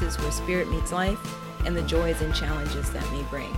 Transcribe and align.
Places 0.00 0.18
where 0.22 0.32
spirit 0.32 0.70
meets 0.70 0.92
life 0.92 1.20
and 1.66 1.76
the 1.76 1.82
joys 1.82 2.22
and 2.22 2.34
challenges 2.34 2.90
that 2.90 3.12
may 3.12 3.22
bring. 3.24 3.54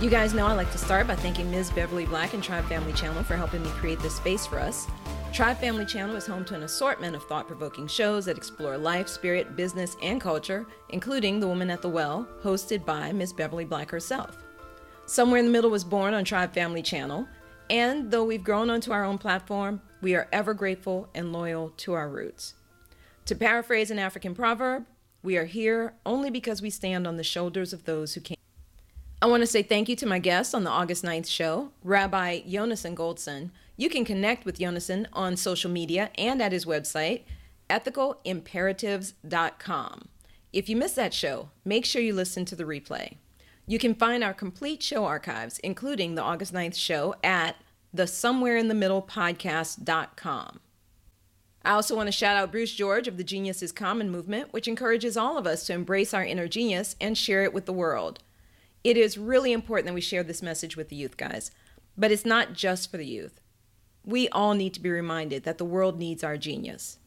You 0.00 0.08
guys 0.08 0.32
know 0.32 0.46
I 0.46 0.52
like 0.52 0.70
to 0.72 0.78
start 0.78 1.08
by 1.08 1.16
thanking 1.16 1.50
Ms. 1.50 1.70
Beverly 1.70 2.06
Black 2.06 2.34
and 2.34 2.42
Tribe 2.42 2.64
Family 2.66 2.92
Channel 2.92 3.24
for 3.24 3.36
helping 3.36 3.62
me 3.62 3.68
create 3.70 3.98
this 4.00 4.14
space 4.14 4.46
for 4.46 4.60
us. 4.60 4.86
Tribe 5.32 5.58
Family 5.58 5.84
Channel 5.86 6.14
is 6.14 6.26
home 6.26 6.44
to 6.44 6.54
an 6.54 6.62
assortment 6.62 7.16
of 7.16 7.24
thought 7.24 7.48
provoking 7.48 7.88
shows 7.88 8.26
that 8.26 8.36
explore 8.36 8.78
life, 8.78 9.08
spirit, 9.08 9.56
business, 9.56 9.96
and 10.02 10.20
culture, 10.20 10.66
including 10.90 11.40
The 11.40 11.48
Woman 11.48 11.70
at 11.70 11.82
the 11.82 11.88
Well, 11.88 12.28
hosted 12.42 12.84
by 12.84 13.10
Ms. 13.10 13.32
Beverly 13.32 13.64
Black 13.64 13.90
herself. 13.90 14.36
Somewhere 15.06 15.40
in 15.40 15.46
the 15.46 15.52
Middle 15.52 15.70
was 15.70 15.84
born 15.84 16.14
on 16.14 16.24
Tribe 16.24 16.54
Family 16.54 16.82
Channel, 16.82 17.26
and 17.70 18.10
though 18.10 18.24
we've 18.24 18.44
grown 18.44 18.70
onto 18.70 18.92
our 18.92 19.04
own 19.04 19.18
platform, 19.18 19.80
we 20.00 20.14
are 20.14 20.28
ever 20.32 20.54
grateful 20.54 21.08
and 21.12 21.32
loyal 21.32 21.70
to 21.78 21.94
our 21.94 22.08
roots. 22.08 22.54
To 23.26 23.34
paraphrase 23.34 23.90
an 23.90 23.98
African 23.98 24.34
proverb, 24.34 24.84
we 25.24 25.36
are 25.38 25.46
here 25.46 25.94
only 26.04 26.28
because 26.30 26.60
we 26.60 26.68
stand 26.70 27.06
on 27.06 27.16
the 27.16 27.24
shoulders 27.24 27.72
of 27.72 27.84
those 27.84 28.12
who 28.14 28.20
came. 28.20 28.36
I 29.22 29.26
want 29.26 29.40
to 29.40 29.46
say 29.46 29.62
thank 29.62 29.88
you 29.88 29.96
to 29.96 30.04
my 30.06 30.18
guest 30.18 30.54
on 30.54 30.64
the 30.64 30.70
August 30.70 31.02
9th 31.02 31.26
show, 31.26 31.70
Rabbi 31.82 32.42
Yonason 32.42 32.94
Goldson. 32.94 33.48
You 33.78 33.88
can 33.88 34.04
connect 34.04 34.44
with 34.44 34.58
Yonason 34.58 35.06
on 35.14 35.38
social 35.38 35.70
media 35.70 36.10
and 36.18 36.42
at 36.42 36.52
his 36.52 36.66
website, 36.66 37.22
ethicalimperatives.com. 37.70 40.08
If 40.52 40.68
you 40.68 40.76
missed 40.76 40.96
that 40.96 41.14
show, 41.14 41.48
make 41.64 41.86
sure 41.86 42.02
you 42.02 42.12
listen 42.12 42.44
to 42.44 42.54
the 42.54 42.64
replay. 42.64 43.14
You 43.66 43.78
can 43.78 43.94
find 43.94 44.22
our 44.22 44.34
complete 44.34 44.82
show 44.82 45.06
archives, 45.06 45.58
including 45.60 46.16
the 46.16 46.22
August 46.22 46.52
9th 46.52 46.76
show, 46.76 47.14
at 47.24 47.56
the 47.94 48.06
Somewhere 48.06 48.58
in 48.58 48.68
the 48.68 48.74
Middle 48.74 49.00
podcast.com. 49.00 50.60
I 51.64 51.72
also 51.72 51.96
want 51.96 52.08
to 52.08 52.12
shout 52.12 52.36
out 52.36 52.52
Bruce 52.52 52.74
George 52.74 53.08
of 53.08 53.16
the 53.16 53.24
Genius 53.24 53.62
is 53.62 53.72
Common 53.72 54.10
movement, 54.10 54.52
which 54.52 54.68
encourages 54.68 55.16
all 55.16 55.38
of 55.38 55.46
us 55.46 55.64
to 55.66 55.72
embrace 55.72 56.12
our 56.12 56.24
inner 56.24 56.46
genius 56.46 56.94
and 57.00 57.16
share 57.16 57.42
it 57.42 57.54
with 57.54 57.64
the 57.64 57.72
world. 57.72 58.18
It 58.82 58.98
is 58.98 59.16
really 59.16 59.52
important 59.52 59.86
that 59.86 59.94
we 59.94 60.02
share 60.02 60.22
this 60.22 60.42
message 60.42 60.76
with 60.76 60.90
the 60.90 60.96
youth, 60.96 61.16
guys. 61.16 61.50
But 61.96 62.12
it's 62.12 62.26
not 62.26 62.52
just 62.52 62.90
for 62.90 62.98
the 62.98 63.06
youth. 63.06 63.40
We 64.04 64.28
all 64.28 64.52
need 64.52 64.74
to 64.74 64.80
be 64.80 64.90
reminded 64.90 65.44
that 65.44 65.56
the 65.56 65.64
world 65.64 65.98
needs 65.98 66.22
our 66.22 66.36
genius. 66.36 66.98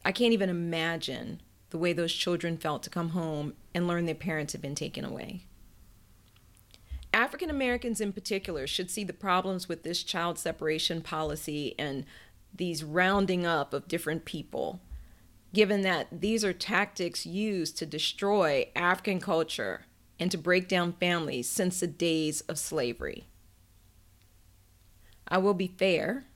I 0.05 0.13
can't 0.13 0.35
even 0.35 0.51
imagine 0.51 1.41
the 1.71 1.79
way 1.79 1.93
those 1.93 2.13
children 2.13 2.59
felt 2.59 2.83
to 2.83 2.91
come 2.91 3.11
home 3.11 3.55
and 3.75 3.89
learn 3.89 4.05
their 4.05 4.15
parents 4.15 4.53
had 4.53 4.63
been 4.63 4.75
taken 4.75 5.05
away. 5.05 5.43
African 7.13 7.49
Americans 7.49 8.01
in 8.01 8.13
particular 8.13 8.67
should 8.67 8.91
see 8.91 9.03
the 9.03 9.15
problems 9.15 9.69
with 9.69 9.83
this 9.83 10.03
child 10.03 10.39
separation 10.39 11.01
policy 11.01 11.75
and 11.79 12.05
these 12.55 12.85
rounding 12.85 13.47
up 13.47 13.73
of 13.73 13.89
different 13.89 14.27
people, 14.27 14.81
given 15.57 15.81
that 15.81 16.07
these 16.13 16.45
are 16.45 16.53
tactics 16.53 17.25
used 17.25 17.79
to 17.79 17.87
destroy 17.87 18.69
African 18.77 19.19
culture 19.19 19.87
and 20.21 20.31
to 20.31 20.37
break 20.37 20.69
down 20.69 20.93
families 20.93 21.49
since 21.49 21.81
the 21.81 21.87
days 21.87 22.43
of 22.43 22.59
slavery. 22.59 23.27
I 25.27 25.39
will 25.39 25.55
be 25.55 25.69
fair, 25.79 26.27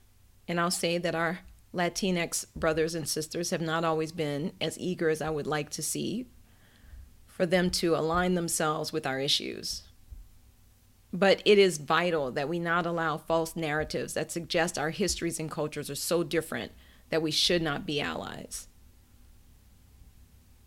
and 0.47 0.59
I'll 0.59 0.71
say 0.71 0.97
that 0.97 1.13
our 1.13 1.41
Latinx 1.71 2.47
brothers 2.55 2.95
and 2.95 3.07
sisters 3.07 3.51
have 3.51 3.61
not 3.61 3.83
always 3.83 4.11
been 4.11 4.53
as 4.59 4.79
eager 4.79 5.07
as 5.07 5.21
I 5.21 5.29
would 5.29 5.45
like 5.45 5.69
to 5.71 5.83
see 5.83 6.25
for 7.27 7.45
them 7.45 7.69
to 7.69 7.95
align 7.95 8.33
themselves 8.33 8.91
with 8.91 9.05
our 9.05 9.19
issues. 9.19 9.83
But 11.13 11.43
it 11.45 11.59
is 11.59 11.77
vital 11.77 12.31
that 12.31 12.49
we 12.49 12.57
not 12.57 12.87
allow 12.87 13.19
false 13.19 13.55
narratives 13.55 14.15
that 14.15 14.31
suggest 14.31 14.79
our 14.79 14.89
histories 14.89 15.39
and 15.39 15.51
cultures 15.51 15.91
are 15.91 15.95
so 15.95 16.23
different 16.23 16.71
that 17.11 17.21
we 17.21 17.29
should 17.29 17.61
not 17.61 17.85
be 17.85 18.01
allies. 18.01 18.67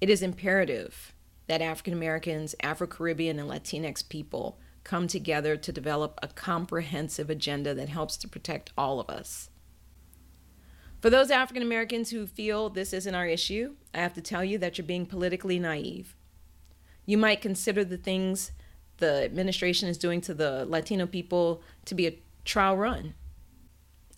It 0.04 0.10
is 0.10 0.20
imperative 0.20 1.14
that 1.46 1.62
African 1.62 1.94
Americans, 1.94 2.54
Afro 2.62 2.86
Caribbean, 2.86 3.38
and 3.38 3.48
Latinx 3.48 4.06
people 4.06 4.58
come 4.82 5.08
together 5.08 5.56
to 5.56 5.72
develop 5.72 6.20
a 6.22 6.28
comprehensive 6.28 7.30
agenda 7.30 7.72
that 7.72 7.88
helps 7.88 8.18
to 8.18 8.28
protect 8.28 8.70
all 8.76 9.00
of 9.00 9.08
us. 9.08 9.48
For 11.00 11.08
those 11.08 11.30
African 11.30 11.62
Americans 11.62 12.10
who 12.10 12.26
feel 12.26 12.68
this 12.68 12.92
isn't 12.92 13.14
our 13.14 13.26
issue, 13.26 13.76
I 13.94 14.00
have 14.00 14.12
to 14.12 14.20
tell 14.20 14.44
you 14.44 14.58
that 14.58 14.76
you're 14.76 14.86
being 14.86 15.06
politically 15.06 15.58
naive. 15.58 16.14
You 17.06 17.16
might 17.16 17.40
consider 17.40 17.82
the 17.82 17.96
things 17.96 18.52
the 18.98 19.24
administration 19.24 19.88
is 19.88 19.96
doing 19.96 20.20
to 20.20 20.34
the 20.34 20.66
Latino 20.66 21.06
people 21.06 21.62
to 21.86 21.94
be 21.94 22.06
a 22.06 22.18
trial 22.44 22.76
run. 22.76 23.14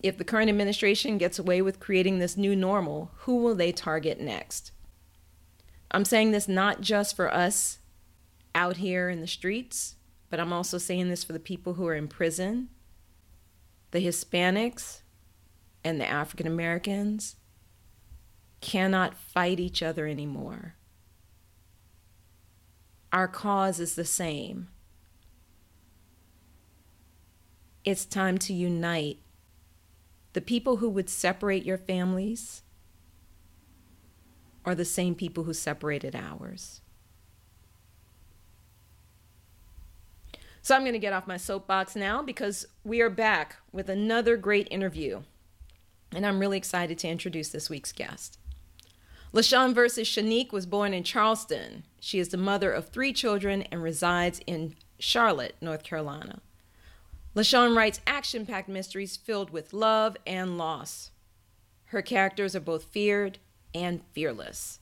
If 0.03 0.17
the 0.17 0.25
current 0.25 0.49
administration 0.49 1.17
gets 1.17 1.39
away 1.39 1.61
with 1.61 1.79
creating 1.79 2.19
this 2.19 2.35
new 2.35 2.57
normal, 2.57 3.11
who 3.19 3.37
will 3.37 3.55
they 3.55 3.71
target 3.71 4.19
next? 4.19 4.73
I'm 5.91 6.05
saying 6.05 6.31
this 6.31 6.47
not 6.47 6.81
just 6.81 7.15
for 7.15 7.33
us 7.33 7.79
out 8.53 8.77
here 8.77 9.09
in 9.09 9.21
the 9.21 9.27
streets, 9.27 9.95
but 10.29 10.39
I'm 10.39 10.51
also 10.51 10.77
saying 10.77 11.09
this 11.09 11.23
for 11.23 11.33
the 11.33 11.39
people 11.39 11.75
who 11.75 11.87
are 11.87 11.95
in 11.95 12.07
prison, 12.07 12.69
the 13.91 14.05
Hispanics, 14.05 15.01
and 15.83 16.01
the 16.01 16.07
African 16.07 16.47
Americans 16.47 17.35
cannot 18.59 19.15
fight 19.15 19.59
each 19.59 19.81
other 19.81 20.07
anymore. 20.07 20.75
Our 23.13 23.27
cause 23.27 23.79
is 23.79 23.95
the 23.95 24.03
same. 24.03 24.67
It's 27.85 28.05
time 28.05 28.37
to 28.39 28.53
unite. 28.53 29.19
The 30.33 30.41
people 30.41 30.77
who 30.77 30.89
would 30.89 31.09
separate 31.09 31.63
your 31.63 31.77
families 31.77 32.63
are 34.67 34.75
the 34.75 34.85
same 34.85 35.15
people 35.15 35.45
who 35.45 35.53
separated 35.53 36.13
ours. 36.13 36.81
So 40.61 40.75
I'm 40.75 40.81
going 40.81 40.91
to 40.91 40.99
get 40.99 41.13
off 41.13 41.25
my 41.25 41.37
soapbox 41.37 41.95
now 41.95 42.21
because 42.21 42.67
we 42.83 42.99
are 42.99 43.09
back 43.09 43.55
with 43.71 43.87
another 43.89 44.35
great 44.35 44.67
interview. 44.69 45.21
and 46.13 46.25
I'm 46.25 46.39
really 46.39 46.57
excited 46.57 46.97
to 46.99 47.07
introduce 47.07 47.49
this 47.49 47.69
week's 47.69 47.93
guest. 47.93 48.37
LaShawn 49.33 49.73
versus 49.73 50.07
Shanique 50.07 50.51
was 50.51 50.65
born 50.65 50.93
in 50.93 51.03
Charleston. 51.03 51.83
She 51.99 52.19
is 52.19 52.29
the 52.29 52.37
mother 52.37 52.71
of 52.71 52.89
three 52.89 53.13
children 53.13 53.63
and 53.71 53.81
resides 53.81 54.41
in 54.47 54.75
Charlotte, 54.99 55.55
North 55.61 55.83
Carolina. 55.83 56.41
LaShawn 57.35 57.75
writes 57.75 58.01
action 58.07 58.45
packed 58.45 58.69
mysteries 58.69 59.15
filled 59.15 59.49
with 59.49 59.73
love 59.73 60.17
and 60.25 60.57
loss. 60.57 61.11
Her 61.85 62.01
characters 62.01 62.55
are 62.55 62.61
both 62.61 62.85
feared 62.85 63.39
and 63.83 64.01
fearless. 64.11 64.79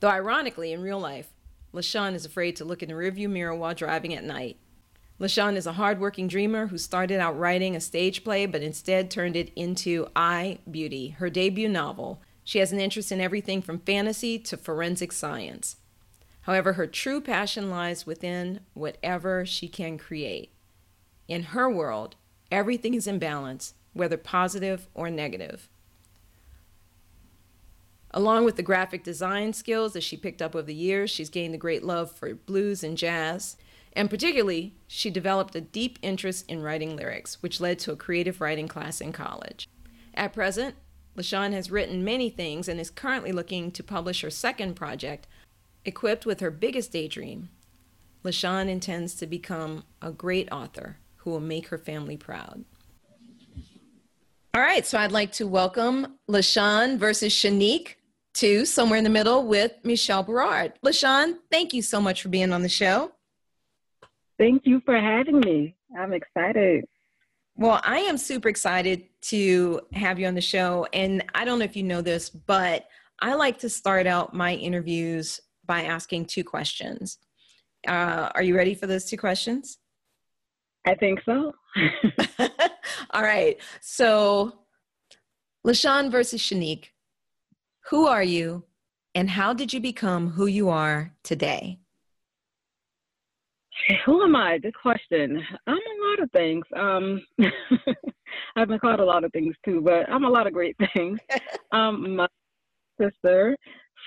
Though, 0.00 0.08
ironically, 0.08 0.72
in 0.72 0.82
real 0.82 0.98
life, 0.98 1.32
LaShawn 1.72 2.14
is 2.14 2.24
afraid 2.24 2.56
to 2.56 2.64
look 2.64 2.82
in 2.82 2.88
the 2.88 2.94
rearview 2.94 3.28
mirror 3.28 3.54
while 3.54 3.74
driving 3.74 4.14
at 4.14 4.24
night. 4.24 4.58
LaShawn 5.20 5.56
is 5.56 5.66
a 5.66 5.74
hardworking 5.74 6.28
dreamer 6.28 6.66
who 6.66 6.78
started 6.78 7.20
out 7.20 7.38
writing 7.38 7.76
a 7.76 7.80
stage 7.80 8.24
play 8.24 8.46
but 8.46 8.62
instead 8.62 9.10
turned 9.10 9.36
it 9.36 9.52
into 9.54 10.08
I 10.16 10.58
Beauty, 10.70 11.10
her 11.18 11.30
debut 11.30 11.68
novel. 11.68 12.20
She 12.42 12.58
has 12.58 12.72
an 12.72 12.80
interest 12.80 13.12
in 13.12 13.20
everything 13.20 13.62
from 13.62 13.78
fantasy 13.80 14.38
to 14.40 14.56
forensic 14.56 15.12
science. 15.12 15.76
However, 16.42 16.74
her 16.74 16.86
true 16.86 17.20
passion 17.20 17.70
lies 17.70 18.06
within 18.06 18.60
whatever 18.74 19.46
she 19.46 19.68
can 19.68 19.96
create. 19.96 20.52
In 21.26 21.44
her 21.44 21.70
world, 21.70 22.16
everything 22.50 22.94
is 22.94 23.06
in 23.06 23.18
balance, 23.18 23.74
whether 23.94 24.18
positive 24.18 24.88
or 24.92 25.10
negative. 25.10 25.68
Along 28.16 28.44
with 28.44 28.54
the 28.54 28.62
graphic 28.62 29.02
design 29.02 29.52
skills 29.52 29.92
that 29.92 30.04
she 30.04 30.16
picked 30.16 30.40
up 30.40 30.54
over 30.54 30.62
the 30.62 30.72
years, 30.72 31.10
she's 31.10 31.28
gained 31.28 31.52
a 31.52 31.58
great 31.58 31.82
love 31.82 32.12
for 32.12 32.32
blues 32.32 32.84
and 32.84 32.96
jazz. 32.96 33.56
And 33.92 34.08
particularly, 34.08 34.76
she 34.86 35.10
developed 35.10 35.56
a 35.56 35.60
deep 35.60 35.98
interest 36.00 36.48
in 36.48 36.62
writing 36.62 36.94
lyrics, 36.94 37.42
which 37.42 37.60
led 37.60 37.80
to 37.80 37.90
a 37.90 37.96
creative 37.96 38.40
writing 38.40 38.68
class 38.68 39.00
in 39.00 39.12
college. 39.12 39.68
At 40.14 40.32
present, 40.32 40.76
LaShawn 41.16 41.52
has 41.54 41.72
written 41.72 42.04
many 42.04 42.30
things 42.30 42.68
and 42.68 42.78
is 42.78 42.88
currently 42.88 43.32
looking 43.32 43.72
to 43.72 43.82
publish 43.82 44.20
her 44.20 44.30
second 44.30 44.74
project, 44.74 45.26
equipped 45.84 46.24
with 46.24 46.38
her 46.38 46.52
biggest 46.52 46.92
daydream. 46.92 47.48
LaShawn 48.24 48.68
intends 48.68 49.16
to 49.16 49.26
become 49.26 49.82
a 50.00 50.12
great 50.12 50.48
author 50.52 50.98
who 51.16 51.30
will 51.30 51.40
make 51.40 51.66
her 51.68 51.78
family 51.78 52.16
proud. 52.16 52.64
All 54.54 54.60
right, 54.60 54.86
so 54.86 54.98
I'd 54.98 55.10
like 55.10 55.32
to 55.32 55.48
welcome 55.48 56.16
LaShawn 56.28 56.96
versus 56.96 57.32
Shanique 57.32 57.96
to 58.34 58.64
Somewhere 58.64 58.98
in 58.98 59.04
the 59.04 59.10
Middle 59.10 59.46
with 59.46 59.72
Michelle 59.84 60.22
Berard. 60.22 60.72
LaShawn, 60.84 61.36
thank 61.50 61.72
you 61.72 61.82
so 61.82 62.00
much 62.00 62.22
for 62.22 62.28
being 62.28 62.52
on 62.52 62.62
the 62.62 62.68
show. 62.68 63.12
Thank 64.38 64.62
you 64.66 64.82
for 64.84 65.00
having 65.00 65.40
me. 65.40 65.76
I'm 65.96 66.12
excited. 66.12 66.84
Well, 67.56 67.80
I 67.84 67.98
am 68.00 68.18
super 68.18 68.48
excited 68.48 69.04
to 69.22 69.80
have 69.92 70.18
you 70.18 70.26
on 70.26 70.34
the 70.34 70.40
show. 70.40 70.86
And 70.92 71.24
I 71.34 71.44
don't 71.44 71.60
know 71.60 71.64
if 71.64 71.76
you 71.76 71.84
know 71.84 72.00
this, 72.00 72.28
but 72.28 72.86
I 73.20 73.34
like 73.34 73.58
to 73.60 73.68
start 73.68 74.06
out 74.06 74.34
my 74.34 74.54
interviews 74.54 75.40
by 75.64 75.84
asking 75.84 76.26
two 76.26 76.42
questions. 76.42 77.18
Uh, 77.86 78.30
are 78.34 78.42
you 78.42 78.56
ready 78.56 78.74
for 78.74 78.86
those 78.86 79.04
two 79.04 79.16
questions? 79.16 79.78
I 80.84 80.94
think 80.94 81.20
so. 81.24 81.52
All 83.10 83.22
right. 83.22 83.56
So, 83.80 84.58
LaShawn 85.66 86.10
versus 86.10 86.42
Shanique, 86.42 86.88
who 87.90 88.06
are 88.06 88.22
you 88.22 88.64
and 89.14 89.30
how 89.30 89.52
did 89.52 89.72
you 89.72 89.80
become 89.80 90.30
who 90.30 90.46
you 90.46 90.68
are 90.68 91.12
today? 91.22 91.78
Who 94.06 94.22
am 94.22 94.34
I? 94.34 94.58
Good 94.58 94.74
question. 94.74 95.42
I'm 95.66 95.76
a 95.76 96.08
lot 96.08 96.22
of 96.22 96.30
things. 96.30 96.64
Um, 96.74 97.20
I've 98.56 98.68
been 98.68 98.78
called 98.78 99.00
a 99.00 99.04
lot 99.04 99.24
of 99.24 99.32
things 99.32 99.54
too, 99.64 99.80
but 99.80 100.08
I'm 100.08 100.24
a 100.24 100.30
lot 100.30 100.46
of 100.46 100.52
great 100.52 100.76
things. 100.94 101.18
um, 101.72 102.16
my 102.16 102.28
sister, 103.00 103.56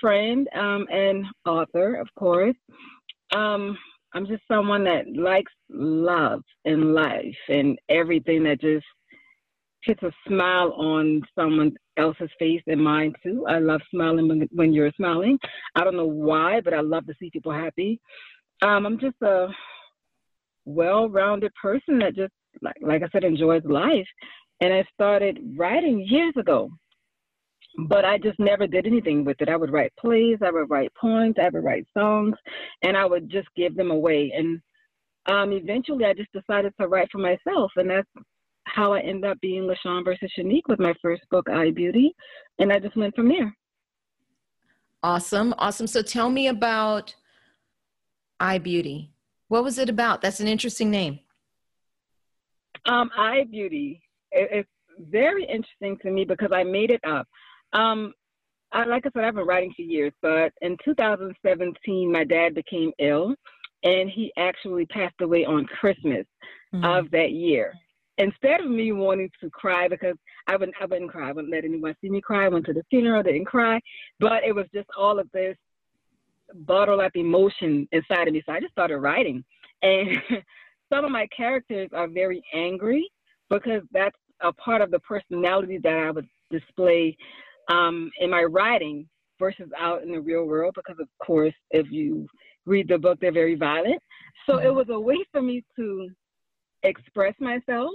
friend, 0.00 0.48
um, 0.54 0.86
and 0.90 1.24
author, 1.46 1.94
of 1.96 2.08
course. 2.16 2.56
Um, 3.34 3.76
I'm 4.14 4.26
just 4.26 4.42
someone 4.48 4.84
that 4.84 5.04
likes 5.14 5.52
love 5.68 6.42
and 6.64 6.94
life 6.94 7.36
and 7.48 7.78
everything 7.88 8.42
that 8.44 8.60
just 8.60 8.86
puts 9.86 10.02
a 10.02 10.12
smile 10.26 10.72
on 10.72 11.22
someone 11.34 11.72
else's 11.96 12.30
face 12.38 12.62
and 12.66 12.82
mine 12.82 13.12
too. 13.22 13.44
I 13.48 13.58
love 13.58 13.80
smiling 13.90 14.28
when, 14.28 14.48
when 14.52 14.72
you're 14.72 14.92
smiling. 14.96 15.38
I 15.74 15.84
don't 15.84 15.96
know 15.96 16.06
why, 16.06 16.60
but 16.60 16.74
I 16.74 16.80
love 16.80 17.06
to 17.06 17.14
see 17.18 17.30
people 17.30 17.52
happy. 17.52 18.00
Um, 18.62 18.86
I'm 18.86 18.98
just 18.98 19.20
a 19.22 19.48
well-rounded 20.64 21.52
person 21.60 21.98
that 22.00 22.16
just, 22.16 22.32
like, 22.60 22.76
like 22.82 23.02
I 23.02 23.08
said, 23.12 23.24
enjoys 23.24 23.62
life. 23.64 24.06
And 24.60 24.72
I 24.72 24.84
started 24.92 25.38
writing 25.56 26.04
years 26.06 26.34
ago, 26.36 26.68
but 27.86 28.04
I 28.04 28.18
just 28.18 28.38
never 28.40 28.66
did 28.66 28.86
anything 28.86 29.24
with 29.24 29.40
it. 29.40 29.48
I 29.48 29.56
would 29.56 29.72
write 29.72 29.92
plays, 29.98 30.38
I 30.44 30.50
would 30.50 30.68
write 30.68 30.92
poems, 31.00 31.36
I 31.40 31.48
would 31.48 31.62
write 31.62 31.86
songs, 31.96 32.34
and 32.82 32.96
I 32.96 33.04
would 33.04 33.30
just 33.30 33.48
give 33.56 33.76
them 33.76 33.92
away. 33.92 34.32
And 34.36 34.60
um, 35.30 35.52
eventually, 35.52 36.04
I 36.04 36.14
just 36.14 36.32
decided 36.32 36.72
to 36.80 36.88
write 36.88 37.08
for 37.12 37.18
myself, 37.18 37.70
and 37.76 37.90
that's 37.90 38.08
how 38.68 38.92
I 38.92 39.00
ended 39.00 39.30
up 39.30 39.40
being 39.40 39.62
LaShawn 39.62 40.04
versus 40.04 40.30
Shanique 40.38 40.68
with 40.68 40.78
my 40.78 40.94
first 41.02 41.22
book, 41.30 41.48
Eye 41.48 41.70
Beauty, 41.70 42.14
and 42.58 42.72
I 42.72 42.78
just 42.78 42.96
went 42.96 43.14
from 43.14 43.28
there. 43.28 43.54
Awesome, 45.02 45.54
awesome. 45.58 45.86
So 45.86 46.02
tell 46.02 46.30
me 46.30 46.48
about 46.48 47.14
Eye 48.40 48.58
Beauty. 48.58 49.12
What 49.48 49.64
was 49.64 49.78
it 49.78 49.88
about? 49.88 50.20
That's 50.20 50.40
an 50.40 50.48
interesting 50.48 50.90
name. 50.90 51.20
Um, 52.86 53.10
Eye 53.16 53.46
Beauty. 53.50 54.02
It, 54.32 54.48
it's 54.52 54.68
very 55.10 55.44
interesting 55.44 55.96
to 56.02 56.10
me 56.10 56.24
because 56.24 56.50
I 56.52 56.64
made 56.64 56.90
it 56.90 57.00
up. 57.06 57.26
Um, 57.72 58.12
I, 58.72 58.84
like 58.84 59.06
I 59.06 59.10
said, 59.14 59.24
I've 59.24 59.34
been 59.34 59.46
writing 59.46 59.72
for 59.74 59.82
years, 59.82 60.12
but 60.20 60.52
in 60.60 60.76
2017, 60.84 62.12
my 62.12 62.24
dad 62.24 62.54
became 62.54 62.92
ill, 62.98 63.34
and 63.82 64.10
he 64.10 64.32
actually 64.36 64.84
passed 64.86 65.20
away 65.20 65.44
on 65.44 65.64
Christmas 65.64 66.26
mm-hmm. 66.74 66.84
of 66.84 67.10
that 67.12 67.30
year 67.30 67.72
instead 68.18 68.60
of 68.60 68.70
me 68.70 68.92
wanting 68.92 69.30
to 69.40 69.48
cry 69.50 69.88
because 69.88 70.16
I 70.46 70.56
wouldn't 70.56 70.76
I 70.80 70.86
wouldn't 70.86 71.10
cry, 71.10 71.28
I 71.28 71.32
wouldn't 71.32 71.52
let 71.52 71.64
anyone 71.64 71.94
see 72.00 72.10
me 72.10 72.20
cry. 72.20 72.46
I 72.46 72.48
went 72.48 72.66
to 72.66 72.72
the 72.72 72.82
funeral, 72.90 73.22
didn't 73.22 73.46
cry, 73.46 73.80
but 74.20 74.44
it 74.44 74.54
was 74.54 74.66
just 74.74 74.88
all 74.96 75.18
of 75.18 75.30
this 75.32 75.56
bottled 76.54 77.00
up 77.00 77.12
emotion 77.14 77.88
inside 77.92 78.28
of 78.28 78.34
me. 78.34 78.42
So 78.44 78.52
I 78.52 78.60
just 78.60 78.72
started 78.72 78.98
writing, 78.98 79.44
and 79.82 80.20
some 80.92 81.04
of 81.04 81.10
my 81.10 81.26
characters 81.34 81.88
are 81.92 82.08
very 82.08 82.42
angry 82.52 83.08
because 83.50 83.82
that's 83.92 84.16
a 84.40 84.52
part 84.52 84.82
of 84.82 84.90
the 84.90 85.00
personality 85.00 85.78
that 85.82 85.96
I 85.96 86.10
would 86.10 86.28
display 86.50 87.16
um, 87.70 88.10
in 88.20 88.30
my 88.30 88.42
writing 88.42 89.08
versus 89.38 89.68
out 89.78 90.02
in 90.02 90.12
the 90.12 90.20
real 90.20 90.44
world. 90.44 90.74
Because 90.74 91.00
of 91.00 91.08
course, 91.24 91.54
if 91.70 91.90
you 91.90 92.26
read 92.66 92.88
the 92.88 92.98
book, 92.98 93.18
they're 93.20 93.32
very 93.32 93.54
violent. 93.54 94.02
So 94.46 94.58
it 94.58 94.64
mm-hmm. 94.64 94.76
was 94.76 94.86
a 94.90 94.98
way 94.98 95.18
for 95.32 95.42
me 95.42 95.64
to 95.76 96.08
express 96.82 97.34
myself. 97.40 97.90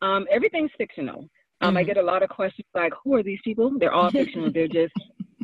Um, 0.00 0.26
everything's 0.30 0.70
fictional. 0.76 1.28
Um, 1.60 1.70
mm-hmm. 1.70 1.76
I 1.78 1.82
get 1.84 1.96
a 1.96 2.02
lot 2.02 2.22
of 2.22 2.28
questions 2.28 2.66
like, 2.74 2.92
"Who 3.04 3.14
are 3.14 3.22
these 3.22 3.40
people?" 3.44 3.72
They're 3.78 3.92
all 3.92 4.10
fictional. 4.10 4.50
They're 4.52 4.68
just 4.82 4.94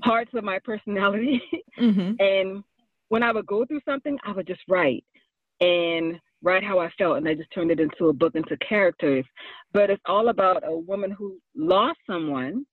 parts 0.02 0.30
of 0.35 0.44
my 0.44 0.58
personality. 0.61 1.42
Mm-hmm. 1.78 2.14
and 2.18 2.64
when 3.08 3.23
I 3.23 3.30
would 3.30 3.47
go 3.47 3.64
through 3.64 3.82
something, 3.85 4.18
I 4.25 4.32
would 4.32 4.49
just 4.49 4.62
write 4.68 5.04
and 5.61 6.18
write 6.42 6.64
how 6.64 6.78
I 6.78 6.90
felt, 6.99 7.18
and 7.18 7.28
I 7.28 7.35
just 7.35 7.52
turned 7.52 7.70
it 7.70 7.80
into 7.80 8.08
a 8.08 8.12
book, 8.12 8.35
into 8.35 8.56
characters. 8.58 9.25
But 9.73 9.90
it's 9.90 10.02
all 10.06 10.28
about 10.28 10.66
a 10.66 10.76
woman 10.76 11.11
who 11.11 11.38
lost 11.54 11.99
someone, 12.06 12.64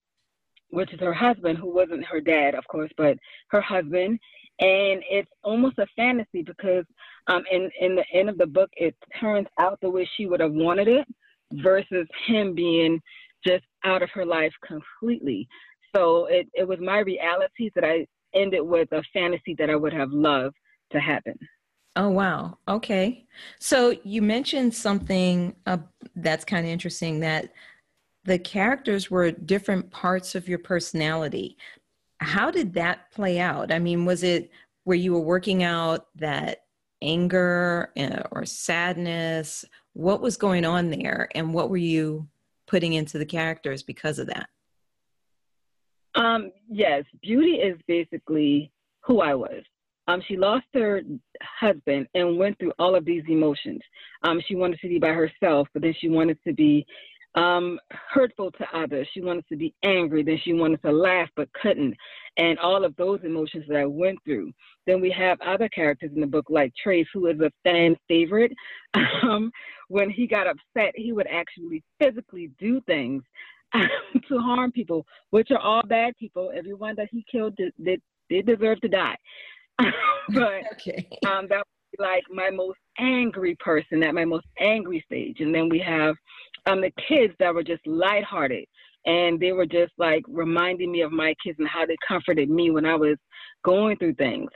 which 0.70 0.92
is 0.92 1.00
her 1.00 1.12
husband, 1.12 1.58
who 1.58 1.72
wasn't 1.72 2.04
her 2.06 2.20
dad, 2.20 2.54
of 2.54 2.66
course, 2.68 2.90
but 2.96 3.16
her 3.50 3.60
husband. 3.60 4.18
And 4.60 5.02
it's 5.10 5.30
almost 5.42 5.78
a 5.78 5.86
fantasy 5.96 6.42
because 6.42 6.84
um, 7.28 7.42
in 7.50 7.70
in 7.80 7.96
the 7.96 8.04
end 8.12 8.28
of 8.28 8.38
the 8.38 8.46
book, 8.46 8.70
it 8.76 8.94
turns 9.20 9.46
out 9.58 9.78
the 9.80 9.90
way 9.90 10.08
she 10.16 10.26
would 10.26 10.40
have 10.40 10.52
wanted 10.52 10.88
it, 10.88 11.06
versus 11.52 12.06
him 12.26 12.54
being 12.54 13.00
just 13.46 13.64
out 13.84 14.02
of 14.02 14.10
her 14.10 14.24
life 14.24 14.52
completely. 14.66 15.48
So 15.94 16.26
it, 16.26 16.48
it 16.52 16.66
was 16.66 16.78
my 16.80 16.98
reality 16.98 17.70
that 17.74 17.84
I 17.84 18.06
ended 18.34 18.62
with 18.62 18.90
a 18.92 19.02
fantasy 19.12 19.54
that 19.58 19.70
I 19.70 19.76
would 19.76 19.92
have 19.92 20.10
loved 20.10 20.56
to 20.92 21.00
happen. 21.00 21.38
Oh, 21.94 22.10
wow. 22.10 22.58
Okay. 22.68 23.24
So 23.58 23.94
you 24.04 24.20
mentioned 24.20 24.74
something 24.74 25.54
uh, 25.64 25.78
that's 26.16 26.44
kind 26.44 26.66
of 26.66 26.72
interesting 26.72 27.20
that 27.20 27.52
the 28.24 28.38
characters 28.38 29.10
were 29.10 29.30
different 29.30 29.90
parts 29.90 30.34
of 30.34 30.48
your 30.48 30.58
personality. 30.58 31.56
How 32.18 32.50
did 32.50 32.74
that 32.74 33.10
play 33.12 33.38
out? 33.38 33.72
I 33.72 33.78
mean, 33.78 34.04
was 34.04 34.22
it 34.22 34.50
where 34.84 34.96
you 34.96 35.14
were 35.14 35.20
working 35.20 35.62
out 35.62 36.08
that 36.16 36.65
anger 37.02 37.92
uh, 37.96 38.22
or 38.30 38.44
sadness? 38.44 39.64
What 39.92 40.20
was 40.20 40.36
going 40.36 40.64
on 40.64 40.90
there, 40.90 41.28
and 41.34 41.54
what 41.54 41.70
were 41.70 41.76
you 41.76 42.28
putting 42.66 42.92
into 42.94 43.18
the 43.18 43.26
characters 43.26 43.82
because 43.82 44.18
of 44.18 44.26
that? 44.26 44.48
Um, 46.14 46.50
yes, 46.68 47.04
beauty 47.22 47.56
is 47.56 47.78
basically 47.86 48.72
who 49.00 49.20
I 49.20 49.34
was. 49.34 49.62
Um, 50.08 50.22
she 50.26 50.36
lost 50.36 50.66
her 50.74 51.02
husband 51.42 52.06
and 52.14 52.38
went 52.38 52.58
through 52.58 52.72
all 52.78 52.94
of 52.94 53.04
these 53.04 53.24
emotions. 53.28 53.80
Um, 54.22 54.40
she 54.46 54.54
wanted 54.54 54.78
to 54.80 54.88
be 54.88 54.98
by 54.98 55.08
herself, 55.08 55.68
but 55.72 55.82
then 55.82 55.94
she 56.00 56.08
wanted 56.08 56.38
to 56.46 56.52
be 56.52 56.86
um, 57.36 57.78
hurtful 57.90 58.50
to 58.52 58.66
others. 58.76 59.06
She 59.12 59.20
wanted 59.20 59.46
to 59.48 59.56
be 59.56 59.74
angry. 59.84 60.22
Then 60.22 60.40
she 60.42 60.54
wanted 60.54 60.82
to 60.82 60.90
laugh 60.90 61.28
but 61.36 61.52
couldn't. 61.52 61.94
And 62.38 62.58
all 62.58 62.84
of 62.84 62.96
those 62.96 63.20
emotions 63.24 63.64
that 63.68 63.76
I 63.76 63.84
went 63.84 64.18
through. 64.24 64.52
Then 64.86 65.00
we 65.00 65.10
have 65.10 65.40
other 65.40 65.68
characters 65.68 66.10
in 66.14 66.20
the 66.20 66.26
book, 66.26 66.46
like 66.48 66.72
Trace, 66.82 67.06
who 67.12 67.26
is 67.26 67.38
a 67.40 67.50
fan 67.62 67.96
favorite. 68.08 68.52
Um, 69.22 69.50
when 69.88 70.08
he 70.08 70.26
got 70.26 70.46
upset, 70.46 70.92
he 70.94 71.12
would 71.12 71.26
actually 71.26 71.82
physically 71.98 72.50
do 72.58 72.80
things 72.82 73.22
to 73.74 74.38
harm 74.38 74.72
people, 74.72 75.04
which 75.30 75.50
are 75.50 75.58
all 75.58 75.82
bad 75.86 76.14
people. 76.18 76.52
Everyone 76.54 76.94
that 76.96 77.08
he 77.10 77.24
killed 77.30 77.56
did, 77.56 77.72
did, 77.82 78.00
did 78.30 78.46
deserve 78.46 78.80
to 78.80 78.88
die. 78.88 79.16
but 79.78 80.62
okay. 80.72 81.08
um, 81.26 81.46
that 81.48 81.58
was 81.58 81.98
like 81.98 82.24
my 82.30 82.50
most 82.50 82.78
angry 82.98 83.56
person 83.56 84.02
at 84.02 84.14
my 84.14 84.24
most 84.24 84.46
angry 84.58 85.02
stage. 85.06 85.40
And 85.40 85.54
then 85.54 85.68
we 85.68 85.78
have 85.80 86.14
um, 86.66 86.80
the 86.80 86.92
kids 87.08 87.34
that 87.38 87.54
were 87.54 87.62
just 87.62 87.86
lighthearted. 87.86 88.64
And 89.06 89.38
they 89.38 89.52
were 89.52 89.66
just 89.66 89.92
like 89.98 90.24
reminding 90.26 90.90
me 90.90 91.02
of 91.02 91.12
my 91.12 91.34
kids 91.42 91.58
and 91.60 91.68
how 91.68 91.86
they 91.86 91.96
comforted 92.06 92.50
me 92.50 92.70
when 92.70 92.84
I 92.84 92.96
was 92.96 93.16
going 93.64 93.96
through 93.98 94.14
things. 94.14 94.50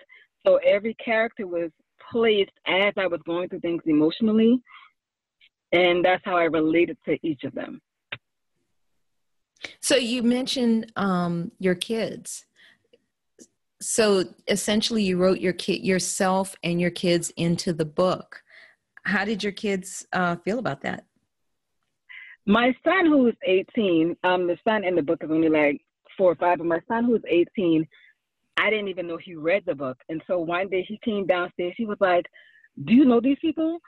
So 0.45 0.57
every 0.57 0.95
character 0.95 1.47
was 1.47 1.71
placed 2.11 2.51
as 2.67 2.93
I 2.97 3.07
was 3.07 3.21
going 3.25 3.49
through 3.49 3.61
things 3.61 3.83
emotionally. 3.87 4.61
And 5.73 6.05
that's 6.05 6.23
how 6.25 6.37
I 6.37 6.45
related 6.45 6.99
to 7.05 7.17
each 7.23 7.45
of 7.45 7.55
them. 7.55 7.81
So 9.81 9.95
you 9.97 10.23
mentioned 10.23 10.91
um, 10.97 11.53
your 11.59 11.75
kids. 11.75 12.47
So 13.81 14.25
essentially, 14.49 15.03
you 15.03 15.17
wrote 15.17 15.41
your 15.41 15.53
kid 15.53 15.85
yourself 15.85 16.57
and 16.63 16.81
your 16.81 16.91
kids 16.91 17.31
into 17.37 17.73
the 17.73 17.85
book. 17.85 18.43
How 19.05 19.25
did 19.25 19.43
your 19.43 19.53
kids 19.53 20.07
uh, 20.13 20.37
feel 20.37 20.59
about 20.59 20.83
that? 20.83 21.05
My 22.47 22.75
son, 22.85 23.07
who 23.07 23.29
is 23.29 23.35
18, 23.45 24.17
um, 24.25 24.47
the 24.47 24.57
son 24.67 24.85
in 24.85 24.95
the 24.95 25.03
book 25.03 25.23
is 25.23 25.31
only 25.31 25.49
like 25.49 25.81
four 26.17 26.33
or 26.33 26.37
five, 26.37 26.59
but 26.59 26.67
my 26.67 26.81
son, 26.89 27.05
who 27.05 27.15
is 27.15 27.23
18, 27.29 27.87
I 28.61 28.71
didn't 28.71 28.89
even 28.89 29.07
know 29.07 29.17
he 29.17 29.35
read 29.35 29.65
the 29.67 29.75
book. 29.75 29.99
And 30.09 30.23
so 30.27 30.39
one 30.39 30.69
day 30.69 30.85
he 30.87 30.99
came 31.05 31.27
downstairs. 31.27 31.75
He 31.77 31.87
was 31.87 31.99
like, 32.01 32.27
"Do 32.85 32.95
you 32.95 33.05
know 33.05 33.21
these 33.21 33.39
people?" 33.41 33.79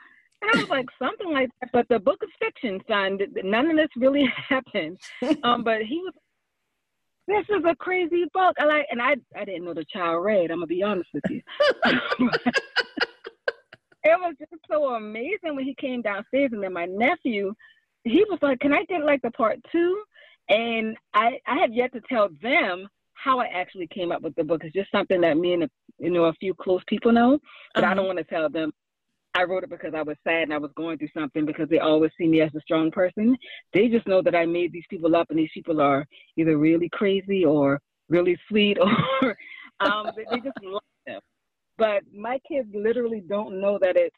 And 0.41 0.51
I 0.51 0.57
was 0.61 0.69
like, 0.69 0.87
"Something 0.97 1.31
like 1.31 1.49
that." 1.61 1.71
But 1.71 1.87
the 1.89 1.99
book 1.99 2.21
is 2.23 2.29
fiction, 2.39 2.81
son. 2.87 3.19
None 3.43 3.69
of 3.69 3.77
this 3.77 3.89
really 3.95 4.25
happened. 4.49 4.99
Um, 5.43 5.63
but 5.63 5.83
he 5.83 5.99
was. 5.99 6.13
This 7.25 7.45
is 7.49 7.63
a 7.65 7.75
crazy 7.75 8.25
book. 8.33 8.55
I 8.59 8.65
like, 8.65 8.87
and 8.89 9.01
I 9.01 9.15
I 9.35 9.45
didn't 9.45 9.63
know 9.65 9.73
the 9.73 9.85
child 9.85 10.25
read. 10.25 10.51
I'm 10.51 10.57
gonna 10.57 10.67
be 10.67 10.83
honest 10.83 11.09
with 11.13 11.23
you. 11.29 11.41
it 14.03 14.19
was 14.19 14.35
just 14.39 14.51
so 14.69 14.95
amazing 14.95 15.55
when 15.55 15.65
he 15.65 15.75
came 15.75 16.01
downstairs, 16.01 16.49
and 16.51 16.63
then 16.63 16.73
my 16.73 16.85
nephew, 16.85 17.53
he 18.03 18.23
was 18.29 18.39
like, 18.41 18.59
"Can 18.59 18.73
I 18.73 18.83
get 18.85 19.03
like 19.03 19.21
the 19.21 19.31
part 19.31 19.59
two? 19.71 20.03
And 20.49 20.97
I 21.13 21.39
I 21.47 21.59
have 21.59 21.73
yet 21.73 21.93
to 21.93 22.01
tell 22.09 22.29
them 22.41 22.87
how 23.13 23.39
I 23.39 23.45
actually 23.45 23.87
came 23.87 24.11
up 24.11 24.21
with 24.21 24.35
the 24.35 24.43
book. 24.43 24.61
It's 24.63 24.73
just 24.73 24.91
something 24.91 25.21
that 25.21 25.37
me 25.37 25.53
and 25.53 25.63
a, 25.63 25.69
you 25.99 26.11
know 26.11 26.25
a 26.25 26.33
few 26.33 26.53
close 26.53 26.81
people 26.87 27.11
know, 27.11 27.39
but 27.73 27.83
uh-huh. 27.83 27.91
I 27.91 27.95
don't 27.95 28.07
want 28.07 28.19
to 28.19 28.25
tell 28.25 28.49
them. 28.49 28.71
I 29.35 29.43
wrote 29.43 29.63
it 29.63 29.71
because 29.71 29.93
I 29.95 30.03
was 30.03 30.15
sad 30.23 30.43
and 30.43 30.53
I 30.53 30.59
was 30.59 30.69
going 30.75 30.99
through 30.99 31.09
something 31.17 31.43
because 31.43 31.67
they 31.67 31.79
always 31.79 32.11
see 32.19 32.27
me 32.27 32.41
as 32.41 32.53
a 32.55 32.61
strong 32.61 32.91
person. 32.91 33.35
They 33.73 33.87
just 33.87 34.07
know 34.07 34.21
that 34.21 34.35
I 34.35 34.45
made 34.45 34.71
these 34.71 34.85
people 34.91 35.15
up 35.15 35.31
and 35.31 35.39
these 35.39 35.49
people 35.55 35.81
are 35.81 36.05
either 36.37 36.55
really 36.57 36.87
crazy 36.89 37.43
or 37.43 37.79
really 38.09 38.37
sweet 38.47 38.77
or 39.21 39.35
um, 39.79 40.11
they, 40.15 40.25
they 40.29 40.39
just 40.39 40.57
love 40.61 40.83
them. 41.07 41.19
But 41.79 42.03
my 42.15 42.37
kids 42.47 42.69
literally 42.75 43.23
don't 43.27 43.59
know 43.59 43.79
that 43.81 43.95
it's 43.95 44.15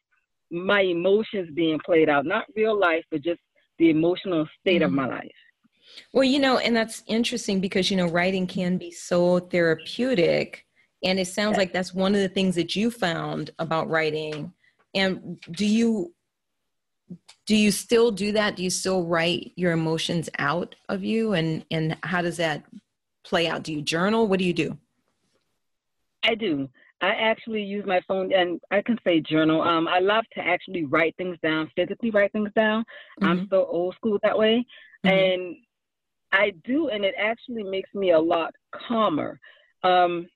my 0.52 0.82
emotions 0.82 1.50
being 1.54 1.80
played 1.86 2.10
out, 2.10 2.26
not 2.26 2.46
real 2.54 2.78
life, 2.78 3.04
but 3.10 3.22
just 3.22 3.40
the 3.78 3.90
emotional 3.90 4.48
state 4.60 4.82
mm-hmm. 4.82 4.86
of 4.86 4.92
my 4.92 5.08
life. 5.08 5.32
Well, 6.14 6.24
you 6.24 6.40
know, 6.40 6.58
and 6.58 6.76
that's 6.76 7.04
interesting 7.08 7.60
because, 7.60 7.90
you 7.90 7.98
know, 7.98 8.08
writing 8.08 8.48
can 8.48 8.78
be 8.78 8.92
so 8.92 9.40
therapeutic. 9.40 10.66
And 11.04 11.20
it 11.20 11.28
sounds 11.28 11.58
like 11.58 11.72
that's 11.72 11.94
one 11.94 12.16
of 12.16 12.22
the 12.22 12.30
things 12.30 12.56
that 12.56 12.76
you 12.76 12.90
found 12.92 13.52
about 13.60 13.90
writing. 13.90 14.52
And 14.94 15.40
do 15.52 15.66
you 15.66 16.14
do 17.46 17.56
you 17.56 17.72
still 17.72 18.10
do 18.10 18.32
that? 18.32 18.56
Do 18.56 18.64
you 18.64 18.72
still 18.72 19.06
write 19.06 19.52
your 19.56 19.72
emotions 19.72 20.30
out 20.40 20.76
of 20.90 21.04
you? 21.04 21.34
And 21.34 21.64
and 21.70 21.98
how 22.04 22.22
does 22.22 22.38
that 22.38 22.64
play 23.24 23.48
out? 23.48 23.64
Do 23.64 23.74
you 23.74 23.82
journal? 23.82 24.28
What 24.28 24.40
do 24.40 24.46
you 24.46 24.54
do? 24.54 24.78
I 26.24 26.36
do. 26.36 26.70
I 27.02 27.10
actually 27.10 27.62
use 27.62 27.86
my 27.86 28.02
phone, 28.08 28.32
and 28.34 28.60
I 28.72 28.82
can 28.82 28.98
say 29.04 29.20
journal. 29.20 29.62
Um, 29.62 29.88
I 29.88 30.00
love 30.00 30.24
to 30.34 30.42
actually 30.42 30.86
write 30.86 31.16
things 31.18 31.38
down, 31.44 31.70
physically 31.76 32.10
write 32.10 32.32
things 32.32 32.52
down. 32.56 32.84
Mm-hmm. 33.22 33.26
I'm 33.26 33.48
so 33.50 33.66
old 33.66 33.96
school 33.96 34.18
that 34.24 34.38
way, 34.38 34.66
mm-hmm. 35.06 35.16
and 35.16 35.56
I 36.32 36.54
do, 36.64 36.90
and 36.90 37.04
it 37.04 37.16
actually 37.20 37.64
makes 37.64 37.94
me 37.94 38.12
a 38.12 38.20
lot 38.20 38.54
calmer. 38.88 39.40
Um, 39.84 40.28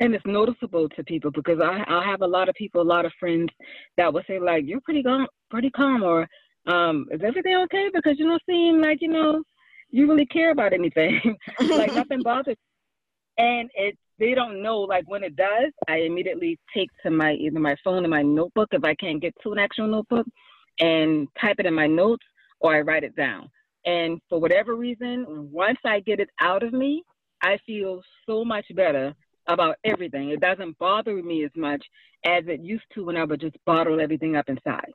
and 0.00 0.14
it's 0.14 0.26
noticeable 0.26 0.88
to 0.90 1.04
people 1.04 1.30
because 1.30 1.60
I, 1.60 1.84
I 1.86 2.04
have 2.04 2.22
a 2.22 2.26
lot 2.26 2.48
of 2.48 2.56
people, 2.56 2.80
a 2.80 2.82
lot 2.82 3.04
of 3.04 3.12
friends 3.20 3.50
that 3.96 4.12
will 4.12 4.22
say 4.26 4.40
like, 4.40 4.64
"You're 4.66 4.80
pretty 4.80 5.02
calm, 5.02 5.26
pretty 5.48 5.70
calm," 5.70 6.02
or 6.02 6.28
um, 6.66 7.06
"Is 7.12 7.20
everything 7.24 7.56
okay?" 7.56 7.88
Because 7.94 8.18
you 8.18 8.26
don't 8.26 8.42
seem 8.48 8.80
like 8.80 9.00
you 9.00 9.08
know 9.08 9.42
you 9.90 10.08
really 10.08 10.26
care 10.26 10.50
about 10.50 10.72
anything, 10.72 11.36
like 11.60 11.94
nothing 11.94 12.22
bothers. 12.22 12.56
And 13.38 13.70
it 13.74 13.96
they 14.22 14.34
don't 14.34 14.62
know 14.62 14.78
like 14.78 15.02
when 15.08 15.24
it 15.24 15.34
does, 15.34 15.72
I 15.88 15.96
immediately 15.96 16.56
take 16.72 16.88
to 17.02 17.10
my 17.10 17.32
either 17.32 17.58
my 17.58 17.74
phone 17.82 18.04
or 18.04 18.08
my 18.08 18.22
notebook 18.22 18.68
if 18.70 18.84
I 18.84 18.94
can't 18.94 19.20
get 19.20 19.34
to 19.42 19.50
an 19.52 19.58
actual 19.58 19.88
notebook, 19.88 20.26
and 20.78 21.26
type 21.40 21.56
it 21.58 21.66
in 21.66 21.74
my 21.74 21.88
notes 21.88 22.24
or 22.60 22.72
I 22.72 22.82
write 22.82 23.02
it 23.02 23.16
down. 23.16 23.50
And 23.84 24.20
for 24.28 24.38
whatever 24.40 24.76
reason, 24.76 25.26
once 25.50 25.78
I 25.84 25.98
get 25.98 26.20
it 26.20 26.30
out 26.40 26.62
of 26.62 26.72
me, 26.72 27.02
I 27.42 27.58
feel 27.66 28.00
so 28.24 28.44
much 28.44 28.64
better 28.76 29.12
about 29.48 29.74
everything. 29.84 30.30
It 30.30 30.40
doesn't 30.40 30.78
bother 30.78 31.20
me 31.20 31.44
as 31.44 31.50
much 31.56 31.84
as 32.24 32.44
it 32.46 32.60
used 32.60 32.84
to 32.94 33.04
when 33.04 33.16
I 33.16 33.24
would 33.24 33.40
just 33.40 33.56
bottle 33.66 34.00
everything 34.00 34.36
up 34.36 34.48
inside. 34.48 34.92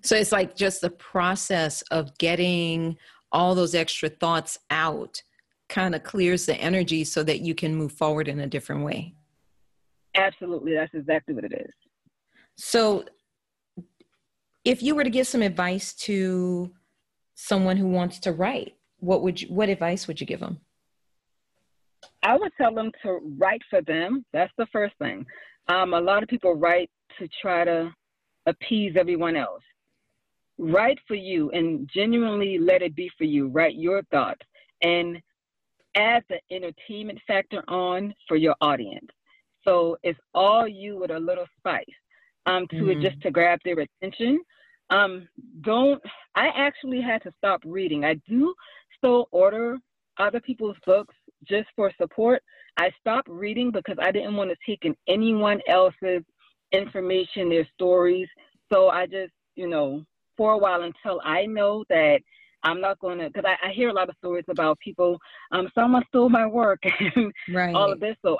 So 0.00 0.16
it's 0.16 0.32
like 0.32 0.56
just 0.56 0.80
the 0.80 0.88
process 0.88 1.82
of 1.90 2.16
getting 2.16 2.96
all 3.30 3.54
those 3.54 3.74
extra 3.74 4.08
thoughts 4.08 4.58
out 4.70 5.22
kind 5.72 5.94
of 5.94 6.02
clears 6.02 6.44
the 6.44 6.54
energy 6.56 7.02
so 7.02 7.22
that 7.22 7.40
you 7.40 7.54
can 7.54 7.74
move 7.74 7.92
forward 7.92 8.28
in 8.28 8.40
a 8.40 8.46
different 8.46 8.84
way. 8.84 9.14
Absolutely. 10.14 10.74
That's 10.74 10.92
exactly 10.92 11.34
what 11.34 11.44
it 11.44 11.52
is. 11.52 11.72
So 12.56 13.04
if 14.64 14.82
you 14.82 14.94
were 14.94 15.02
to 15.02 15.10
give 15.10 15.26
some 15.26 15.40
advice 15.40 15.94
to 15.94 16.70
someone 17.34 17.78
who 17.78 17.88
wants 17.88 18.18
to 18.20 18.32
write, 18.32 18.76
what 18.98 19.22
would 19.22 19.40
you, 19.40 19.48
what 19.48 19.70
advice 19.70 20.06
would 20.06 20.20
you 20.20 20.26
give 20.26 20.40
them? 20.40 20.60
I 22.22 22.36
would 22.36 22.52
tell 22.60 22.74
them 22.74 22.90
to 23.02 23.20
write 23.38 23.62
for 23.70 23.80
them. 23.80 24.24
That's 24.32 24.52
the 24.58 24.66
first 24.66 24.94
thing. 24.98 25.24
Um, 25.68 25.94
a 25.94 26.00
lot 26.00 26.22
of 26.22 26.28
people 26.28 26.54
write 26.54 26.90
to 27.18 27.26
try 27.40 27.64
to 27.64 27.90
appease 28.46 28.94
everyone 28.98 29.36
else. 29.36 29.62
Write 30.58 30.98
for 31.08 31.14
you 31.14 31.50
and 31.52 31.88
genuinely 31.92 32.58
let 32.58 32.82
it 32.82 32.94
be 32.94 33.10
for 33.16 33.24
you. 33.24 33.48
Write 33.48 33.76
your 33.76 34.02
thoughts 34.10 34.42
and 34.82 35.20
add 35.94 36.24
the 36.28 36.38
entertainment 36.50 37.20
factor 37.26 37.62
on 37.68 38.14
for 38.28 38.36
your 38.36 38.54
audience. 38.60 39.08
So 39.64 39.96
it's 40.02 40.18
all 40.34 40.66
you 40.66 40.98
with 40.98 41.10
a 41.10 41.18
little 41.18 41.46
spice 41.58 41.84
um, 42.46 42.66
to 42.68 42.76
mm-hmm. 42.76 42.90
it 42.90 43.10
just 43.10 43.20
to 43.22 43.30
grab 43.30 43.60
their 43.64 43.78
attention. 43.78 44.40
Um, 44.90 45.28
don't, 45.62 46.02
I 46.34 46.48
actually 46.48 47.00
had 47.00 47.22
to 47.22 47.32
stop 47.38 47.60
reading. 47.64 48.04
I 48.04 48.14
do 48.28 48.54
still 48.98 49.28
order 49.30 49.78
other 50.18 50.40
people's 50.40 50.76
books 50.84 51.14
just 51.44 51.68
for 51.76 51.90
support. 52.00 52.42
I 52.76 52.90
stopped 53.00 53.28
reading 53.28 53.70
because 53.70 53.96
I 54.00 54.12
didn't 54.12 54.36
want 54.36 54.50
to 54.50 54.56
take 54.66 54.84
in 54.84 54.94
anyone 55.08 55.60
else's 55.68 56.22
information, 56.72 57.48
their 57.48 57.66
stories. 57.74 58.28
So 58.72 58.88
I 58.88 59.06
just, 59.06 59.32
you 59.54 59.68
know, 59.68 60.04
for 60.36 60.52
a 60.52 60.58
while 60.58 60.82
until 60.82 61.20
I 61.24 61.46
know 61.46 61.84
that 61.88 62.20
I'm 62.64 62.80
not 62.80 62.98
going 63.00 63.18
to, 63.18 63.28
because 63.28 63.44
I, 63.44 63.68
I, 63.68 63.72
hear 63.72 63.88
a 63.88 63.92
lot 63.92 64.08
of 64.08 64.16
stories 64.18 64.44
about 64.48 64.78
people, 64.78 65.18
um, 65.50 65.68
someone 65.74 66.02
stole 66.08 66.28
my 66.28 66.46
work 66.46 66.80
and 67.16 67.32
right. 67.52 67.74
all 67.74 67.92
of 67.92 68.00
this. 68.00 68.16
So 68.24 68.36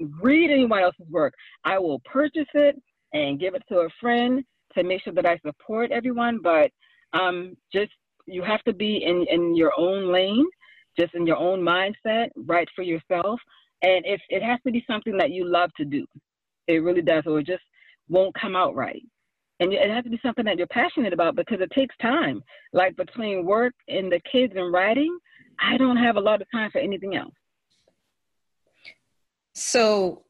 I 0.00 0.04
read 0.20 0.50
anyone 0.50 0.82
else's 0.82 1.08
work. 1.10 1.34
I 1.64 1.78
will 1.78 2.00
purchase 2.00 2.46
it 2.54 2.80
and 3.12 3.40
give 3.40 3.54
it 3.54 3.62
to 3.68 3.80
a 3.80 3.88
friend 4.00 4.44
to 4.74 4.84
make 4.84 5.02
sure 5.02 5.12
that 5.14 5.26
I 5.26 5.38
support 5.44 5.90
everyone, 5.90 6.40
but 6.42 6.70
um, 7.12 7.56
just 7.72 7.92
you 8.26 8.42
have 8.42 8.62
to 8.64 8.72
be 8.72 9.02
in, 9.04 9.26
in 9.30 9.56
your 9.56 9.72
own 9.78 10.12
lane, 10.12 10.46
just 10.98 11.14
in 11.14 11.26
your 11.26 11.38
own 11.38 11.60
mindset, 11.60 12.28
right 12.36 12.68
for 12.76 12.82
yourself. 12.82 13.40
And 13.82 14.04
if 14.04 14.20
it 14.28 14.42
has 14.42 14.58
to 14.66 14.72
be 14.72 14.84
something 14.86 15.16
that 15.18 15.30
you 15.30 15.46
love 15.46 15.70
to 15.76 15.84
do, 15.84 16.06
it 16.66 16.82
really 16.82 17.02
does, 17.02 17.24
or 17.26 17.38
it 17.40 17.46
just 17.46 17.62
won't 18.08 18.34
come 18.34 18.56
out 18.56 18.74
right. 18.74 19.02
And 19.60 19.72
it 19.72 19.90
has 19.90 20.04
to 20.04 20.10
be 20.10 20.20
something 20.22 20.44
that 20.44 20.56
you're 20.56 20.68
passionate 20.68 21.12
about 21.12 21.34
because 21.34 21.60
it 21.60 21.70
takes 21.72 21.94
time. 22.00 22.42
Like 22.72 22.96
between 22.96 23.44
work 23.44 23.74
and 23.88 24.10
the 24.10 24.20
kids 24.30 24.52
and 24.56 24.72
writing, 24.72 25.18
I 25.60 25.76
don't 25.76 25.96
have 25.96 26.16
a 26.16 26.20
lot 26.20 26.40
of 26.40 26.46
time 26.52 26.70
for 26.70 26.78
anything 26.78 27.16
else. 27.16 27.34
So 29.54 30.24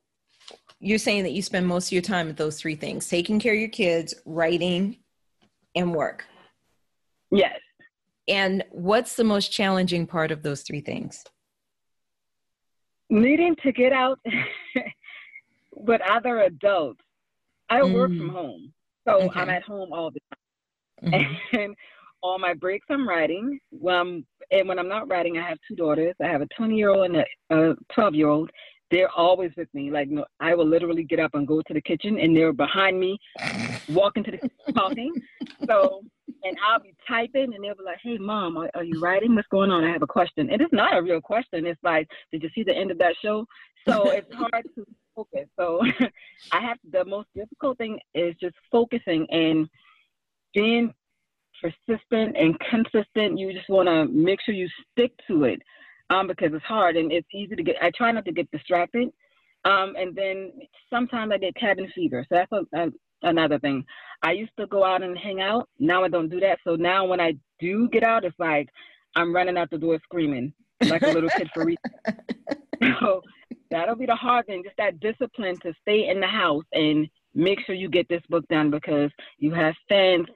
you're 0.81 0.99
saying 0.99 1.25
that 1.25 1.33
you 1.33 1.43
spend 1.43 1.67
most 1.67 1.89
of 1.89 1.93
your 1.93 2.03
time 2.03 2.27
with 2.27 2.37
those 2.37 2.59
three 2.59 2.77
things 2.77 3.09
taking 3.09 3.39
care 3.39 3.53
of 3.53 3.59
your 3.59 3.69
kids 3.69 4.15
writing 4.25 4.97
and 5.75 5.95
work 5.95 6.25
yes 7.31 7.59
And 8.29 8.65
what's 8.71 9.17
the 9.17 9.25
most 9.25 9.51
challenging 9.51 10.07
part 10.07 10.31
of 10.31 10.43
those 10.43 10.63
three 10.63 10.83
things? 10.83 11.25
Needing 13.11 13.57
to 13.63 13.73
get 13.73 13.93
out 13.93 14.19
with 15.73 16.03
other 16.03 16.43
adults. 16.43 17.01
I 17.71 17.81
mm. 17.81 17.95
work 17.95 18.11
from 18.11 18.29
home, 18.29 18.73
so 19.07 19.23
okay. 19.23 19.41
I'm 19.41 19.51
at 19.51 19.63
home 19.63 19.93
all 19.93 20.11
the 20.11 20.21
time. 20.31 21.13
Mm-hmm. 21.13 21.35
And 21.59 21.77
on 22.23 22.41
my 22.41 22.55
breaks, 22.55 22.87
I'm 22.91 23.09
writing. 23.09 23.59
Um, 23.89 24.27
and 24.51 24.69
when 24.69 24.79
I'm 24.79 24.89
not 24.89 25.09
writing, 25.09 25.39
I 25.39 25.49
have 25.49 25.59
two 25.67 25.77
daughters. 25.77 26.15
I 26.23 26.27
have 26.27 26.43
a 26.43 26.49
20 26.57 26.77
year 26.77 26.91
old 26.91 27.11
and 27.11 27.25
a 27.51 27.75
12 27.95 28.15
year 28.15 28.29
old. 28.29 28.51
They're 28.91 29.11
always 29.11 29.51
with 29.57 29.69
me. 29.75 29.91
Like, 29.91 30.09
no, 30.09 30.25
I 30.41 30.55
will 30.55 30.67
literally 30.67 31.05
get 31.05 31.21
up 31.21 31.35
and 31.35 31.47
go 31.47 31.61
to 31.61 31.75
the 31.75 31.81
kitchen, 31.81 32.19
and 32.19 32.35
they're 32.35 32.55
behind 32.55 32.99
me, 32.99 33.19
walking 33.91 34.25
to 34.25 34.31
the 34.31 34.39
kitchen, 34.39 34.75
talking. 34.75 35.13
So, 35.67 36.03
and 36.45 36.57
I'll 36.67 36.81
be 36.81 36.95
typing, 37.07 37.55
and 37.55 37.65
they'll 37.65 37.75
be 37.75 37.85
like, 37.85 37.99
"Hey, 38.03 38.19
mom, 38.19 38.57
are, 38.57 38.71
are 38.75 38.85
you 38.85 39.01
writing? 39.01 39.35
What's 39.35 39.49
going 39.49 39.71
on? 39.71 39.85
I 39.85 39.93
have 39.93 40.03
a 40.03 40.07
question." 40.07 40.51
And 40.51 40.61
it's 40.61 40.73
not 40.73 40.97
a 40.97 41.03
real 41.03 41.21
question. 41.21 41.67
It's 41.67 41.83
like, 41.83 42.09
"Did 42.33 42.43
you 42.43 42.51
see 42.55 42.63
the 42.63 42.75
end 42.75 42.91
of 42.91 42.99
that 42.99 43.15
show?" 43.23 43.47
So 43.87 44.11
it's 44.11 44.33
hard 44.35 44.67
to 44.75 44.87
focus. 45.15 45.49
So 45.59 45.83
I 46.53 46.61
have 46.61 46.79
the 46.91 47.05
most 47.05 47.29
difficult 47.35 47.79
thing 47.79 47.99
is 48.15 48.35
just 48.41 48.55
focusing 48.71 49.27
and 49.31 49.69
being 50.55 50.93
persistent 51.61 52.37
and 52.37 52.59
consistent. 52.61 53.39
You 53.39 53.53
just 53.53 53.69
want 53.69 53.89
to 53.89 54.07
make 54.07 54.41
sure 54.43 54.55
you 54.55 54.69
stick 54.93 55.13
to 55.29 55.45
it 55.45 55.61
um, 56.11 56.27
because 56.27 56.51
it's 56.53 56.65
hard 56.65 56.97
and 56.97 57.13
it's 57.13 57.29
easy 57.33 57.57
to 57.57 57.63
get. 57.63 57.77
I 57.83 57.91
try 57.97 58.13
not 58.13 58.25
to 58.27 58.33
get 58.33 58.51
distracted. 58.51 59.09
Um, 59.65 59.95
and 59.99 60.15
then 60.15 60.53
sometimes 60.89 61.33
I 61.33 61.39
get 61.39 61.55
cabin 61.57 61.91
fever. 61.95 62.25
So 62.29 62.37
that's 62.37 62.53
a, 62.53 62.79
a, 62.79 62.87
another 63.23 63.59
thing. 63.59 63.85
I 64.23 64.33
used 64.33 64.53
to 64.59 64.67
go 64.67 64.85
out 64.85 65.03
and 65.03 65.17
hang 65.17 65.41
out. 65.41 65.69
Now 65.79 66.05
I 66.05 66.09
don't 66.09 66.29
do 66.29 66.41
that. 66.41 66.59
So 66.65 66.77
now 66.77 67.07
when 67.07 67.21
I 67.21 67.35
do 67.61 67.89
get 67.89 68.03
out, 68.03 68.25
it's 68.25 68.39
like 68.39 68.69
I'm 69.15 69.35
running 69.35 69.57
out 69.57 69.71
the 69.71 69.79
door 69.79 69.99
screaming 70.03 70.53
like 70.83 71.03
a 71.03 71.09
little 71.09 71.31
kid 71.31 71.49
for 71.55 71.65
reason. 71.65 71.83
so 73.01 73.23
that'll 73.71 73.97
be 73.97 74.07
the 74.07 74.15
hard 74.15 74.47
thing, 74.47 74.63
just 74.65 74.77
that 74.77 75.01
discipline 75.01 75.57
to 75.63 75.73
stay 75.83 76.09
in 76.09 76.21
the 76.21 76.27
house 76.27 76.65
and 76.73 77.09
make 77.35 77.59
sure 77.67 77.75
you 77.75 77.89
get 77.89 78.09
this 78.09 78.23
book 78.29 78.47
done 78.49 78.71
because 78.71 79.11
you 79.39 79.53
have 79.53 79.75
fans 79.89 80.27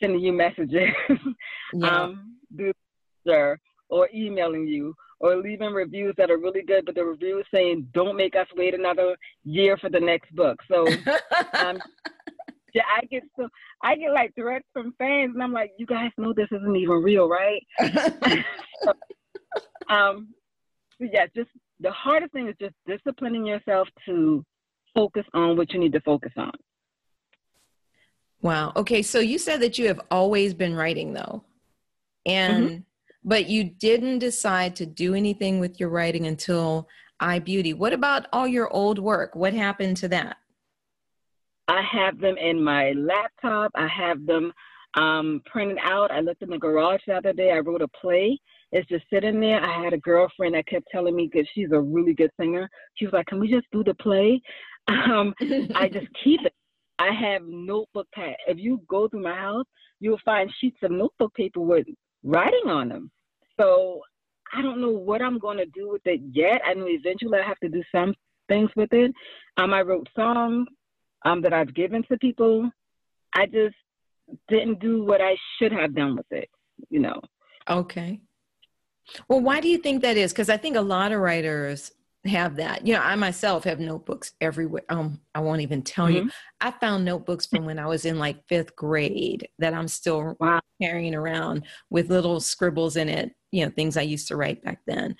sending 0.00 0.20
you 0.20 0.32
messages, 0.32 0.90
yeah. 1.74 2.04
um, 2.04 2.36
or 3.88 4.08
emailing 4.14 4.66
you 4.66 4.94
or 5.20 5.36
leaving 5.36 5.72
reviews 5.72 6.14
that 6.18 6.30
are 6.30 6.38
really 6.38 6.62
good, 6.62 6.84
but 6.84 6.94
the 6.94 7.04
reviews 7.04 7.44
saying 7.52 7.88
don't 7.94 8.16
make 8.16 8.36
us 8.36 8.46
wait 8.54 8.74
another 8.74 9.16
year 9.44 9.76
for 9.78 9.88
the 9.88 10.00
next 10.00 10.34
book. 10.34 10.58
So 10.68 10.86
um, 11.54 11.78
I 12.74 13.04
get 13.06 13.22
so 13.36 13.48
I 13.82 13.96
get 13.96 14.12
like 14.12 14.34
threats 14.34 14.66
from 14.72 14.94
fans, 14.98 15.32
and 15.34 15.42
I'm 15.42 15.52
like, 15.52 15.72
you 15.78 15.86
guys 15.86 16.10
know 16.18 16.32
this 16.32 16.48
isn't 16.52 16.76
even 16.76 17.02
real, 17.02 17.28
right? 17.28 17.62
so, 17.80 18.92
um, 19.88 20.28
so 20.98 21.08
yeah, 21.12 21.26
just 21.34 21.50
the 21.80 21.92
hardest 21.92 22.32
thing 22.32 22.48
is 22.48 22.54
just 22.60 22.74
disciplining 22.86 23.46
yourself 23.46 23.88
to 24.06 24.44
focus 24.94 25.24
on 25.34 25.56
what 25.56 25.72
you 25.72 25.80
need 25.80 25.92
to 25.92 26.00
focus 26.00 26.32
on. 26.36 26.52
Wow. 28.42 28.72
Okay, 28.76 29.02
so 29.02 29.18
you 29.18 29.38
said 29.38 29.60
that 29.60 29.78
you 29.78 29.86
have 29.88 30.00
always 30.10 30.54
been 30.54 30.74
writing 30.74 31.12
though. 31.12 31.42
And 32.24 32.64
mm-hmm. 32.64 32.80
but 33.24 33.48
you 33.48 33.64
didn't 33.64 34.18
decide 34.18 34.76
to 34.76 34.86
do 34.86 35.14
anything 35.14 35.60
with 35.60 35.78
your 35.80 35.88
writing 35.88 36.26
until 36.26 36.88
iBeauty. 37.20 37.76
What 37.76 37.92
about 37.92 38.26
all 38.32 38.46
your 38.46 38.72
old 38.72 38.98
work? 38.98 39.34
What 39.34 39.54
happened 39.54 39.96
to 39.98 40.08
that? 40.08 40.36
I 41.68 41.82
have 41.82 42.18
them 42.20 42.36
in 42.38 42.62
my 42.62 42.92
laptop. 42.92 43.72
I 43.74 43.88
have 43.88 44.24
them 44.24 44.52
um, 44.96 45.42
printed 45.46 45.78
out. 45.82 46.10
I 46.10 46.20
looked 46.20 46.42
in 46.42 46.50
the 46.50 46.58
garage 46.58 47.00
the 47.06 47.14
other 47.14 47.32
day. 47.32 47.52
I 47.52 47.58
wrote 47.58 47.82
a 47.82 47.88
play. 47.88 48.38
It's 48.72 48.88
just 48.88 49.04
sitting 49.12 49.40
there. 49.40 49.62
I 49.62 49.82
had 49.82 49.92
a 49.92 49.98
girlfriend 49.98 50.54
that 50.54 50.66
kept 50.66 50.86
telling 50.90 51.14
me 51.14 51.28
because 51.30 51.48
she's 51.54 51.70
a 51.72 51.80
really 51.80 52.14
good 52.14 52.30
singer. 52.38 52.68
She 52.94 53.06
was 53.06 53.12
like, 53.12 53.26
"Can 53.26 53.40
we 53.40 53.48
just 53.50 53.66
do 53.72 53.84
the 53.84 53.94
play?" 53.94 54.40
Um, 54.88 55.34
I 55.74 55.88
just 55.92 56.06
keep 56.22 56.40
it. 56.44 56.54
I 57.00 57.10
have 57.12 57.42
notebook 57.44 58.06
pad. 58.14 58.36
If 58.46 58.58
you 58.58 58.80
go 58.88 59.08
through 59.08 59.24
my 59.24 59.34
house, 59.34 59.66
you'll 59.98 60.20
find 60.24 60.48
sheets 60.60 60.78
of 60.84 60.92
notebook 60.92 61.34
paper 61.34 61.60
with 61.60 61.88
writing 62.22 62.68
on 62.68 62.90
them. 62.90 63.10
So 63.58 64.00
I 64.54 64.62
don't 64.62 64.80
know 64.80 64.92
what 64.92 65.22
I'm 65.22 65.40
going 65.40 65.58
to 65.58 65.66
do 65.66 65.90
with 65.90 66.02
it 66.04 66.20
yet. 66.32 66.62
I 66.64 66.74
know 66.74 66.86
eventually 66.86 67.36
I 67.36 67.46
have 67.46 67.58
to 67.64 67.68
do 67.68 67.82
some 67.90 68.14
things 68.46 68.70
with 68.76 68.92
it. 68.92 69.12
Um, 69.56 69.74
I 69.74 69.80
wrote 69.80 70.08
songs 70.14 70.68
um, 71.24 71.42
that 71.42 71.52
I've 71.52 71.74
given 71.74 72.02
to 72.04 72.18
people. 72.18 72.70
I 73.34 73.46
just 73.46 73.76
didn't 74.48 74.80
do 74.80 75.04
what 75.04 75.20
I 75.20 75.36
should 75.58 75.72
have 75.72 75.94
done 75.94 76.16
with 76.16 76.26
it, 76.30 76.48
you 76.90 77.00
know. 77.00 77.20
Okay. 77.68 78.20
Well, 79.28 79.40
why 79.40 79.60
do 79.60 79.68
you 79.68 79.78
think 79.78 80.02
that 80.02 80.16
is? 80.16 80.32
Because 80.32 80.48
I 80.48 80.56
think 80.56 80.76
a 80.76 80.80
lot 80.80 81.12
of 81.12 81.20
writers 81.20 81.92
have 82.24 82.56
that. 82.56 82.86
You 82.86 82.94
know, 82.94 83.00
I 83.00 83.14
myself 83.14 83.64
have 83.64 83.78
notebooks 83.78 84.32
everywhere. 84.40 84.82
Um, 84.88 85.20
I 85.34 85.40
won't 85.40 85.60
even 85.60 85.82
tell 85.82 86.06
mm-hmm. 86.06 86.26
you. 86.26 86.30
I 86.60 86.72
found 86.72 87.04
notebooks 87.04 87.46
from 87.46 87.64
when 87.64 87.78
I 87.78 87.86
was 87.86 88.04
in 88.04 88.18
like 88.18 88.46
fifth 88.48 88.74
grade 88.76 89.48
that 89.58 89.74
I'm 89.74 89.88
still 89.88 90.36
wow. 90.40 90.60
carrying 90.82 91.14
around 91.14 91.64
with 91.90 92.10
little 92.10 92.40
scribbles 92.40 92.96
in 92.96 93.08
it. 93.08 93.32
You 93.52 93.64
know, 93.64 93.70
things 93.70 93.96
I 93.96 94.02
used 94.02 94.28
to 94.28 94.36
write 94.36 94.62
back 94.62 94.80
then. 94.86 95.16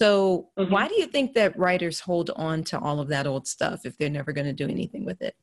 So, 0.00 0.48
mm-hmm. 0.58 0.72
why 0.72 0.88
do 0.88 0.94
you 0.94 1.06
think 1.06 1.34
that 1.34 1.58
writers 1.58 2.00
hold 2.00 2.30
on 2.34 2.64
to 2.64 2.78
all 2.78 3.00
of 3.00 3.08
that 3.08 3.26
old 3.26 3.46
stuff 3.46 3.84
if 3.84 3.98
they're 3.98 4.08
never 4.08 4.32
going 4.32 4.46
to 4.46 4.54
do 4.54 4.64
anything 4.66 5.04
with 5.04 5.20
it? 5.20 5.36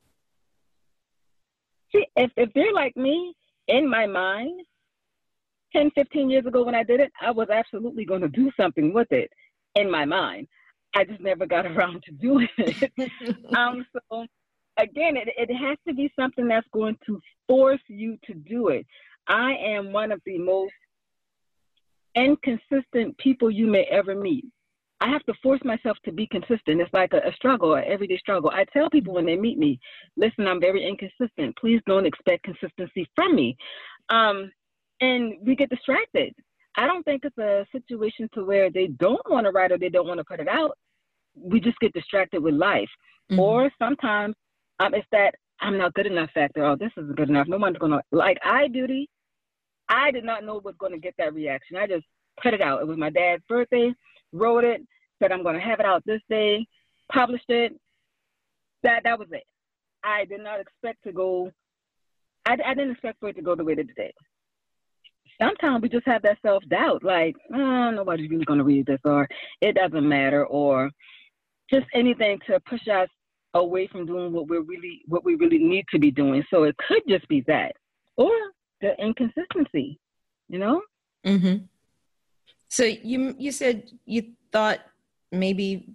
See, 1.91 2.07
if 2.15 2.31
if 2.35 2.51
they're 2.55 2.73
like 2.73 2.97
me, 2.97 3.35
in 3.67 3.87
my 3.87 4.07
mind, 4.07 4.61
10, 5.73 5.91
15 5.91 6.31
years 6.31 6.47
ago 6.47 6.63
when 6.63 6.73
I 6.73 6.81
did 6.81 6.99
it, 6.99 7.11
I 7.21 7.29
was 7.29 7.49
absolutely 7.51 8.03
going 8.03 8.21
to 8.21 8.29
do 8.29 8.49
something 8.59 8.93
with 8.93 9.11
it 9.11 9.29
in 9.75 9.91
my 9.91 10.05
mind. 10.05 10.47
I 10.95 11.03
just 11.03 11.21
never 11.21 11.45
got 11.45 11.65
around 11.71 12.01
to 12.05 12.11
doing 12.13 12.49
it. 12.57 12.91
um, 13.55 13.85
so 13.93 14.25
again, 14.79 15.17
it, 15.17 15.29
it 15.37 15.53
has 15.53 15.77
to 15.87 15.93
be 15.93 16.11
something 16.19 16.47
that's 16.47 16.67
going 16.73 16.97
to 17.05 17.21
force 17.47 17.81
you 17.87 18.17
to 18.25 18.33
do 18.33 18.69
it. 18.69 18.87
I 19.27 19.53
am 19.53 19.93
one 19.93 20.11
of 20.11 20.19
the 20.25 20.39
most 20.39 20.73
inconsistent 22.17 23.17
people 23.17 23.49
you 23.51 23.67
may 23.67 23.83
ever 23.91 24.15
meet. 24.15 24.45
I 24.99 25.09
have 25.09 25.23
to 25.25 25.33
force 25.43 25.61
myself 25.63 25.97
to 26.05 26.11
be 26.11 26.25
consistent. 26.27 26.81
It's 26.81 26.93
like 26.93 27.13
a, 27.13 27.17
a 27.17 27.33
struggle, 27.33 27.75
an 27.75 27.83
everyday 27.85 28.17
struggle. 28.17 28.49
I 28.49 28.65
tell 28.73 28.89
people 28.89 29.13
when 29.13 29.27
they 29.27 29.35
meet 29.35 29.59
me, 29.59 29.79
listen, 30.15 30.47
I'm 30.47 30.59
very 30.59 30.87
inconsistent. 30.87 31.55
Please 31.57 31.81
don't 31.85 32.07
expect 32.07 32.43
consistency 32.43 33.07
from 33.15 33.35
me. 33.35 33.55
Um, 34.09 34.51
and 34.99 35.35
we 35.43 35.55
get 35.55 35.69
distracted. 35.69 36.33
I 36.75 36.87
don't 36.87 37.03
think 37.03 37.23
it's 37.23 37.37
a 37.37 37.65
situation 37.71 38.27
to 38.33 38.43
where 38.43 38.71
they 38.71 38.87
don't 38.87 39.21
want 39.29 39.45
to 39.45 39.51
write 39.51 39.71
or 39.71 39.77
they 39.77 39.89
don't 39.89 40.07
want 40.07 40.19
to 40.19 40.23
put 40.23 40.39
it 40.39 40.47
out. 40.47 40.75
We 41.35 41.59
just 41.59 41.79
get 41.79 41.93
distracted 41.93 42.41
with 42.41 42.55
life. 42.55 42.89
Mm-hmm. 43.31 43.39
Or 43.39 43.71
sometimes 43.77 44.35
um, 44.79 44.95
it's 44.95 45.07
that 45.11 45.35
I'm 45.59 45.77
not 45.77 45.93
good 45.93 46.07
enough 46.07 46.29
factor. 46.33 46.65
Oh, 46.65 46.75
this 46.75 46.91
isn't 46.97 47.15
good 47.15 47.29
enough. 47.29 47.47
No 47.47 47.57
one's 47.57 47.77
going 47.77 47.91
to, 47.91 48.01
like 48.11 48.37
iBeauty, 48.45 49.05
I 49.89 50.11
did 50.11 50.23
not 50.23 50.43
know 50.43 50.61
was 50.63 50.75
going 50.79 50.91
to 50.91 50.97
get 50.97 51.15
that 51.17 51.33
reaction. 51.33 51.77
I 51.77 51.87
just 51.87 52.05
put 52.41 52.53
it 52.53 52.61
out. 52.61 52.81
It 52.81 52.87
was 52.87 52.97
my 52.97 53.09
dad's 53.09 53.43
birthday, 53.47 53.93
wrote 54.33 54.63
it, 54.63 54.81
said 55.21 55.31
I'm 55.31 55.43
going 55.43 55.55
to 55.55 55.61
have 55.61 55.79
it 55.79 55.85
out 55.85 56.03
this 56.05 56.21
day, 56.29 56.65
published 57.11 57.49
it. 57.49 57.73
That, 58.83 59.03
that 59.03 59.19
was 59.19 59.29
it. 59.31 59.43
I 60.03 60.25
did 60.25 60.43
not 60.43 60.59
expect 60.59 61.03
to 61.03 61.11
go, 61.11 61.51
I, 62.45 62.57
I 62.65 62.73
didn't 62.73 62.91
expect 62.91 63.19
for 63.19 63.29
it 63.29 63.35
to 63.37 63.41
go 63.41 63.55
the 63.55 63.63
way 63.63 63.75
that 63.75 63.89
it 63.89 63.95
did 63.95 64.13
sometimes 65.41 65.81
we 65.81 65.89
just 65.89 66.05
have 66.05 66.21
that 66.23 66.37
self 66.41 66.63
doubt, 66.69 67.03
like, 67.03 67.35
oh, 67.53 67.91
nobody's 67.91 68.29
really 68.29 68.45
going 68.45 68.59
to 68.59 68.65
read 68.65 68.85
this, 68.85 68.99
or 69.03 69.27
it 69.61 69.75
doesn't 69.75 70.07
matter, 70.07 70.45
or 70.45 70.89
just 71.69 71.85
anything 71.93 72.39
to 72.47 72.59
push 72.61 72.87
us 72.87 73.09
away 73.53 73.87
from 73.87 74.05
doing 74.05 74.31
what 74.31 74.47
we're 74.47 74.61
really 74.61 75.01
what 75.07 75.23
we 75.23 75.35
really 75.35 75.59
need 75.59 75.85
to 75.91 75.99
be 75.99 76.11
doing. 76.11 76.43
So 76.49 76.63
it 76.63 76.75
could 76.87 77.03
just 77.07 77.27
be 77.27 77.41
that, 77.47 77.73
or 78.17 78.31
the 78.81 78.95
inconsistency, 78.99 79.99
you 80.49 80.59
know. 80.59 80.81
Mm-hmm. 81.25 81.65
So 82.69 82.83
you 82.83 83.35
you 83.37 83.51
said 83.51 83.89
you 84.05 84.33
thought 84.51 84.79
maybe 85.31 85.89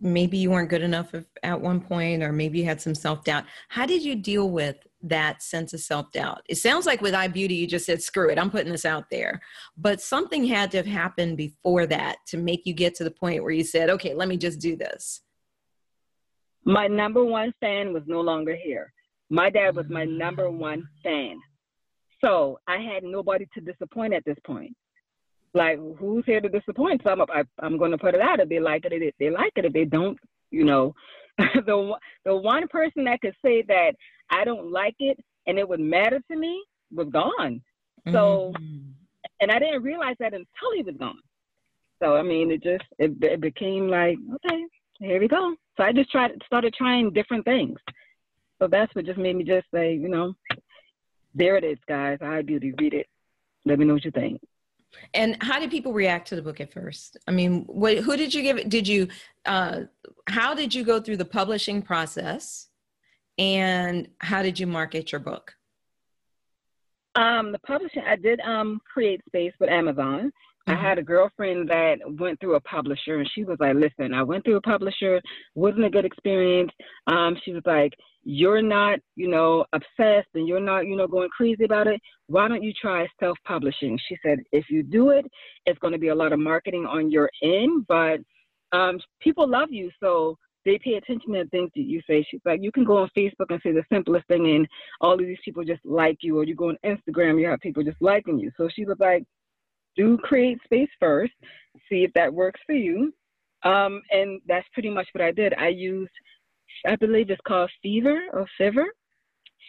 maybe 0.00 0.36
you 0.36 0.50
weren't 0.50 0.68
good 0.68 0.82
enough 0.82 1.14
at 1.42 1.60
one 1.60 1.80
point, 1.80 2.22
or 2.22 2.32
maybe 2.32 2.58
you 2.58 2.64
had 2.64 2.80
some 2.80 2.94
self 2.94 3.24
doubt. 3.24 3.44
How 3.68 3.86
did 3.86 4.02
you 4.02 4.14
deal 4.16 4.50
with 4.50 4.76
that 5.08 5.42
sense 5.42 5.72
of 5.72 5.80
self 5.80 6.10
doubt. 6.12 6.42
It 6.48 6.56
sounds 6.56 6.86
like 6.86 7.00
with 7.00 7.14
iBeauty, 7.14 7.56
you 7.56 7.66
just 7.66 7.86
said, 7.86 8.02
screw 8.02 8.30
it, 8.30 8.38
I'm 8.38 8.50
putting 8.50 8.72
this 8.72 8.84
out 8.84 9.10
there. 9.10 9.40
But 9.76 10.00
something 10.00 10.44
had 10.44 10.70
to 10.72 10.78
have 10.78 10.86
happened 10.86 11.36
before 11.36 11.86
that 11.86 12.16
to 12.28 12.36
make 12.36 12.66
you 12.66 12.74
get 12.74 12.94
to 12.96 13.04
the 13.04 13.10
point 13.10 13.42
where 13.42 13.52
you 13.52 13.64
said, 13.64 13.90
okay, 13.90 14.14
let 14.14 14.28
me 14.28 14.36
just 14.36 14.60
do 14.60 14.76
this. 14.76 15.22
My 16.64 16.88
number 16.88 17.24
one 17.24 17.52
fan 17.60 17.92
was 17.92 18.02
no 18.06 18.20
longer 18.20 18.56
here. 18.56 18.92
My 19.30 19.50
dad 19.50 19.76
was 19.76 19.86
my 19.88 20.04
number 20.04 20.50
one 20.50 20.88
fan. 21.02 21.38
So 22.26 22.58
I 22.66 22.78
had 22.78 23.04
nobody 23.04 23.46
to 23.54 23.60
disappoint 23.60 24.12
at 24.12 24.24
this 24.24 24.36
point. 24.44 24.74
Like, 25.54 25.78
who's 25.98 26.24
here 26.26 26.40
to 26.40 26.48
disappoint? 26.48 27.00
So 27.04 27.10
I'm, 27.10 27.20
I, 27.22 27.44
I'm 27.60 27.78
going 27.78 27.92
to 27.92 27.98
put 27.98 28.14
it 28.14 28.20
out. 28.20 28.40
If 28.40 28.48
they 28.48 28.58
like 28.58 28.84
it, 28.84 28.92
if 28.92 29.14
they 29.20 29.30
like 29.30 29.52
it. 29.56 29.64
If 29.64 29.72
they 29.72 29.84
don't, 29.84 30.18
you 30.50 30.64
know, 30.64 30.94
the 31.38 31.94
the 32.24 32.34
one 32.34 32.66
person 32.68 33.04
that 33.04 33.20
could 33.20 33.34
say 33.44 33.62
that 33.68 33.92
I 34.30 34.44
don't 34.44 34.72
like 34.72 34.96
it 34.98 35.18
and 35.46 35.58
it 35.58 35.68
would 35.68 35.80
matter 35.80 36.20
to 36.30 36.36
me 36.36 36.62
was 36.92 37.08
gone. 37.10 37.62
So 38.10 38.52
mm-hmm. 38.58 38.90
and 39.40 39.50
I 39.50 39.58
didn't 39.58 39.82
realize 39.82 40.16
that 40.18 40.34
until 40.34 40.72
he 40.74 40.82
was 40.82 40.96
gone. 40.98 41.20
So 42.02 42.16
I 42.16 42.22
mean, 42.22 42.50
it 42.50 42.62
just 42.62 42.84
it, 42.98 43.12
it 43.22 43.40
became 43.40 43.88
like 43.88 44.16
okay, 44.34 44.64
here 44.98 45.20
we 45.20 45.28
go. 45.28 45.54
So 45.76 45.84
I 45.84 45.92
just 45.92 46.10
tried 46.10 46.32
started 46.46 46.74
trying 46.74 47.12
different 47.12 47.44
things. 47.44 47.78
So 48.58 48.66
that's 48.66 48.94
what 48.94 49.04
just 49.04 49.18
made 49.18 49.36
me 49.36 49.44
just 49.44 49.66
say, 49.72 49.94
you 49.94 50.08
know, 50.08 50.34
there 51.36 51.56
it 51.56 51.64
is, 51.64 51.78
guys. 51.86 52.18
I 52.22 52.42
beauty, 52.42 52.72
read 52.78 52.94
it. 52.94 53.06
Let 53.64 53.78
me 53.78 53.84
know 53.84 53.94
what 53.94 54.04
you 54.04 54.10
think. 54.10 54.40
And 55.12 55.36
how 55.42 55.60
did 55.60 55.70
people 55.70 55.92
react 55.92 56.28
to 56.28 56.36
the 56.36 56.42
book 56.42 56.60
at 56.60 56.72
first? 56.72 57.18
I 57.28 57.30
mean, 57.30 57.64
what, 57.66 57.98
who 57.98 58.16
did 58.16 58.34
you 58.34 58.42
give 58.42 58.56
it? 58.56 58.68
Did 58.68 58.88
you, 58.88 59.08
uh, 59.44 59.82
how 60.28 60.54
did 60.54 60.74
you 60.74 60.84
go 60.84 61.00
through 61.00 61.18
the 61.18 61.24
publishing 61.24 61.82
process? 61.82 62.68
And 63.38 64.08
how 64.18 64.42
did 64.42 64.58
you 64.58 64.66
market 64.66 65.12
your 65.12 65.20
book? 65.20 65.52
Um, 67.14 67.52
the 67.52 67.58
publishing, 67.58 68.02
I 68.06 68.16
did 68.16 68.40
um, 68.40 68.80
CreateSpace 68.96 69.52
with 69.60 69.68
Amazon. 69.68 70.32
I 70.66 70.72
mm-hmm. 70.72 70.82
had 70.82 70.98
a 70.98 71.02
girlfriend 71.02 71.68
that 71.70 71.98
went 72.18 72.40
through 72.40 72.56
a 72.56 72.60
publisher, 72.60 73.18
and 73.18 73.30
she 73.34 73.44
was 73.44 73.56
like, 73.60 73.76
"Listen, 73.76 74.12
I 74.12 74.22
went 74.22 74.44
through 74.44 74.56
a 74.56 74.60
publisher, 74.62 75.22
wasn't 75.54 75.84
a 75.84 75.90
good 75.90 76.04
experience." 76.04 76.72
Um, 77.06 77.36
she 77.44 77.52
was 77.52 77.62
like, 77.64 77.92
"You're 78.28 78.60
not, 78.60 78.98
you 79.14 79.28
know, 79.28 79.64
obsessed, 79.72 80.32
and 80.34 80.48
you're 80.48 80.58
not, 80.58 80.86
you 80.86 80.96
know, 80.96 81.06
going 81.06 81.28
crazy 81.28 81.64
about 81.64 81.86
it. 81.86 82.00
Why 82.26 82.48
don't 82.48 82.62
you 82.62 82.72
try 82.72 83.06
self-publishing?" 83.20 83.98
She 84.08 84.16
said, 84.24 84.40
"If 84.50 84.64
you 84.68 84.82
do 84.82 85.10
it, 85.10 85.24
it's 85.64 85.78
going 85.78 85.92
to 85.92 85.98
be 85.98 86.08
a 86.08 86.14
lot 86.14 86.32
of 86.32 86.40
marketing 86.40 86.86
on 86.86 87.10
your 87.10 87.30
end, 87.42 87.86
but 87.86 88.18
um, 88.72 88.98
people 89.20 89.48
love 89.48 89.70
you, 89.70 89.90
so 90.02 90.36
they 90.64 90.78
pay 90.78 90.94
attention 90.94 91.32
to 91.32 91.46
things 91.46 91.70
that 91.76 91.82
you 91.82 92.00
say. 92.08 92.26
She's 92.28 92.40
like, 92.44 92.60
you 92.60 92.72
can 92.72 92.84
go 92.84 92.96
on 92.98 93.08
Facebook 93.16 93.50
and 93.50 93.60
say 93.62 93.70
the 93.70 93.84
simplest 93.90 94.26
thing, 94.26 94.50
and 94.56 94.66
all 95.00 95.14
of 95.14 95.20
these 95.20 95.38
people 95.44 95.64
just 95.64 95.84
like 95.84 96.18
you, 96.22 96.38
or 96.38 96.44
you 96.44 96.56
go 96.56 96.70
on 96.70 96.78
Instagram, 96.84 97.40
you 97.40 97.46
have 97.46 97.60
people 97.60 97.84
just 97.84 98.02
liking 98.02 98.38
you. 98.38 98.50
So 98.56 98.68
she 98.68 98.84
was 98.84 98.96
like, 98.98 99.22
do 99.96 100.18
CreateSpace 100.18 100.88
first, 101.00 101.32
see 101.88 102.02
if 102.02 102.12
that 102.14 102.34
works 102.34 102.60
for 102.66 102.74
you. 102.74 103.14
Um, 103.62 104.02
and 104.10 104.40
that's 104.46 104.66
pretty 104.74 104.90
much 104.90 105.08
what 105.12 105.24
I 105.24 105.30
did. 105.30 105.54
I 105.54 105.68
used, 105.68 106.12
I 106.86 106.96
believe 106.96 107.30
it's 107.30 107.40
called 107.46 107.70
Fever 107.82 108.20
or 108.32 108.46
Fiverr 108.60 108.86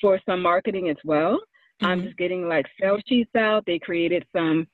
for 0.01 0.19
some 0.25 0.41
marketing 0.41 0.89
as 0.89 0.97
well. 1.03 1.35
Mm-hmm. 1.81 1.85
I'm 1.85 2.03
just 2.03 2.17
getting 2.17 2.47
like 2.47 2.65
sales 2.79 3.01
sheets 3.07 3.35
out. 3.35 3.65
They 3.65 3.79
created 3.79 4.25
some 4.35 4.67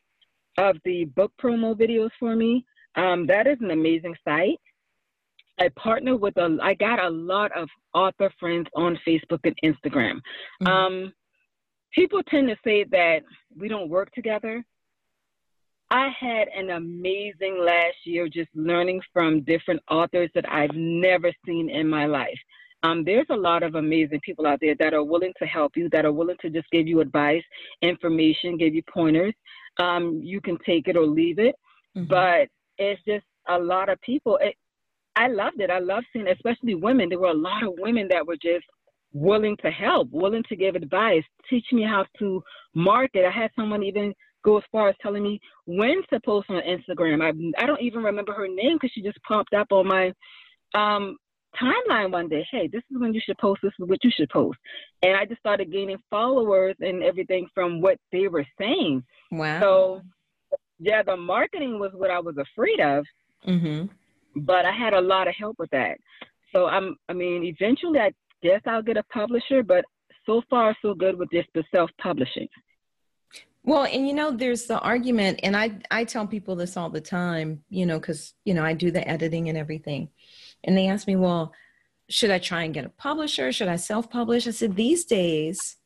of 0.58 0.78
the 0.86 1.06
book 1.06 1.32
promo 1.42 1.76
videos 1.76 2.12
for 2.20 2.36
me. 2.36 2.66
Um, 2.96 3.26
that 3.28 3.48
is 3.48 3.58
an 3.62 3.72
amazing 3.72 4.16
site. 4.24 4.60
I 5.60 5.70
partner 5.76 6.16
with 6.16 6.36
a, 6.38 6.58
I 6.62 6.74
got 6.74 7.04
a 7.04 7.10
lot 7.10 7.52
of 7.56 7.70
author 7.94 8.32
friends 8.40 8.68
on 8.76 9.00
Facebook 9.08 9.40
and 9.44 9.56
Instagram. 9.64 10.20
Mm-hmm. 10.62 10.68
Um, 10.68 11.14
people 11.94 12.22
tend 12.24 12.48
to 12.48 12.56
say 12.64 12.86
that 12.92 13.20
we 13.58 13.68
don't 13.68 13.90
work 13.90 14.12
together. 14.14 14.64
I 15.90 16.10
had 16.20 16.48
an 16.56 16.72
amazing 16.72 17.60
last 17.64 17.98
year 18.06 18.28
just 18.28 18.50
learning 18.56 19.02
from 19.12 19.42
different 19.42 19.82
authors 19.90 20.30
that 20.34 20.52
I've 20.52 20.74
never 20.74 21.32
seen 21.46 21.70
in 21.70 21.88
my 21.88 22.06
life. 22.06 22.40
Um, 22.84 23.04
there's 23.06 23.28
a 23.30 23.36
lot 23.36 23.64
of 23.64 23.76
amazing 23.76 24.20
people 24.22 24.46
out 24.46 24.60
there 24.60 24.76
that 24.80 24.94
are 24.94 25.04
willing 25.04 25.34
to 25.40 25.46
help 25.46 25.78
you, 25.78 25.88
that 25.90 26.06
are 26.06 26.12
willing 26.12 26.36
to 26.42 26.50
just 26.50 26.70
give 26.72 26.88
you 26.88 27.00
advice, 27.00 27.44
information, 27.82 28.58
give 28.58 28.76
you 28.76 28.84
pointers. 28.92 29.34
Um, 29.80 30.20
you 30.22 30.42
can 30.42 30.58
take 30.66 30.88
it 30.88 30.98
or 30.98 31.06
leave 31.06 31.40
it, 31.40 31.56
mm-hmm. 31.96 32.08
but 32.08 32.50
it's 32.78 33.02
just 33.08 33.26
a 33.48 33.58
lot 33.58 33.88
of 33.88 34.02
people. 34.02 34.38
It, 34.42 34.56
I 35.16 35.28
loved 35.28 35.62
it. 35.62 35.70
I 35.70 35.80
loved 35.80 36.08
seeing, 36.12 36.28
especially 36.28 36.76
women. 36.76 37.08
There 37.10 37.20
were 37.20 37.28
a 37.28 37.34
lot 37.34 37.64
of 37.64 37.74
women 37.78 38.08
that 38.10 38.26
were 38.26 38.36
just 38.36 38.66
willing 39.14 39.56
to 39.58 39.70
help, 39.70 40.10
willing 40.12 40.44
to 40.50 40.56
give 40.56 40.76
advice, 40.76 41.24
teach 41.50 41.66
me 41.72 41.84
how 41.84 42.06
to 42.20 42.44
market. 42.74 43.26
I 43.26 43.32
had 43.32 43.52
someone 43.56 43.84
even 43.84 44.14
go 44.44 44.58
as 44.58 44.64
far 44.72 44.90
as 44.90 44.96
telling 45.02 45.24
me 45.24 45.40
when 45.66 46.02
to 46.12 46.20
post 46.20 46.50
on 46.50 46.62
Instagram. 46.62 47.22
I 47.22 47.62
I 47.62 47.66
don't 47.66 47.82
even 47.82 48.04
remember 48.04 48.34
her 48.34 48.48
name 48.48 48.76
because 48.76 48.92
she 48.94 49.02
just 49.02 49.22
popped 49.24 49.54
up 49.54 49.72
on 49.72 49.88
my 49.88 50.14
um, 50.76 51.18
timeline 51.60 52.12
one 52.12 52.30
day. 52.30 52.46
Hey, 52.52 52.68
this 52.68 52.84
is 52.92 53.00
when 53.00 53.14
you 53.14 53.22
should 53.24 53.38
post. 53.38 53.62
This 53.64 53.74
is 53.80 53.88
what 53.88 54.04
you 54.04 54.12
should 54.12 54.30
post. 54.30 54.58
And 55.02 55.16
I 55.16 55.26
just 55.26 55.40
started 55.40 55.72
gaining 55.72 55.98
followers 56.10 56.76
and 56.80 57.04
everything 57.04 57.48
from 57.54 57.82
what 57.82 57.98
they 58.12 58.28
were 58.28 58.46
saying. 58.60 59.04
Wow. 59.32 59.60
So 59.62 60.02
yeah, 60.80 61.04
the 61.04 61.16
marketing 61.16 61.80
was 61.80 61.92
what 61.94 62.12
I 62.12 62.20
was 62.20 62.36
afraid 62.38 62.80
of. 62.80 63.06
Mm-hmm. 63.48 63.86
But 64.36 64.66
I 64.66 64.72
had 64.72 64.94
a 64.94 65.02
lot 65.02 65.28
of 65.28 65.36
help 65.38 65.58
with 65.60 65.70
that. 65.72 65.98
So 66.54 66.66
I'm. 66.66 66.96
I 67.10 67.14
mean, 67.14 67.44
eventually, 67.44 68.00
I 68.00 68.12
guess 68.42 68.62
I'll 68.66 68.82
get 68.82 68.98
a 68.98 69.04
publisher. 69.04 69.64
But 69.64 69.86
so 70.26 70.42
far, 70.50 70.76
so 70.82 70.94
good 70.94 71.18
with 71.18 71.30
just 71.32 71.50
the 71.54 71.64
self-publishing. 71.74 72.48
Well, 73.66 73.86
and 73.86 74.08
you 74.08 74.14
know, 74.14 74.32
there's 74.32 74.66
the 74.66 74.80
argument, 74.80 75.40
and 75.44 75.56
I 75.56 75.80
I 75.90 76.04
tell 76.04 76.28
people 76.28 76.56
this 76.56 76.76
all 76.76 76.90
the 76.90 77.02
time, 77.02 77.64
you 77.70 77.86
know, 77.86 78.00
because 78.00 78.34
you 78.44 78.54
know 78.54 78.64
I 78.64 78.74
do 78.74 78.92
the 78.92 79.08
editing 79.08 79.48
and 79.50 79.58
everything, 79.58 80.10
and 80.64 80.78
they 80.78 80.88
ask 80.88 81.08
me, 81.08 81.16
well, 81.16 81.54
should 82.10 82.30
I 82.30 82.40
try 82.40 82.64
and 82.64 82.74
get 82.74 82.86
a 82.86 82.90
publisher? 82.90 83.52
Should 83.52 83.70
I 83.70 83.78
self-publish? 83.78 84.48
I 84.48 84.52
said 84.52 84.76
these 84.76 85.06
days, 85.06 85.78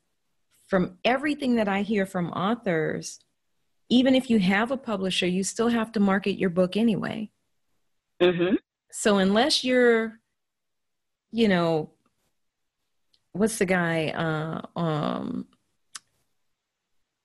from 0.66 0.98
everything 1.04 1.54
that 1.54 1.68
I 1.68 1.82
hear 1.82 2.04
from 2.04 2.30
authors, 2.30 3.20
even 3.88 4.14
if 4.14 4.28
you 4.28 4.38
have 4.40 4.70
a 4.70 4.76
publisher, 4.76 5.26
you 5.26 5.44
still 5.44 5.68
have 5.68 5.92
to 5.92 6.00
market 6.00 6.38
your 6.38 6.50
book 6.50 6.76
anyway. 6.76 7.30
Mm-hmm. 8.20 8.56
So 8.90 9.18
unless 9.18 9.64
you're, 9.64 10.18
you 11.30 11.48
know, 11.48 11.90
what's 13.32 13.58
the 13.58 13.66
guy? 13.66 14.08
Uh, 14.08 14.78
um, 14.78 15.46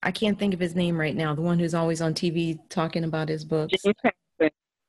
I 0.03 0.11
can't 0.11 0.37
think 0.37 0.53
of 0.53 0.59
his 0.59 0.75
name 0.75 0.99
right 0.99 1.15
now, 1.15 1.33
the 1.33 1.41
one 1.41 1.57
who's 1.57 1.73
always 1.73 2.01
on 2.01 2.13
TV 2.13 2.59
talking 2.69 3.05
about 3.05 3.29
his 3.29 3.45
books. 3.45 3.81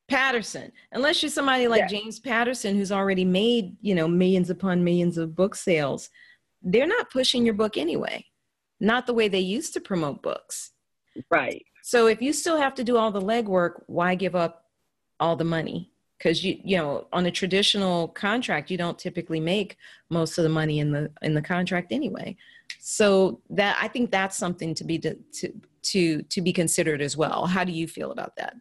Patterson. 0.09 0.70
Unless 0.92 1.22
you're 1.22 1.31
somebody 1.31 1.66
like 1.66 1.83
yeah. 1.83 1.87
James 1.87 2.20
Patterson 2.20 2.77
who's 2.77 2.92
already 2.92 3.24
made, 3.24 3.77
you 3.81 3.94
know, 3.94 4.07
millions 4.07 4.50
upon 4.50 4.85
millions 4.85 5.16
of 5.16 5.35
book 5.35 5.55
sales, 5.55 6.11
they're 6.62 6.87
not 6.87 7.11
pushing 7.11 7.44
your 7.44 7.55
book 7.55 7.77
anyway. 7.77 8.24
Not 8.81 9.07
the 9.07 9.14
way 9.14 9.29
they 9.29 9.40
used 9.40 9.72
to 9.74 9.81
promote 9.81 10.22
books. 10.22 10.72
Right. 11.31 11.64
So 11.83 12.07
if 12.07 12.20
you 12.20 12.33
still 12.33 12.59
have 12.59 12.74
to 12.74 12.85
do 12.85 12.96
all 12.96 13.11
the 13.11 13.20
legwork, 13.20 13.83
why 13.87 14.14
give 14.14 14.35
up 14.35 14.64
all 15.20 15.37
the 15.37 15.44
money? 15.44 15.90
Because 16.18 16.44
you 16.44 16.59
you 16.62 16.77
know 16.77 17.07
on 17.12 17.27
a 17.27 17.31
traditional 17.31 18.09
contract 18.09 18.70
you 18.70 18.77
don't 18.77 18.98
typically 18.98 19.40
make 19.40 19.77
most 20.11 20.38
of 20.38 20.44
the 20.44 20.50
money 20.50 20.81
in 20.81 20.92
the 20.92 21.11
in 21.22 21.35
the 21.35 21.42
contract 21.42 21.92
anyway 21.92 22.37
so 22.81 23.40
that 23.50 23.77
i 23.81 23.88
think 23.88 24.11
that's 24.11 24.37
something 24.37 24.74
to 24.74 24.85
be 24.85 24.98
to, 24.98 25.16
to 25.85 26.22
to 26.22 26.40
be 26.40 26.53
considered 26.53 27.00
as 27.00 27.16
well. 27.16 27.46
How 27.46 27.62
do 27.62 27.72
you 27.72 27.87
feel 27.87 28.11
about 28.11 28.35
that? 28.37 28.55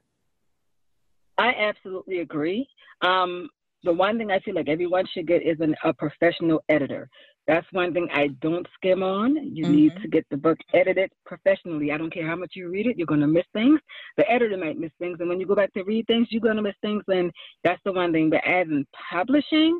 I 1.38 1.54
absolutely 1.58 2.20
agree. 2.20 2.68
Um, 3.02 3.50
the 3.84 3.92
one 3.92 4.18
thing 4.18 4.32
i 4.32 4.40
feel 4.40 4.56
like 4.56 4.70
everyone 4.70 5.06
should 5.14 5.28
get 5.28 5.42
is 5.42 5.60
an, 5.60 5.76
a 5.84 5.94
professional 5.94 6.64
editor. 6.70 7.10
That's 7.48 7.68
one 7.72 7.94
thing 7.94 8.08
i 8.14 8.28
don't 8.42 8.68
skim 8.76 9.04
on. 9.04 9.36
You 9.36 9.66
mm-hmm. 9.66 9.76
need 9.76 9.94
to 10.02 10.08
get 10.08 10.26
the 10.30 10.38
book 10.38 10.58
edited 10.74 11.12
professionally. 11.26 11.92
I 11.92 11.98
don't 11.98 12.14
care 12.14 12.28
how 12.28 12.36
much 12.36 12.52
you 12.54 12.70
read 12.70 12.88
it 12.88 12.98
you're 12.98 13.08
going 13.08 13.20
to 13.22 13.28
miss 13.28 13.46
things. 13.54 13.80
The 14.18 14.30
editor 14.30 14.58
might 14.58 14.80
miss 14.80 14.92
things 15.00 15.18
and 15.20 15.28
when 15.28 15.40
you 15.40 15.48
go 15.48 15.56
back 15.56 15.74
to 15.74 15.84
read 15.84 16.08
things 16.08 16.28
you're 16.30 16.42
going 16.42 16.58
to 16.58 16.62
miss 16.62 16.76
things 16.82 17.04
and 17.08 17.32
that's 17.64 17.82
the 17.84 17.92
one 17.92 18.14
thing. 18.14 18.30
But 18.30 18.46
as 18.46 18.68
in 18.68 18.86
publishing 19.12 19.80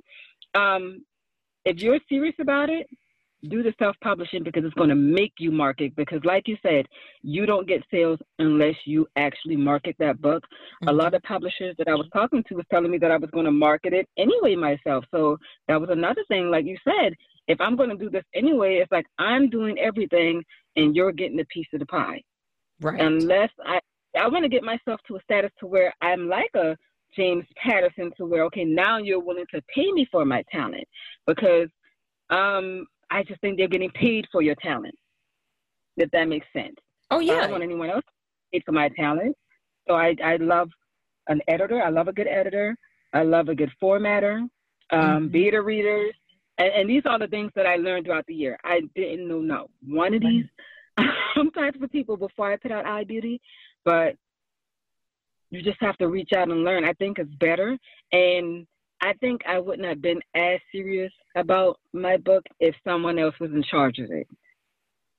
um, 0.56 1.06
if 1.66 1.82
you're 1.82 2.00
serious 2.10 2.36
about 2.42 2.70
it 2.70 2.88
do 3.50 3.64
the 3.64 3.74
self 3.80 3.96
publishing 4.04 4.44
because 4.44 4.64
it's 4.64 4.74
going 4.76 4.90
to 4.90 4.96
make 4.96 5.34
you 5.38 5.52
market. 5.52 5.96
Because, 5.96 6.20
like 6.24 6.48
you 6.48 6.58
said, 6.62 6.86
you 7.22 7.46
don't 7.46 7.68
get 7.68 7.84
sales 7.92 8.20
unless 8.40 8.76
you 8.86 9.08
actually 9.16 9.56
market 9.56 9.96
that 10.00 10.22
book. 10.22 10.44
Mm-hmm. 10.44 10.90
A 10.90 10.94
lot 10.94 11.14
of 11.14 11.22
publishers 11.24 11.76
that 11.78 11.88
I 11.88 11.96
was 11.96 12.08
talking 12.14 12.44
to 12.50 12.56
was 12.56 12.66
telling 12.72 12.92
me 12.92 12.98
that 13.00 13.12
I 13.12 13.18
was 13.18 13.30
going 13.32 13.46
to 13.46 13.52
market 13.52 13.94
it 13.94 14.08
anyway 14.18 14.56
myself. 14.56 15.06
So 15.12 15.38
that 15.68 15.80
was 15.80 15.90
another 15.90 16.24
thing. 16.28 16.50
Like 16.50 16.66
you 16.66 16.78
said, 16.84 17.14
if 17.48 17.60
I'm 17.60 17.76
going 17.76 17.90
to 17.90 17.98
do 17.98 18.10
this 18.10 18.24
anyway, 18.34 18.78
it's 18.78 18.92
like 18.92 19.06
I'm 19.20 19.50
doing 19.50 19.78
everything 19.80 20.44
and 20.76 20.96
you're 20.96 21.12
getting 21.12 21.40
a 21.40 21.46
piece 21.46 21.68
of 21.74 21.80
the 21.80 21.86
pie. 21.86 22.22
Right. 22.82 23.00
Unless 23.00 23.50
I, 23.66 23.80
I 24.18 24.28
want 24.28 24.44
to 24.44 24.50
get 24.50 24.64
myself 24.64 25.00
to 25.08 25.16
a 25.16 25.22
status 25.24 25.52
to 25.60 25.68
where 25.68 25.94
I'm 26.02 26.28
like 26.28 26.52
a 26.56 26.76
James 27.16 27.46
Patterson 27.56 28.12
to 28.18 28.26
where 28.26 28.44
okay 28.46 28.64
now 28.64 28.98
you're 28.98 29.20
willing 29.20 29.46
to 29.54 29.62
pay 29.74 29.92
me 29.92 30.08
for 30.12 30.26
my 30.26 30.44
talent 30.52 30.88
because 31.28 31.68
um 32.30 32.88
I 33.10 33.24
just 33.24 33.42
think 33.42 33.58
they're 33.58 33.68
getting 33.68 33.92
paid 33.92 34.28
for 34.32 34.42
your 34.42 34.56
talent. 34.56 34.96
If 35.98 36.10
that 36.12 36.28
makes 36.28 36.48
sense. 36.54 36.76
Oh 37.12 37.20
yeah. 37.20 37.34
I 37.34 37.42
don't 37.42 37.52
want 37.52 37.64
anyone 37.64 37.90
else 37.90 38.04
paid 38.52 38.64
for 38.66 38.72
my 38.72 38.90
talent. 38.90 39.36
So 39.88 39.96
I 39.96 40.16
I 40.24 40.38
love 40.38 40.70
an 41.28 41.42
editor. 41.48 41.82
I 41.82 41.90
love 41.90 42.08
a 42.08 42.14
good 42.14 42.28
editor. 42.28 42.76
I 43.14 43.24
love 43.24 43.50
a 43.50 43.56
good 43.56 43.72
formatter. 43.82 44.40
Um, 44.92 45.00
mm-hmm. 45.00 45.28
beta 45.28 45.62
readers. 45.62 46.14
And, 46.58 46.72
and, 46.74 46.90
these 46.90 47.02
are 47.06 47.18
the 47.18 47.28
things 47.28 47.52
that 47.56 47.66
I 47.66 47.78
learned 47.78 48.06
throughout 48.06 48.26
the 48.28 48.36
year. 48.36 48.60
I 48.64 48.82
didn't 48.96 49.28
know 49.28 49.40
not 49.40 49.70
one 49.88 50.14
of 50.14 50.22
these 50.22 50.46
types 51.56 51.80
of 51.82 51.92
people 51.92 52.16
before 52.16 52.52
I 52.52 52.58
put 52.58 52.72
out 52.72 52.86
iBeauty, 52.86 53.40
but 53.86 54.16
you 55.50 55.64
just 55.64 55.82
have 55.82 55.98
to 55.98 56.08
reach 56.08 56.32
out 56.36 56.50
and 56.50 56.64
learn. 56.64 56.86
I 56.86 56.94
think 56.94 57.18
it's 57.18 57.34
better. 57.40 57.78
And 58.12 58.68
I 59.04 59.12
think 59.20 59.42
I 59.46 59.60
wouldn't 59.60 59.88
have 59.88 60.02
been 60.02 60.22
as 60.34 60.60
serious 60.72 61.12
about 61.36 61.78
my 61.92 62.16
book 62.16 62.44
if 62.62 62.74
someone 62.88 63.20
else 63.20 63.36
was 63.38 63.52
in 63.52 63.62
charge 63.62 64.00
of 64.00 64.10
it. 64.10 64.28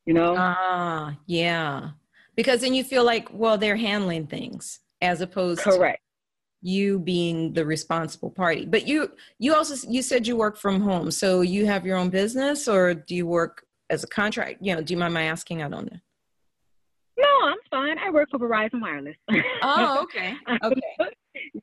You 0.06 0.14
know? 0.14 0.34
Ah, 0.38 1.14
yeah. 1.26 1.90
Because 2.34 2.62
then 2.62 2.72
you 2.72 2.82
feel 2.82 3.04
like, 3.04 3.28
well, 3.30 3.58
they're 3.58 3.76
handling 3.76 4.26
things 4.26 4.80
as 5.02 5.20
opposed 5.20 5.60
correct. 5.60 6.00
to 6.62 6.70
you 6.70 6.98
being 6.98 7.52
the 7.52 7.66
responsible 7.66 8.30
party. 8.30 8.64
But 8.64 8.88
you 8.88 9.12
you 9.38 9.54
also 9.54 9.86
you 9.86 10.00
said 10.00 10.26
you 10.26 10.34
work 10.34 10.56
from 10.56 10.80
home. 10.80 11.10
So 11.10 11.42
you 11.42 11.66
have 11.66 11.84
your 11.84 11.98
own 11.98 12.08
business 12.08 12.66
or 12.66 12.94
do 12.94 13.14
you 13.14 13.26
work 13.26 13.66
as 13.90 14.02
a 14.02 14.06
contract? 14.06 14.60
You 14.62 14.76
know, 14.76 14.82
do 14.82 14.94
you 14.94 14.98
mind 14.98 15.12
my 15.12 15.24
asking? 15.24 15.62
I 15.62 15.68
don't 15.68 15.92
know. 15.92 15.98
No, 17.18 17.28
I'm 17.44 17.58
fine. 17.70 17.98
I 17.98 18.10
work 18.10 18.30
for 18.30 18.38
Verizon 18.38 18.80
Wireless. 18.80 19.16
Oh, 19.62 20.00
okay. 20.04 20.34
Okay. 20.62 20.80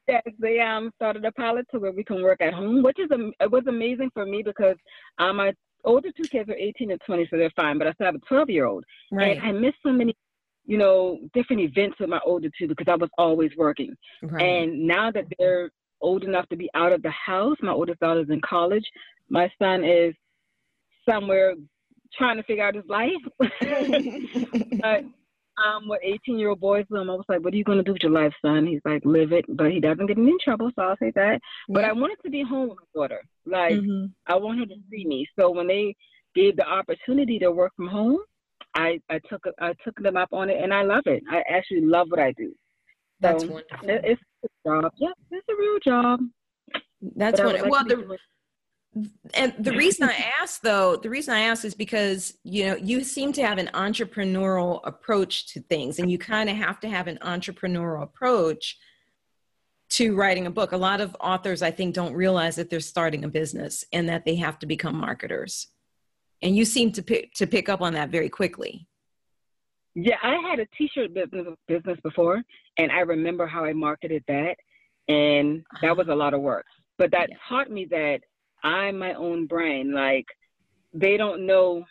Yes, 0.07 0.23
they 0.39 0.60
um 0.60 0.91
started 0.95 1.25
a 1.25 1.31
pilot 1.31 1.65
to 1.71 1.79
where 1.79 1.91
we 1.91 2.03
can 2.03 2.21
work 2.21 2.41
at 2.41 2.53
home, 2.53 2.84
which 2.84 2.99
is 2.99 3.10
it 3.39 3.51
was 3.51 3.63
amazing 3.67 4.10
for 4.13 4.25
me 4.25 4.41
because 4.43 4.75
um 5.19 5.38
my 5.38 5.53
older 5.84 6.10
two 6.15 6.27
kids 6.27 6.49
are 6.49 6.55
18 6.55 6.91
and 6.91 7.01
20, 7.05 7.27
so 7.29 7.38
they're 7.38 7.49
fine. 7.55 7.77
But 7.77 7.88
I 7.88 7.93
still 7.93 8.05
have 8.05 8.15
a 8.15 8.19
12 8.19 8.49
year 8.49 8.65
old, 8.65 8.86
Right. 9.12 9.38
and 9.38 9.45
I 9.47 9.51
missed 9.51 9.77
so 9.84 9.91
many, 9.91 10.15
you 10.65 10.77
know, 10.77 11.19
different 11.34 11.62
events 11.62 11.97
with 11.99 12.10
my 12.10 12.19
older 12.25 12.49
two 12.57 12.67
because 12.67 12.88
I 12.88 12.95
was 12.95 13.10
always 13.17 13.51
working. 13.57 13.95
right. 14.21 14.43
And 14.43 14.86
now 14.88 15.12
that 15.12 15.25
they're 15.39 15.71
old 16.01 16.23
enough 16.23 16.47
to 16.49 16.55
be 16.55 16.69
out 16.73 16.91
of 16.91 17.01
the 17.01 17.12
house, 17.12 17.57
my 17.62 17.71
oldest 17.71 17.99
daughter's 17.99 18.29
in 18.29 18.41
college. 18.41 18.86
My 19.29 19.51
son 19.60 19.84
is 19.84 20.13
somewhere 21.07 21.55
trying 22.17 22.38
to 22.38 22.43
figure 22.43 22.63
out 22.65 22.75
his 22.75 22.84
life. 22.88 23.12
but 24.81 25.03
um, 25.57 25.87
what 25.87 25.99
18 26.03 26.37
year 26.39 26.49
old 26.49 26.59
boys 26.59 26.85
do, 26.89 26.97
I'm 26.97 27.09
always 27.09 27.25
like, 27.29 27.41
what 27.43 27.53
are 27.53 27.57
you 27.57 27.63
going 27.63 27.77
to 27.77 27.83
do 27.83 27.93
with 27.93 28.03
your 28.03 28.11
life, 28.11 28.33
son? 28.43 28.65
He's 28.65 28.81
like, 28.85 29.03
live 29.05 29.31
it. 29.31 29.45
But 29.49 29.71
he 29.71 29.79
doesn't 29.79 30.05
get 30.07 30.17
me 30.17 30.31
in 30.31 30.37
trouble, 30.43 30.71
so 30.75 30.81
I'll 30.83 30.97
say 30.97 31.11
that. 31.15 31.39
But 31.69 31.85
I 31.85 31.91
wanted 31.91 32.17
to 32.23 32.29
be 32.29 32.41
home 32.43 32.69
with 32.69 32.77
my 32.79 33.01
daughter. 33.01 33.21
Like, 33.45 33.75
Mhm. 33.79 34.11
I 34.27 34.35
want 34.35 34.59
her 34.59 34.65
to 34.65 34.75
see 34.89 35.05
me. 35.05 35.27
So 35.37 35.51
when 35.51 35.67
they 35.67 35.95
gave 36.35 36.55
the 36.55 36.67
opportunity 36.67 37.37
to 37.39 37.51
work 37.51 37.73
from 37.75 37.87
home, 37.87 38.19
I, 38.75 39.01
I 39.09 39.19
took 39.29 39.43
I 39.59 39.73
took 39.83 39.95
them 40.01 40.15
up 40.15 40.29
on 40.31 40.49
it, 40.49 40.63
and 40.63 40.73
I 40.73 40.83
love 40.83 41.05
it. 41.07 41.23
I 41.29 41.43
actually 41.49 41.81
love 41.81 42.09
what 42.09 42.19
I 42.21 42.31
do. 42.33 42.53
That's 43.19 43.43
So, 43.43 43.51
wonderful. 43.51 43.89
It- 43.89 44.05
It's 44.05 44.21
a 44.45 44.69
job. 44.69 44.91
Yeah, 44.97 45.11
it's 45.31 45.47
a 45.49 45.55
real 45.55 45.79
job. 45.79 46.21
That's 47.17 47.39
I 47.39 47.45
wonderful. 47.45 47.69
like 47.69 47.87
well, 47.87 47.97
the 47.97 48.17
and 49.34 49.54
the 49.58 49.71
reason 49.71 50.10
I 50.10 50.32
asked 50.41 50.63
though, 50.63 50.97
the 50.97 51.10
reason 51.10 51.34
I 51.34 51.41
asked 51.41 51.63
is 51.63 51.73
because 51.73 52.38
you 52.43 52.67
know 52.67 52.75
you 52.75 53.04
seem 53.04 53.32
to 53.34 53.45
have 53.45 53.58
an 53.58 53.69
entrepreneurial 53.73 54.82
approach 54.84 55.47
to 55.54 55.62
things, 55.62 55.99
and 55.99 56.12
you 56.12 56.17
kind 56.17 56.49
of 56.49 56.58
have 56.58 56.80
to 56.82 56.89
have 56.89 57.08
an 57.08 57.17
entrepreneurial 57.21 58.04
approach 58.04 58.77
to 59.91 60.15
writing 60.15 60.45
a 60.45 60.51
book. 60.51 60.73
A 60.73 60.77
lot 60.77 60.99
of 60.99 61.15
authors, 61.21 61.62
I 61.62 61.71
think, 61.71 61.95
don't 61.95 62.13
realize 62.13 62.56
that 62.58 62.69
they're 62.69 62.80
starting 62.80 63.23
a 63.23 63.30
business 63.30 63.86
and 63.93 64.10
that 64.10 64.25
they 64.25 64.36
have 64.36 64.60
to 64.60 64.65
become 64.65 64.95
marketers. 64.95 65.67
And 66.41 66.56
you 66.56 66.65
seem 66.65 66.91
to 66.93 67.01
pick 67.01 67.34
to 67.36 67.47
pick 67.47 67.69
up 67.69 67.82
on 67.82 67.93
that 67.93 68.10
very 68.10 68.30
quickly. 68.30 68.88
Yeah, 69.95 70.17
I 70.23 70.36
had 70.49 70.60
a 70.60 70.65
T-shirt 70.77 71.13
business 71.13 71.47
business 71.67 71.97
before, 72.04 72.41
and 72.77 72.91
I 72.91 73.01
remember 73.01 73.47
how 73.47 73.63
I 73.63 73.71
marketed 73.71 74.23
that, 74.27 74.56
and 75.08 75.63
that 75.82 75.91
uh-huh. 75.91 75.95
was 75.95 76.08
a 76.10 76.15
lot 76.15 76.34
of 76.34 76.41
work. 76.41 76.65
But 76.97 77.12
that 77.12 77.30
Yeah. 77.30 77.38
taught 77.47 77.71
me 77.71 77.86
that 77.86 78.21
I'm 78.63 78.97
my 78.97 79.13
own 79.13 79.47
brand. 79.47 79.93
Like 79.93 80.26
they 80.93 81.17
don't 81.17 81.45
know 81.45 81.86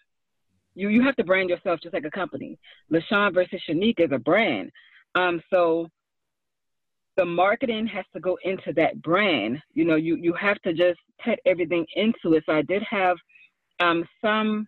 you. 0.75 0.89
You 0.89 1.03
have 1.03 1.17
to 1.17 1.25
brand 1.25 1.51
yourself 1.51 1.81
just 1.83 1.95
like 1.95 2.05
a 2.05 2.11
company. 2.11 2.59
LaShawn 2.93 3.35
versus 3.35 3.63
Shanique 3.69 4.01
is 4.01 4.13
a 4.13 4.19
brand. 4.19 4.71
Um, 5.15 5.43
so 5.51 5.89
the 7.17 7.25
marketing 7.25 7.87
has 7.89 8.05
to 8.15 8.21
go 8.21 8.39
into 8.45 8.73
that 8.75 9.01
brand. 9.03 9.59
You 9.75 9.85
know, 9.85 9.97
you 9.97 10.17
you 10.17 10.33
have 10.35 10.61
to 10.63 10.73
just 10.73 11.01
put 11.25 11.39
everything 11.45 11.87
into 11.95 12.35
it. 12.35 12.45
So 12.47 12.53
I 12.53 12.63
did 12.63 12.83
have 12.89 13.17
um 13.81 14.05
some 14.23 14.67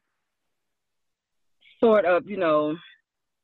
sort 1.81 2.05
of, 2.05 2.27
you 2.27 2.37
know, 2.37 2.77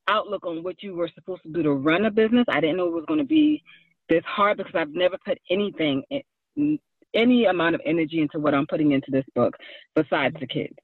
outlook 0.09 0.47
on 0.47 0.63
what 0.63 0.83
you 0.83 0.95
were 0.95 1.11
supposed 1.15 1.43
to 1.43 1.53
do 1.53 1.63
to 1.63 1.73
run 1.73 2.07
a 2.07 2.11
business. 2.11 2.47
I 2.49 2.61
didn't 2.61 2.77
know 2.77 2.87
it 2.87 2.95
was 2.95 3.05
going 3.07 3.19
to 3.19 3.27
be 3.27 3.63
this 4.09 4.23
hard 4.25 4.57
because 4.57 4.75
I've 4.75 4.95
never 4.95 5.19
put 5.25 5.39
anything, 5.51 6.03
in, 6.57 6.79
any 7.15 7.47
amount 7.47 7.75
of 7.75 7.81
energy 7.85 8.21
into 8.21 8.39
what 8.39 8.55
I'm 8.55 8.67
putting 8.67 8.93
into 8.93 9.11
this 9.11 9.25
book 9.35 9.55
besides 9.95 10.37
the 10.41 10.47
kids. 10.47 10.77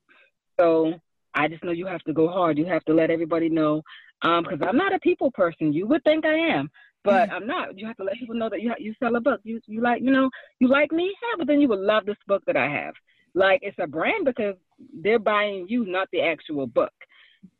So 0.58 0.94
I 1.34 1.48
just 1.48 1.64
know 1.64 1.72
you 1.72 1.86
have 1.86 2.02
to 2.02 2.12
go 2.12 2.28
hard. 2.28 2.58
You 2.58 2.66
have 2.66 2.84
to 2.84 2.94
let 2.94 3.10
everybody 3.10 3.48
know 3.48 3.82
um, 4.22 4.44
because 4.44 4.60
I'm 4.66 4.76
not 4.76 4.94
a 4.94 4.98
people 5.00 5.30
person. 5.32 5.72
You 5.72 5.86
would 5.88 6.02
think 6.04 6.24
I 6.24 6.34
am, 6.34 6.70
but 7.02 7.30
I'm 7.30 7.46
not. 7.46 7.78
You 7.78 7.86
have 7.86 7.96
to 7.96 8.04
let 8.04 8.14
people 8.14 8.34
know 8.34 8.48
that 8.48 8.62
you 8.62 8.72
you 8.78 8.94
sell 9.00 9.16
a 9.16 9.20
book. 9.20 9.40
You 9.44 9.60
you 9.66 9.80
like 9.80 10.02
you 10.02 10.10
know 10.10 10.30
you 10.60 10.68
like 10.68 10.92
me, 10.92 11.04
yeah, 11.04 11.36
but 11.38 11.46
then 11.46 11.60
you 11.60 11.68
would 11.68 11.80
love 11.80 12.06
this 12.06 12.16
book 12.26 12.42
that 12.46 12.56
I 12.56 12.68
have. 12.68 12.94
Like 13.34 13.60
it's 13.62 13.78
a 13.80 13.86
brand 13.86 14.24
because 14.24 14.54
they're 15.02 15.18
buying 15.18 15.66
you, 15.68 15.84
not 15.84 16.08
the 16.12 16.22
actual 16.22 16.66
book. 16.66 16.92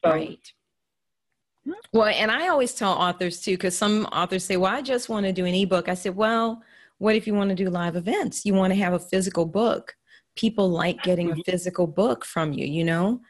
So, 0.05 0.11
Right. 0.11 0.53
Well, 1.93 2.09
and 2.09 2.31
I 2.31 2.49
always 2.49 2.75
tell 2.75 2.93
authors 2.93 3.41
too, 3.41 3.53
because 3.53 3.77
some 3.77 4.05
authors 4.07 4.45
say, 4.45 4.57
well, 4.59 4.73
I 4.73 4.83
just 4.83 5.09
want 5.09 5.25
to 5.25 5.33
do 5.33 5.47
an 5.47 5.55
ebook. 5.55 5.89
I 5.89 5.95
said, 5.95 6.15
well, 6.15 6.63
what 6.99 7.17
if 7.17 7.27
you 7.27 7.35
want 7.35 7.51
to 7.51 7.57
do 7.57 7.69
live 7.71 7.97
events? 7.97 8.45
You 8.45 8.55
want 8.55 8.73
to 8.73 8.79
have 8.79 8.93
a 8.93 8.99
physical 8.99 9.47
book. 9.47 9.95
People 10.37 10.69
like 10.69 11.03
getting 11.03 11.31
a 11.31 11.37
physical 11.45 11.87
book 11.87 12.25
from 12.25 12.53
you, 12.53 12.67
you 12.67 12.85
know? 12.85 13.21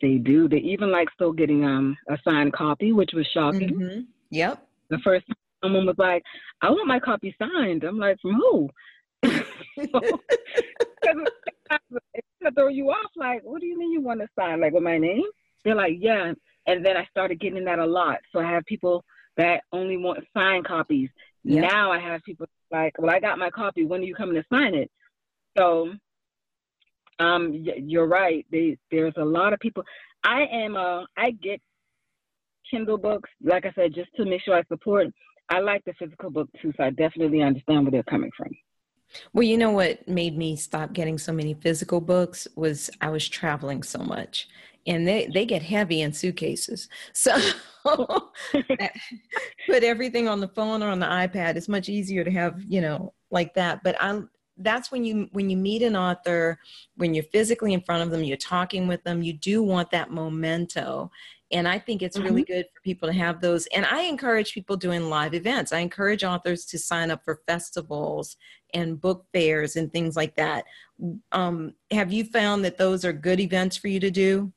They 0.00 0.16
do. 0.16 0.48
They 0.48 0.58
even 0.58 0.90
like 0.92 1.08
still 1.14 1.32
getting 1.32 1.64
um 1.64 1.96
a 2.08 2.18
signed 2.22 2.52
copy, 2.52 2.92
which 2.92 3.10
was 3.14 3.26
shocking. 3.32 3.74
Mhm. 3.74 4.06
Yep. 4.30 4.66
The 4.90 4.98
first 4.98 5.26
time 5.26 5.36
someone 5.64 5.86
was 5.86 5.96
like, 5.98 6.22
"I 6.60 6.70
want 6.70 6.86
my 6.86 7.00
copy 7.00 7.34
signed." 7.38 7.82
I'm 7.82 7.98
like, 7.98 8.20
"From 8.20 8.34
who?" 8.34 8.68
it's 9.72 9.92
gonna 12.42 12.54
throw 12.54 12.68
you 12.68 12.90
off. 12.90 13.10
Like, 13.16 13.42
what 13.42 13.60
do 13.60 13.66
you 13.66 13.78
mean 13.78 13.90
you 13.90 14.02
want 14.02 14.20
to 14.20 14.28
sign? 14.38 14.60
Like 14.60 14.74
with 14.74 14.82
my 14.82 14.98
name? 14.98 15.24
They're 15.64 15.74
like, 15.74 15.94
"Yeah." 15.98 16.34
And 16.66 16.84
then 16.84 16.96
I 16.96 17.06
started 17.06 17.40
getting 17.40 17.64
that 17.64 17.78
a 17.78 17.86
lot. 17.86 18.18
So 18.32 18.40
I 18.40 18.50
have 18.50 18.64
people 18.66 19.02
that 19.36 19.62
only 19.72 19.96
want 19.96 20.24
signed 20.34 20.66
copies. 20.66 21.10
Yeah. 21.46 21.60
Now 21.60 21.92
I 21.92 22.00
have 22.00 22.22
people 22.24 22.46
like, 22.72 22.98
"Well, 22.98 23.14
I 23.14 23.20
got 23.20 23.38
my 23.38 23.50
copy. 23.50 23.84
When 23.84 24.00
are 24.00 24.04
you 24.04 24.16
coming 24.16 24.34
to 24.34 24.44
sign 24.52 24.74
it?" 24.74 24.90
So 25.56 25.92
um, 27.20 27.52
you're 27.54 28.08
right. 28.08 28.44
They, 28.50 28.76
there's 28.90 29.14
a 29.16 29.24
lot 29.24 29.52
of 29.52 29.60
people. 29.60 29.84
I 30.24 30.42
am. 30.50 30.76
Uh, 30.76 31.04
I 31.16 31.30
get 31.30 31.60
Kindle 32.68 32.98
books, 32.98 33.30
like 33.42 33.64
I 33.64 33.72
said, 33.76 33.94
just 33.94 34.10
to 34.16 34.24
make 34.24 34.42
sure 34.42 34.56
I 34.56 34.64
support. 34.64 35.06
I 35.48 35.60
like 35.60 35.84
the 35.84 35.92
physical 35.92 36.30
book 36.30 36.48
too, 36.60 36.72
so 36.76 36.82
I 36.82 36.90
definitely 36.90 37.42
understand 37.42 37.84
where 37.84 37.92
they're 37.92 38.02
coming 38.02 38.32
from. 38.36 38.48
Well, 39.32 39.44
you 39.44 39.56
know 39.56 39.70
what 39.70 40.06
made 40.08 40.36
me 40.36 40.56
stop 40.56 40.92
getting 40.92 41.16
so 41.16 41.32
many 41.32 41.54
physical 41.54 42.00
books 42.00 42.48
was 42.56 42.90
I 43.00 43.10
was 43.10 43.28
traveling 43.28 43.84
so 43.84 44.00
much. 44.00 44.48
And 44.86 45.06
they, 45.06 45.26
they 45.26 45.44
get 45.44 45.62
heavy 45.62 46.02
in 46.02 46.12
suitcases. 46.12 46.88
So 47.12 47.36
put 47.84 49.82
everything 49.82 50.28
on 50.28 50.40
the 50.40 50.48
phone 50.48 50.82
or 50.82 50.88
on 50.88 50.98
the 50.98 51.06
iPad. 51.06 51.56
It's 51.56 51.68
much 51.68 51.88
easier 51.88 52.24
to 52.24 52.30
have, 52.30 52.62
you 52.66 52.80
know, 52.80 53.12
like 53.30 53.54
that. 53.54 53.82
But 53.82 53.96
I'm 54.00 54.28
that's 54.58 54.90
when 54.90 55.04
you 55.04 55.28
when 55.32 55.50
you 55.50 55.56
meet 55.56 55.82
an 55.82 55.96
author, 55.96 56.58
when 56.96 57.14
you're 57.14 57.24
physically 57.24 57.72
in 57.72 57.80
front 57.82 58.02
of 58.02 58.10
them, 58.10 58.24
you're 58.24 58.36
talking 58.36 58.86
with 58.86 59.02
them, 59.04 59.22
you 59.22 59.32
do 59.32 59.62
want 59.62 59.90
that 59.90 60.10
memento. 60.10 61.10
And 61.52 61.68
I 61.68 61.78
think 61.78 62.02
it's 62.02 62.18
really 62.18 62.42
good 62.42 62.64
for 62.74 62.80
people 62.82 63.08
to 63.08 63.12
have 63.12 63.40
those. 63.40 63.68
And 63.68 63.86
I 63.86 64.02
encourage 64.02 64.52
people 64.52 64.76
doing 64.76 65.08
live 65.08 65.32
events. 65.32 65.72
I 65.72 65.78
encourage 65.78 66.24
authors 66.24 66.64
to 66.66 66.78
sign 66.78 67.12
up 67.12 67.22
for 67.24 67.40
festivals 67.46 68.36
and 68.74 69.00
book 69.00 69.26
fairs 69.32 69.76
and 69.76 69.92
things 69.92 70.16
like 70.16 70.34
that. 70.36 70.64
Um, 71.30 71.74
have 71.92 72.12
you 72.12 72.24
found 72.24 72.64
that 72.64 72.78
those 72.78 73.04
are 73.04 73.12
good 73.12 73.38
events 73.38 73.76
for 73.76 73.86
you 73.86 74.00
to 74.00 74.10
do? 74.10 74.52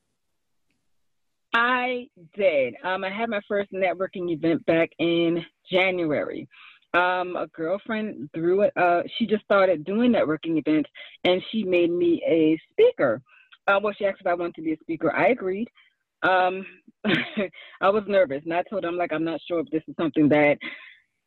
I 1.54 2.08
did. 2.36 2.74
Um, 2.84 3.04
I 3.04 3.10
had 3.10 3.28
my 3.28 3.40
first 3.48 3.72
networking 3.72 4.30
event 4.30 4.64
back 4.66 4.90
in 4.98 5.44
January. 5.70 6.48
Um, 6.94 7.36
a 7.36 7.46
girlfriend 7.52 8.30
threw 8.34 8.62
it. 8.62 8.72
Uh, 8.76 9.02
she 9.16 9.26
just 9.26 9.44
started 9.44 9.84
doing 9.84 10.12
networking 10.12 10.58
events, 10.58 10.90
and 11.24 11.42
she 11.50 11.62
made 11.64 11.90
me 11.90 12.22
a 12.28 12.58
speaker. 12.72 13.22
Uh, 13.68 13.78
well, 13.82 13.94
she 13.96 14.06
asked 14.06 14.20
if 14.20 14.26
I 14.26 14.34
wanted 14.34 14.56
to 14.56 14.62
be 14.62 14.72
a 14.72 14.78
speaker. 14.78 15.14
I 15.14 15.28
agreed. 15.28 15.68
Um, 16.22 16.66
I 17.80 17.88
was 17.90 18.04
nervous, 18.06 18.42
and 18.44 18.54
I 18.54 18.62
told 18.62 18.84
her, 18.84 18.88
I'm 18.88 18.96
like, 18.96 19.12
I'm 19.12 19.24
not 19.24 19.40
sure 19.46 19.60
if 19.60 19.70
this 19.70 19.82
is 19.88 19.94
something 19.98 20.28
that 20.30 20.58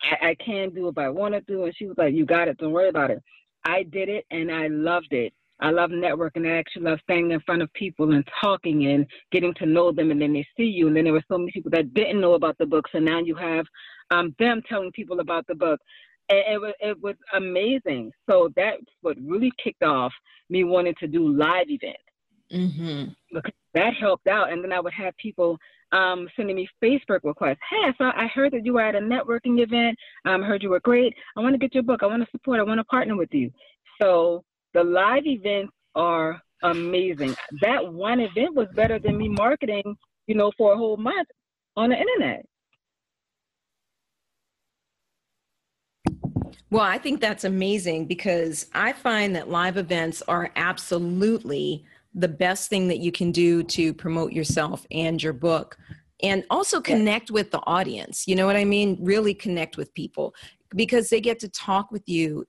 I, 0.02 0.30
I 0.30 0.36
can 0.36 0.72
do 0.72 0.88
if 0.88 0.98
I 0.98 1.10
want 1.10 1.34
to 1.34 1.42
do. 1.42 1.66
And 1.66 1.76
she 1.76 1.86
was 1.86 1.98
like, 1.98 2.14
You 2.14 2.26
got 2.26 2.48
it. 2.48 2.58
Don't 2.58 2.72
worry 2.72 2.90
about 2.90 3.12
it. 3.12 3.22
I 3.66 3.84
did 3.84 4.10
it, 4.10 4.26
and 4.32 4.52
I 4.52 4.68
loved 4.68 5.12
it. 5.14 5.34
I 5.64 5.72
love 5.72 5.90
networking. 5.90 6.46
I 6.46 6.58
actually 6.58 6.84
love 6.84 7.00
standing 7.04 7.32
in 7.32 7.40
front 7.40 7.62
of 7.62 7.74
people 7.74 8.14
and 8.14 8.28
talking 8.44 8.88
and 8.88 9.08
getting 9.32 9.54
to 9.56 9.66
know 9.66 9.92
them, 9.92 10.12
and 10.12 10.22
then 10.22 10.34
they 10.34 10.46
see 10.56 10.66
you. 10.66 10.88
And 10.88 10.96
then 10.96 11.06
there 11.06 11.14
were 11.14 11.24
so 11.28 11.38
many 11.38 11.52
people 11.52 11.72
that 11.72 11.94
didn't 11.94 12.22
know 12.22 12.34
about 12.34 12.58
the 12.58 12.66
book, 12.66 12.86
so 12.92 13.00
now 13.00 13.20
you 13.20 13.36
have 13.36 13.66
um, 14.12 14.36
them 14.40 14.62
telling 14.68 14.92
people 14.92 15.22
about 15.22 15.48
the 15.48 15.56
book. 15.56 15.80
And 16.30 16.40
it 16.40 16.62
was 16.62 16.74
it 16.80 17.02
was 17.02 17.16
amazing. 17.34 18.12
So 18.30 18.50
that's 18.56 18.84
what 19.02 19.18
really 19.26 19.52
kicked 19.64 19.84
off 19.84 20.14
me 20.50 20.64
wanting 20.64 20.96
to 21.00 21.08
do 21.08 21.28
live 21.28 21.70
events 21.70 22.04
Mm-hmm. 22.52 23.06
because 23.34 23.54
that 23.74 23.94
helped 24.00 24.28
out. 24.28 24.52
And 24.52 24.64
then 24.64 24.72
I 24.72 24.80
would 24.80 24.94
have 24.94 25.18
people 25.18 25.58
um, 25.92 26.28
sending 26.36 26.56
me 26.56 26.68
Facebook 26.84 27.22
requests. 27.24 27.58
Hey, 27.70 27.92
so 27.98 28.12
I 28.16 28.28
heard 28.28 28.54
that 28.54 28.66
you 28.66 28.74
were 28.74 28.82
at 28.82 28.96
a 28.96 29.00
networking 29.00 29.60
event. 29.60 29.98
Um, 30.26 30.44
heard 30.44 30.62
you 30.62 30.70
were 30.70 30.80
great. 30.82 31.16
I 31.36 31.40
want 31.40 31.54
to 31.54 31.58
get 31.58 31.74
your 31.74 31.84
book. 31.84 32.04
I 32.04 32.08
want 32.08 32.24
to 32.24 32.30
support. 32.32 32.60
I 32.60 32.64
want 32.64 32.80
to 32.80 32.84
partner 32.84 33.16
with 33.16 33.34
you. 33.34 33.52
So 34.02 34.44
the 34.74 34.84
live 34.84 35.26
events 35.26 35.74
are 35.96 36.42
amazing. 36.64 37.36
That 37.62 37.94
one 37.94 38.20
event 38.20 38.56
was 38.56 38.68
better 38.76 39.00
than 39.00 39.18
me 39.18 39.30
marketing 39.30 39.98
you 40.28 40.36
know, 40.36 40.52
for 40.58 40.74
a 40.74 40.78
whole 40.78 40.98
month 40.98 41.28
on 41.76 41.90
the 41.90 41.98
internet. 41.98 42.46
Well, 46.70 46.84
I 46.84 46.98
think 46.98 47.22
that's 47.22 47.44
amazing 47.44 48.08
because 48.08 48.68
I 48.74 48.94
find 48.94 49.36
that 49.36 49.50
live 49.50 49.78
events 49.78 50.24
are 50.28 50.52
absolutely 50.56 51.86
the 52.16 52.28
best 52.28 52.70
thing 52.70 52.88
that 52.88 53.00
you 53.00 53.12
can 53.12 53.32
do 53.32 53.64
to 53.64 53.94
promote 53.94 54.34
yourself 54.34 54.86
and 54.92 55.22
your 55.22 55.34
book 55.34 55.78
and 56.24 56.44
also 56.50 56.80
connect 56.80 57.30
with 57.30 57.52
the 57.52 57.60
audience. 57.68 58.28
You 58.28 58.36
know 58.36 58.46
what 58.46 58.56
I 58.56 58.66
mean? 58.66 58.98
Really 59.02 59.34
connect 59.34 59.78
with 59.78 59.94
people 59.94 60.34
because 60.76 61.10
they 61.10 61.22
get 61.22 61.40
to 61.40 61.50
talk 61.50 61.92
with 61.92 62.08
you 62.08 62.46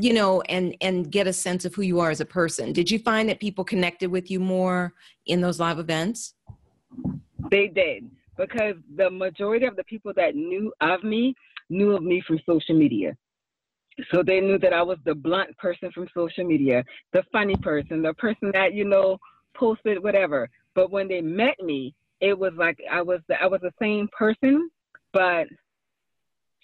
you 0.00 0.12
know 0.12 0.40
and 0.42 0.76
and 0.80 1.10
get 1.10 1.26
a 1.26 1.32
sense 1.32 1.64
of 1.64 1.74
who 1.74 1.82
you 1.82 2.00
are 2.00 2.10
as 2.10 2.20
a 2.20 2.24
person. 2.24 2.72
Did 2.72 2.90
you 2.90 2.98
find 2.98 3.28
that 3.28 3.40
people 3.40 3.64
connected 3.64 4.10
with 4.10 4.30
you 4.30 4.40
more 4.40 4.94
in 5.26 5.40
those 5.40 5.60
live 5.60 5.78
events? 5.78 6.34
They 7.50 7.68
did 7.68 8.10
because 8.36 8.74
the 8.96 9.10
majority 9.10 9.66
of 9.66 9.76
the 9.76 9.84
people 9.84 10.12
that 10.16 10.34
knew 10.34 10.72
of 10.80 11.02
me 11.02 11.34
knew 11.70 11.92
of 11.92 12.02
me 12.02 12.22
from 12.26 12.40
social 12.46 12.76
media. 12.76 13.16
So 14.12 14.22
they 14.22 14.40
knew 14.40 14.58
that 14.58 14.72
i 14.72 14.82
was 14.82 14.98
the 15.04 15.14
blunt 15.14 15.56
person 15.58 15.90
from 15.92 16.06
social 16.14 16.44
media 16.44 16.84
the 17.12 17.24
funny 17.32 17.56
person 17.56 18.02
the 18.02 18.14
person 18.14 18.50
that 18.52 18.72
you 18.72 18.84
know 18.84 19.18
posted 19.54 20.02
whatever. 20.02 20.48
But 20.74 20.90
when 20.90 21.08
they 21.08 21.20
met 21.20 21.56
me 21.60 21.94
it 22.20 22.38
was 22.38 22.52
like 22.56 22.78
i 22.90 23.02
was 23.02 23.20
the, 23.28 23.40
i 23.42 23.46
was 23.46 23.60
the 23.60 23.72
same 23.80 24.08
person 24.16 24.70
but 25.12 25.46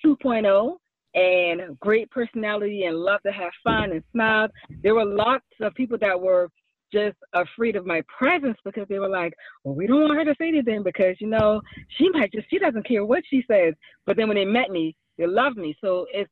2.0 0.05 0.77
and 1.15 1.79
great 1.81 2.11
personality 2.11 2.85
and 2.85 2.97
love 2.97 3.21
to 3.25 3.33
have 3.33 3.53
fun 3.63 3.93
and 3.93 4.03
smile. 4.13 4.49
There 4.83 4.95
were 4.95 5.05
lots 5.05 5.45
of 5.61 5.75
people 5.75 5.99
that 5.99 6.21
were 6.21 6.49
just 6.93 7.17
afraid 7.33 7.77
of 7.77 7.87
my 7.87 8.03
presence 8.19 8.57
because 8.65 8.87
they 8.89 8.99
were 8.99 9.09
like, 9.09 9.35
well, 9.63 9.75
we 9.75 9.87
don't 9.87 10.03
want 10.03 10.17
her 10.17 10.25
to 10.25 10.35
say 10.41 10.49
anything 10.49 10.83
because, 10.83 11.17
you 11.21 11.27
know, 11.27 11.61
she 11.97 12.09
might 12.11 12.33
just, 12.33 12.49
she 12.51 12.59
doesn't 12.59 12.87
care 12.87 13.05
what 13.05 13.25
she 13.29 13.45
says. 13.51 13.75
But 14.07 14.17
then 14.17 14.29
when 14.29 14.37
they 14.37 14.45
met 14.45 14.71
me, 14.71 14.97
they 15.19 15.27
loved 15.27 15.57
me. 15.57 15.77
So 15.81 16.07
it's, 16.13 16.31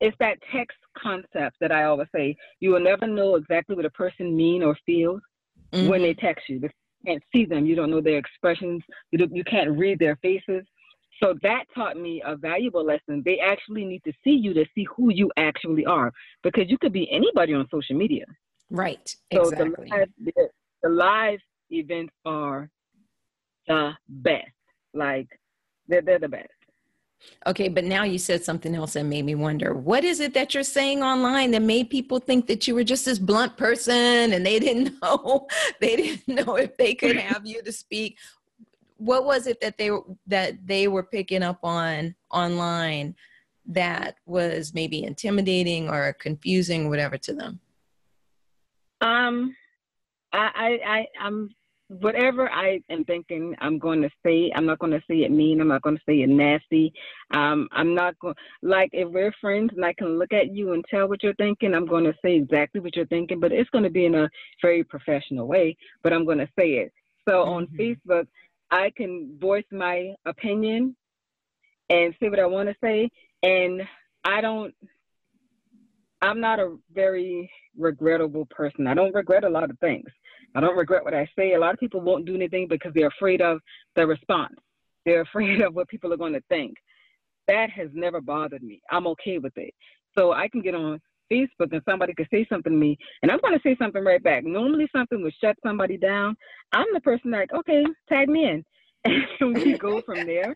it's 0.00 0.16
that 0.20 0.38
text 0.52 0.78
concept 0.98 1.56
that 1.60 1.72
I 1.72 1.84
always 1.84 2.08
say. 2.14 2.36
You 2.60 2.70
will 2.70 2.80
never 2.80 3.06
know 3.06 3.36
exactly 3.36 3.76
what 3.76 3.84
a 3.84 3.90
person 3.90 4.36
mean 4.36 4.62
or 4.62 4.76
feels 4.84 5.20
mm-hmm. 5.72 5.88
when 5.88 6.02
they 6.02 6.14
text 6.14 6.48
you. 6.48 6.60
You 6.60 6.70
can't 7.06 7.22
see 7.32 7.44
them. 7.44 7.66
You 7.66 7.76
don't 7.76 7.90
know 7.90 8.00
their 8.00 8.18
expressions. 8.18 8.82
You, 9.12 9.28
you 9.32 9.44
can't 9.44 9.78
read 9.78 9.98
their 9.98 10.16
faces. 10.16 10.64
So 11.22 11.34
that 11.42 11.64
taught 11.74 11.96
me 11.96 12.22
a 12.24 12.36
valuable 12.36 12.84
lesson. 12.84 13.22
They 13.24 13.38
actually 13.38 13.84
need 13.84 14.02
to 14.04 14.12
see 14.22 14.30
you 14.32 14.52
to 14.54 14.64
see 14.74 14.86
who 14.96 15.12
you 15.12 15.30
actually 15.36 15.86
are 15.86 16.12
because 16.42 16.64
you 16.68 16.78
could 16.78 16.92
be 16.92 17.08
anybody 17.10 17.54
on 17.54 17.66
social 17.70 17.96
media. 17.96 18.24
Right. 18.70 19.14
So 19.32 19.48
exactly. 19.48 19.88
the 19.88 19.96
live, 19.96 20.08
the, 20.22 20.48
the 20.82 20.88
live 20.88 21.38
events 21.70 22.12
are 22.24 22.68
the 23.66 23.92
best. 24.08 24.48
Like 24.92 25.28
they're, 25.88 26.02
they're 26.02 26.18
the 26.18 26.28
best. 26.28 26.48
Okay, 27.46 27.68
but 27.68 27.84
now 27.84 28.04
you 28.04 28.18
said 28.18 28.44
something 28.44 28.74
else 28.74 28.94
that 28.94 29.04
made 29.04 29.24
me 29.24 29.34
wonder. 29.34 29.74
What 29.74 30.04
is 30.04 30.20
it 30.20 30.34
that 30.34 30.54
you're 30.54 30.62
saying 30.62 31.02
online 31.02 31.52
that 31.52 31.62
made 31.62 31.90
people 31.90 32.18
think 32.18 32.46
that 32.48 32.66
you 32.66 32.74
were 32.74 32.84
just 32.84 33.04
this 33.04 33.18
blunt 33.18 33.56
person 33.56 34.32
and 34.32 34.44
they 34.44 34.58
didn't 34.58 34.94
know 35.02 35.46
they 35.80 35.96
didn't 35.96 36.28
know 36.46 36.56
if 36.56 36.76
they 36.76 36.94
could 36.94 37.16
have 37.30 37.46
you 37.46 37.62
to 37.62 37.72
speak? 37.72 38.18
What 39.04 39.24
was 39.24 39.46
it 39.46 39.60
that 39.60 39.76
they 39.76 39.90
were 39.90 40.02
that 40.26 40.66
they 40.66 40.88
were 40.88 41.02
picking 41.02 41.42
up 41.42 41.58
on 41.62 42.14
online 42.30 43.14
that 43.66 44.16
was 44.26 44.72
maybe 44.74 45.04
intimidating 45.04 45.88
or 45.88 46.14
confusing 46.14 46.88
whatever 46.88 47.18
to 47.18 47.34
them 47.34 47.60
um 49.00 49.54
i 50.32 50.50
i, 50.54 50.98
I 50.98 51.06
i'm 51.20 51.50
whatever 51.88 52.50
I 52.50 52.80
am 52.88 53.04
thinking, 53.04 53.54
I'm 53.60 53.78
going 53.78 54.00
to 54.02 54.10
say. 54.24 54.50
I'm 54.54 54.64
not 54.64 54.78
going 54.78 54.92
to 54.92 55.02
say 55.08 55.18
it 55.18 55.30
mean. 55.30 55.60
I'm 55.60 55.68
not 55.68 55.82
going 55.82 55.96
to 55.96 56.02
say 56.08 56.22
it 56.22 56.28
nasty. 56.28 56.92
Um, 57.32 57.68
I'm 57.72 57.94
not 57.94 58.18
going 58.20 58.34
like 58.62 58.90
if 58.92 59.08
we're 59.08 59.34
friends 59.40 59.70
and 59.76 59.84
I 59.84 59.92
can 59.92 60.18
look 60.18 60.32
at 60.32 60.54
you 60.54 60.72
and 60.72 60.84
tell 60.90 61.08
what 61.08 61.22
you're 61.22 61.34
thinking. 61.34 61.74
I'm 61.74 61.86
going 61.86 62.04
to 62.04 62.14
say 62.24 62.36
exactly 62.36 62.80
what 62.80 62.96
you're 62.96 63.06
thinking, 63.06 63.38
but 63.38 63.52
it's 63.52 63.70
going 63.70 63.84
to 63.84 63.90
be 63.90 64.06
in 64.06 64.14
a 64.14 64.30
very 64.62 64.82
professional 64.82 65.46
way. 65.46 65.76
But 66.02 66.12
I'm 66.12 66.24
going 66.24 66.38
to 66.38 66.48
say 66.58 66.70
it. 66.72 66.92
So 67.28 67.34
mm-hmm. 67.34 67.50
on 67.50 67.66
Facebook, 67.78 68.26
I 68.74 68.90
can 68.96 69.38
voice 69.40 69.64
my 69.70 70.14
opinion 70.26 70.96
and 71.90 72.12
say 72.18 72.28
what 72.28 72.40
I 72.40 72.46
want 72.46 72.68
to 72.68 72.74
say. 72.82 73.08
And 73.44 73.82
I 74.24 74.40
don't, 74.40 74.74
I'm 76.20 76.40
not 76.40 76.58
a 76.58 76.74
very 76.92 77.48
regrettable 77.78 78.46
person. 78.46 78.88
I 78.88 78.94
don't 78.94 79.14
regret 79.14 79.44
a 79.44 79.48
lot 79.48 79.70
of 79.70 79.78
things. 79.78 80.08
I 80.56 80.60
don't 80.60 80.76
regret 80.76 81.04
what 81.04 81.14
I 81.14 81.30
say. 81.38 81.52
A 81.52 81.58
lot 81.60 81.72
of 81.72 81.78
people 81.78 82.00
won't 82.00 82.26
do 82.26 82.34
anything 82.34 82.66
because 82.68 82.90
they're 82.94 83.12
afraid 83.16 83.40
of 83.40 83.60
the 83.94 84.08
response. 84.08 84.56
They're 85.04 85.20
afraid 85.32 85.60
of 85.60 85.72
what 85.72 85.88
people 85.88 86.12
are 86.12 86.16
going 86.16 86.32
to 86.32 86.42
think. 86.48 86.74
That 87.46 87.70
has 87.70 87.90
never 87.92 88.20
bothered 88.20 88.64
me. 88.64 88.80
I'm 88.90 89.06
okay 89.08 89.38
with 89.38 89.56
it. 89.56 89.72
So 90.18 90.32
I 90.32 90.48
can 90.48 90.62
get 90.62 90.74
on 90.74 91.00
Facebook 91.32 91.72
and 91.72 91.82
somebody 91.88 92.14
could 92.14 92.28
say 92.30 92.46
something 92.48 92.72
to 92.72 92.78
me 92.78 92.98
and 93.22 93.30
I'm 93.30 93.40
going 93.40 93.54
to 93.54 93.62
say 93.62 93.76
something 93.78 94.04
right 94.04 94.22
back. 94.22 94.44
Normally 94.44 94.88
something 94.94 95.22
would 95.22 95.34
shut 95.40 95.56
somebody 95.64 95.96
down. 95.96 96.36
I'm 96.72 96.86
the 96.92 97.00
person 97.00 97.30
like, 97.30 97.52
okay, 97.52 97.84
tag 98.08 98.28
me 98.28 98.48
in. 98.48 98.64
And 99.40 99.54
we 99.54 99.76
go 99.76 100.00
from 100.00 100.24
there. 100.24 100.54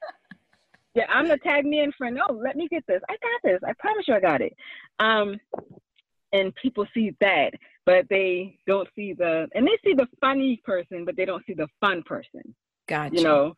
Yeah, 0.95 1.05
I'm 1.11 1.29
the 1.29 1.37
tag 1.37 1.67
me 1.67 1.81
in 1.81 1.93
friend. 1.93 2.19
Oh, 2.27 2.33
let 2.33 2.57
me 2.57 2.67
get 2.69 2.85
this. 2.87 3.03
I 3.09 3.13
got 3.13 3.51
this. 3.51 3.61
I 3.67 3.73
promise 3.79 4.07
you 4.09 4.15
I 4.15 4.21
got 4.21 4.41
it. 4.41 4.55
Um, 4.99 5.39
and 6.33 6.55
people 6.57 6.87
see 6.95 7.15
that, 7.21 7.53
but 7.87 8.07
they 8.09 8.59
don't 8.67 8.89
see 8.97 9.13
the, 9.13 9.49
and 9.55 9.67
they 9.67 9.79
see 9.85 9.95
the 9.95 10.09
funny 10.21 10.61
person, 10.65 11.05
but 11.05 11.17
they 11.17 11.25
don't 11.25 11.45
see 11.47 11.55
the 11.55 11.69
fun 11.81 12.03
person. 12.05 12.55
Gotcha. 12.87 13.17
You 13.17 13.23
know, 13.23 13.55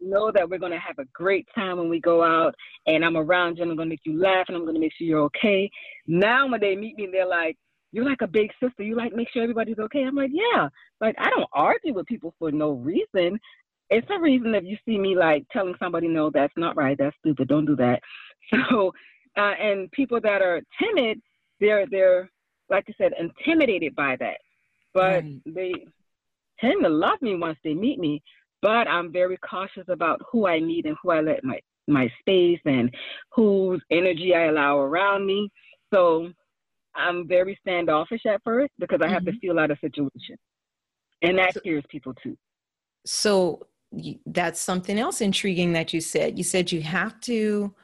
know 0.00 0.30
that 0.32 0.48
we're 0.48 0.58
going 0.58 0.72
to 0.72 0.78
have 0.78 0.98
a 0.98 1.04
great 1.12 1.46
time 1.54 1.78
when 1.78 1.88
we 1.88 2.00
go 2.00 2.22
out 2.22 2.54
and 2.86 3.04
I'm 3.04 3.16
around 3.16 3.56
you 3.56 3.62
and 3.62 3.70
I'm 3.70 3.76
going 3.76 3.88
to 3.88 3.92
make 3.92 4.04
you 4.04 4.18
laugh 4.18 4.46
and 4.48 4.56
I'm 4.56 4.62
going 4.64 4.74
to 4.74 4.80
make 4.80 4.92
sure 4.96 5.06
you're 5.06 5.22
okay. 5.24 5.70
Now, 6.06 6.48
when 6.48 6.60
they 6.60 6.76
meet 6.76 6.96
me, 6.96 7.08
they're 7.10 7.26
like, 7.26 7.56
you're 7.92 8.04
like 8.04 8.22
a 8.22 8.26
big 8.26 8.50
sister. 8.62 8.82
You 8.82 8.94
like 8.96 9.14
make 9.14 9.28
sure 9.30 9.42
everybody's 9.42 9.78
okay. 9.78 10.02
I'm 10.02 10.14
like, 10.14 10.30
yeah. 10.32 10.68
Like 11.00 11.16
I 11.18 11.28
don't 11.30 11.48
argue 11.52 11.92
with 11.92 12.06
people 12.06 12.34
for 12.38 12.52
no 12.52 12.70
reason. 12.70 13.38
It's 13.88 14.06
a 14.10 14.20
reason 14.20 14.54
if 14.54 14.64
you 14.64 14.76
see 14.84 14.98
me 14.98 15.16
like 15.16 15.44
telling 15.52 15.74
somebody, 15.80 16.06
no, 16.06 16.30
that's 16.30 16.52
not 16.56 16.76
right. 16.76 16.96
That's 16.96 17.16
stupid. 17.18 17.48
Don't 17.48 17.66
do 17.66 17.76
that. 17.76 18.00
So, 18.70 18.92
uh, 19.36 19.54
and 19.60 19.88
people 19.92 20.20
that 20.22 20.42
are 20.42 20.60
timid, 20.82 21.20
they're 21.60 21.86
they're 21.86 22.28
like 22.68 22.86
I 22.88 22.94
said, 22.98 23.12
intimidated 23.18 23.94
by 23.94 24.16
that. 24.16 24.38
But 24.92 25.22
right. 25.22 25.40
they 25.46 25.72
tend 26.60 26.82
to 26.82 26.88
love 26.88 27.20
me 27.20 27.36
once 27.36 27.58
they 27.62 27.74
meet 27.74 27.98
me 27.98 28.22
but 28.62 28.88
I'm 28.88 29.12
very 29.12 29.36
cautious 29.38 29.84
about 29.88 30.20
who 30.30 30.46
I 30.46 30.60
meet 30.60 30.86
and 30.86 30.96
who 31.02 31.10
I 31.10 31.20
let 31.20 31.44
my 31.44 31.60
my 31.88 32.08
space 32.20 32.60
and 32.64 32.94
whose 33.34 33.82
energy 33.90 34.34
I 34.34 34.44
allow 34.44 34.78
around 34.78 35.26
me. 35.26 35.50
So 35.92 36.30
I'm 36.94 37.26
very 37.26 37.58
standoffish 37.62 38.24
at 38.26 38.40
first 38.44 38.72
because 38.78 39.00
I 39.02 39.08
have 39.08 39.22
mm-hmm. 39.22 39.32
to 39.32 39.40
feel 39.40 39.58
out 39.58 39.70
a 39.70 39.78
situation, 39.80 40.36
and 41.22 41.38
that 41.38 41.54
so, 41.54 41.60
scares 41.60 41.84
people 41.88 42.14
too. 42.22 42.36
So 43.06 43.66
that's 44.26 44.60
something 44.60 44.98
else 44.98 45.20
intriguing 45.20 45.72
that 45.72 45.92
you 45.92 46.00
said. 46.00 46.38
You 46.38 46.44
said 46.44 46.70
you 46.70 46.82
have 46.82 47.20
to 47.22 47.74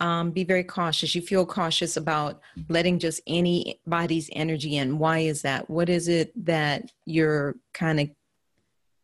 um, 0.00 0.30
be 0.30 0.44
very 0.44 0.64
cautious. 0.64 1.14
You 1.14 1.20
feel 1.20 1.44
cautious 1.44 1.96
about 1.96 2.40
letting 2.68 2.98
just 2.98 3.20
anybody's 3.26 4.30
energy 4.32 4.76
in. 4.76 4.98
Why 4.98 5.18
is 5.18 5.42
that? 5.42 5.68
What 5.68 5.88
is 5.90 6.08
it 6.08 6.32
that 6.46 6.90
you're 7.04 7.56
kind 7.74 8.00
of 8.00 8.08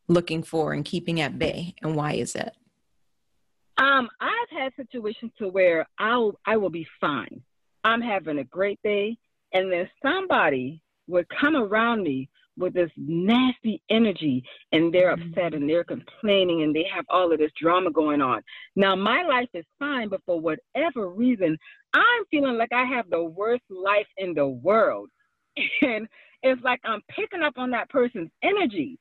looking 0.08 0.42
for 0.42 0.72
and 0.72 0.84
keeping 0.84 1.20
at 1.20 1.38
bay, 1.38 1.74
and 1.82 1.94
why 1.94 2.12
is 2.14 2.32
that? 2.34 2.54
Um, 3.78 4.08
I've 4.20 4.58
had 4.58 4.72
situations 4.76 5.32
to 5.38 5.48
where 5.48 5.86
I'll 5.98 6.38
I 6.46 6.56
will 6.56 6.70
be 6.70 6.86
fine. 7.00 7.42
I'm 7.84 8.00
having 8.00 8.38
a 8.38 8.44
great 8.44 8.80
day, 8.82 9.16
and 9.52 9.70
then 9.70 9.88
somebody 10.02 10.82
would 11.06 11.26
come 11.28 11.56
around 11.56 12.02
me 12.02 12.28
with 12.56 12.74
this 12.74 12.90
nasty 12.96 13.82
energy 13.90 14.42
and 14.72 14.92
they're 14.92 15.14
mm-hmm. 15.14 15.30
upset 15.30 15.54
and 15.54 15.68
they're 15.68 15.84
complaining 15.84 16.62
and 16.62 16.74
they 16.74 16.86
have 16.92 17.04
all 17.10 17.30
of 17.32 17.38
this 17.38 17.50
drama 17.60 17.90
going 17.90 18.20
on. 18.20 18.42
Now, 18.74 18.96
my 18.96 19.22
life 19.22 19.48
is 19.54 19.64
fine, 19.78 20.08
but 20.08 20.22
for 20.24 20.40
whatever 20.40 21.10
reason, 21.10 21.58
I'm 21.92 22.24
feeling 22.30 22.56
like 22.56 22.72
I 22.72 22.84
have 22.84 23.10
the 23.10 23.22
worst 23.22 23.62
life 23.68 24.06
in 24.16 24.34
the 24.34 24.46
world. 24.46 25.10
And 25.82 26.06
it's 26.42 26.62
like 26.62 26.80
I'm 26.84 27.00
picking 27.08 27.42
up 27.42 27.54
on 27.56 27.70
that 27.70 27.88
person's 27.88 28.30
energy. 28.42 28.98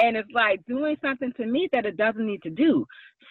And 0.00 0.16
it's 0.16 0.30
like 0.34 0.64
doing 0.66 0.96
something 1.02 1.32
to 1.36 1.46
me 1.46 1.68
that 1.72 1.86
it 1.86 1.96
doesn't 1.96 2.26
need 2.26 2.42
to 2.42 2.50
do. 2.50 2.86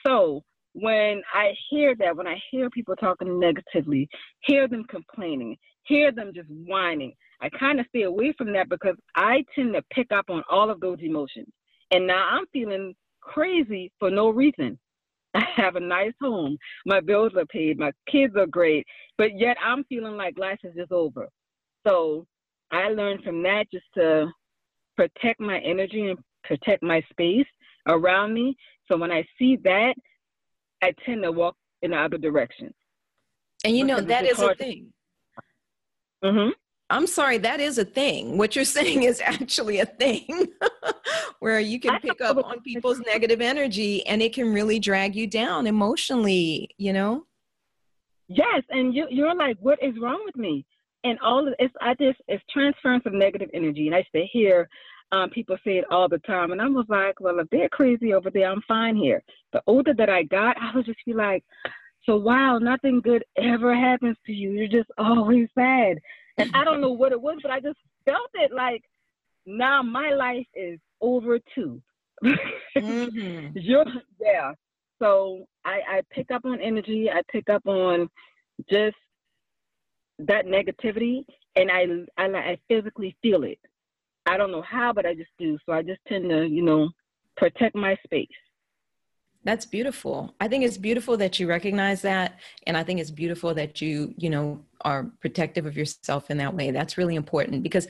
So 0.05 0.43
when 0.73 1.21
I 1.33 1.53
hear 1.69 1.95
that, 1.99 2.15
when 2.15 2.27
I 2.27 2.37
hear 2.51 2.69
people 2.69 2.95
talking 2.95 3.39
negatively, 3.39 4.07
hear 4.41 4.67
them 4.67 4.85
complaining, 4.89 5.57
hear 5.83 6.11
them 6.11 6.31
just 6.33 6.49
whining, 6.49 7.13
I 7.41 7.49
kind 7.49 7.79
of 7.79 7.85
stay 7.89 8.03
away 8.03 8.33
from 8.37 8.53
that 8.53 8.69
because 8.69 8.95
I 9.15 9.43
tend 9.55 9.73
to 9.73 9.81
pick 9.93 10.11
up 10.11 10.25
on 10.29 10.43
all 10.49 10.69
of 10.69 10.79
those 10.79 10.99
emotions. 11.01 11.47
And 11.91 12.05
now 12.05 12.27
I'm 12.31 12.45
feeling 12.53 12.93
crazy 13.21 13.91
for 13.99 14.11
no 14.11 14.29
reason. 14.29 14.77
I 15.35 15.43
have 15.55 15.75
a 15.75 15.79
nice 15.79 16.13
home. 16.21 16.57
My 16.85 16.99
bills 16.99 17.33
are 17.37 17.45
paid. 17.45 17.79
My 17.79 17.91
kids 18.11 18.35
are 18.37 18.47
great. 18.47 18.85
But 19.17 19.37
yet 19.39 19.57
I'm 19.63 19.83
feeling 19.85 20.17
like 20.17 20.37
life 20.37 20.59
is 20.63 20.75
just 20.75 20.91
over. 20.91 21.29
So 21.87 22.25
I 22.71 22.89
learned 22.89 23.23
from 23.23 23.41
that 23.43 23.65
just 23.71 23.85
to 23.95 24.27
protect 24.97 25.39
my 25.39 25.59
energy 25.59 26.09
and 26.09 26.19
protect 26.43 26.83
my 26.83 27.01
space 27.09 27.47
around 27.87 28.33
me. 28.33 28.55
So 28.87 28.97
when 28.97 29.11
I 29.11 29.25
see 29.37 29.57
that, 29.63 29.95
I 30.81 30.93
tend 31.05 31.23
to 31.23 31.31
walk 31.31 31.55
in 31.81 31.91
the 31.91 31.97
other 31.97 32.17
direction. 32.17 32.73
And 33.65 33.77
you 33.77 33.85
know, 33.85 33.99
that 33.99 34.25
is 34.25 34.39
a 34.39 34.55
thing. 34.55 34.93
Mm-hmm. 36.23 36.49
I'm 36.91 37.05
sorry, 37.05 37.37
that 37.39 37.59
is 37.59 37.77
a 37.77 37.85
thing. 37.85 38.37
What 38.37 38.55
you're 38.55 38.65
saying 38.79 39.03
is 39.03 39.21
actually 39.21 39.79
a 39.79 39.85
thing 39.85 40.47
where 41.39 41.59
you 41.59 41.79
can 41.79 41.99
pick 41.99 42.21
up 42.21 42.37
on 42.37 42.61
people's 42.61 42.99
negative 42.99 43.41
energy 43.41 44.05
and 44.07 44.21
it 44.21 44.33
can 44.33 44.53
really 44.53 44.79
drag 44.79 45.15
you 45.15 45.27
down 45.27 45.67
emotionally, 45.67 46.69
you 46.77 46.93
know? 46.93 47.25
Yes, 48.27 48.61
and 48.69 48.93
you 48.93 49.07
you're 49.09 49.33
like, 49.33 49.57
what 49.59 49.79
is 49.81 49.95
wrong 49.99 50.21
with 50.23 50.35
me? 50.35 50.63
And 51.03 51.17
all 51.19 51.47
of 51.47 51.53
it's 51.57 51.73
I 51.81 51.95
just 51.95 52.19
it's 52.27 52.43
transference 52.53 53.03
of 53.07 53.13
negative 53.13 53.49
energy. 53.55 53.87
And 53.87 53.95
I 53.95 53.99
used 53.99 54.09
to 54.13 54.25
hear 54.31 54.69
um, 55.11 55.29
people 55.29 55.57
say 55.63 55.77
it 55.77 55.85
all 55.89 56.07
the 56.07 56.19
time, 56.19 56.51
and 56.51 56.61
I 56.61 56.67
was 56.67 56.85
like, 56.87 57.19
well, 57.19 57.39
if 57.39 57.49
they're 57.49 57.69
crazy 57.69 58.13
over 58.13 58.29
there, 58.29 58.49
I'm 58.49 58.61
fine 58.67 58.95
here. 58.95 59.23
The 59.53 59.61
older 59.65 59.93
that 59.95 60.09
I 60.09 60.23
got, 60.23 60.57
I 60.61 60.71
would 60.75 60.85
just 60.85 60.99
be 61.05 61.13
like, 61.13 61.43
so 62.05 62.15
wow, 62.17 62.57
nothing 62.57 63.01
good 63.01 63.23
ever 63.37 63.75
happens 63.75 64.17
to 64.25 64.31
you. 64.31 64.51
You're 64.51 64.67
just 64.67 64.89
always 64.97 65.47
sad. 65.55 65.99
And 66.37 66.51
I 66.53 66.63
don't 66.63 66.81
know 66.81 66.91
what 66.91 67.11
it 67.11 67.21
was, 67.21 67.39
but 67.41 67.51
I 67.51 67.59
just 67.59 67.77
felt 68.05 68.29
it 68.35 68.51
like 68.53 68.83
now 69.45 69.81
my 69.81 70.11
life 70.11 70.47
is 70.53 70.79
over 71.01 71.39
too. 71.55 71.81
mm-hmm. 72.23 73.49
You're, 73.57 73.85
yeah. 74.19 74.53
So 74.99 75.45
I, 75.65 75.79
I 75.87 76.01
pick 76.11 76.31
up 76.31 76.45
on 76.45 76.61
energy. 76.61 77.09
I 77.09 77.21
pick 77.31 77.49
up 77.49 77.65
on 77.67 78.09
just 78.69 78.97
that 80.19 80.45
negativity, 80.45 81.25
and 81.55 81.71
I, 81.71 81.85
I 82.17 82.25
I 82.25 82.57
physically 82.67 83.15
feel 83.21 83.43
it. 83.43 83.59
I 84.29 84.37
don't 84.37 84.51
know 84.51 84.61
how, 84.61 84.93
but 84.93 85.05
I 85.05 85.15
just 85.15 85.31
do. 85.39 85.57
So 85.65 85.73
I 85.73 85.81
just 85.81 85.99
tend 86.07 86.29
to, 86.29 86.45
you 86.45 86.61
know, 86.61 86.89
protect 87.35 87.75
my 87.75 87.97
space. 88.03 88.27
That's 89.43 89.65
beautiful. 89.65 90.35
I 90.39 90.47
think 90.47 90.65
it's 90.65 90.77
beautiful 90.77 91.17
that 91.17 91.39
you 91.39 91.47
recognize 91.47 92.01
that. 92.03 92.39
And 92.67 92.77
I 92.77 92.83
think 92.83 92.99
it's 92.99 93.09
beautiful 93.09 93.53
that 93.55 93.81
you, 93.81 94.13
you 94.17 94.29
know, 94.29 94.61
are 94.81 95.11
protective 95.21 95.65
of 95.65 95.77
yourself 95.77 96.29
in 96.29 96.37
that 96.37 96.53
way. 96.53 96.71
That's 96.71 96.97
really 96.97 97.15
important 97.15 97.63
because 97.63 97.87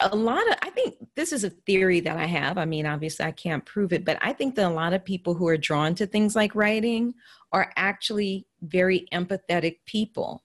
a 0.00 0.14
lot 0.14 0.46
of, 0.48 0.56
I 0.62 0.70
think 0.70 0.94
this 1.16 1.32
is 1.32 1.44
a 1.44 1.50
theory 1.50 2.00
that 2.00 2.16
I 2.16 2.26
have. 2.26 2.58
I 2.58 2.66
mean, 2.66 2.86
obviously 2.86 3.26
I 3.26 3.32
can't 3.32 3.64
prove 3.64 3.92
it, 3.92 4.04
but 4.04 4.18
I 4.20 4.32
think 4.32 4.54
that 4.54 4.70
a 4.70 4.74
lot 4.74 4.92
of 4.92 5.04
people 5.04 5.34
who 5.34 5.48
are 5.48 5.56
drawn 5.56 5.94
to 5.96 6.06
things 6.06 6.36
like 6.36 6.54
writing 6.54 7.14
are 7.52 7.72
actually 7.76 8.46
very 8.62 9.06
empathetic 9.12 9.78
people. 9.86 10.42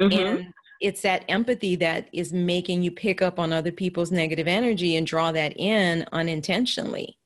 Mm-hmm. 0.00 0.18
And 0.18 0.52
it's 0.80 1.02
that 1.02 1.24
empathy 1.28 1.76
that 1.76 2.08
is 2.12 2.32
making 2.32 2.82
you 2.82 2.90
pick 2.90 3.22
up 3.22 3.38
on 3.38 3.52
other 3.52 3.72
people's 3.72 4.10
negative 4.10 4.48
energy 4.48 4.96
and 4.96 5.06
draw 5.06 5.32
that 5.32 5.56
in 5.56 6.06
unintentionally. 6.12 7.16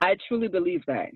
I 0.00 0.16
truly 0.28 0.48
believe 0.48 0.84
that. 0.86 1.10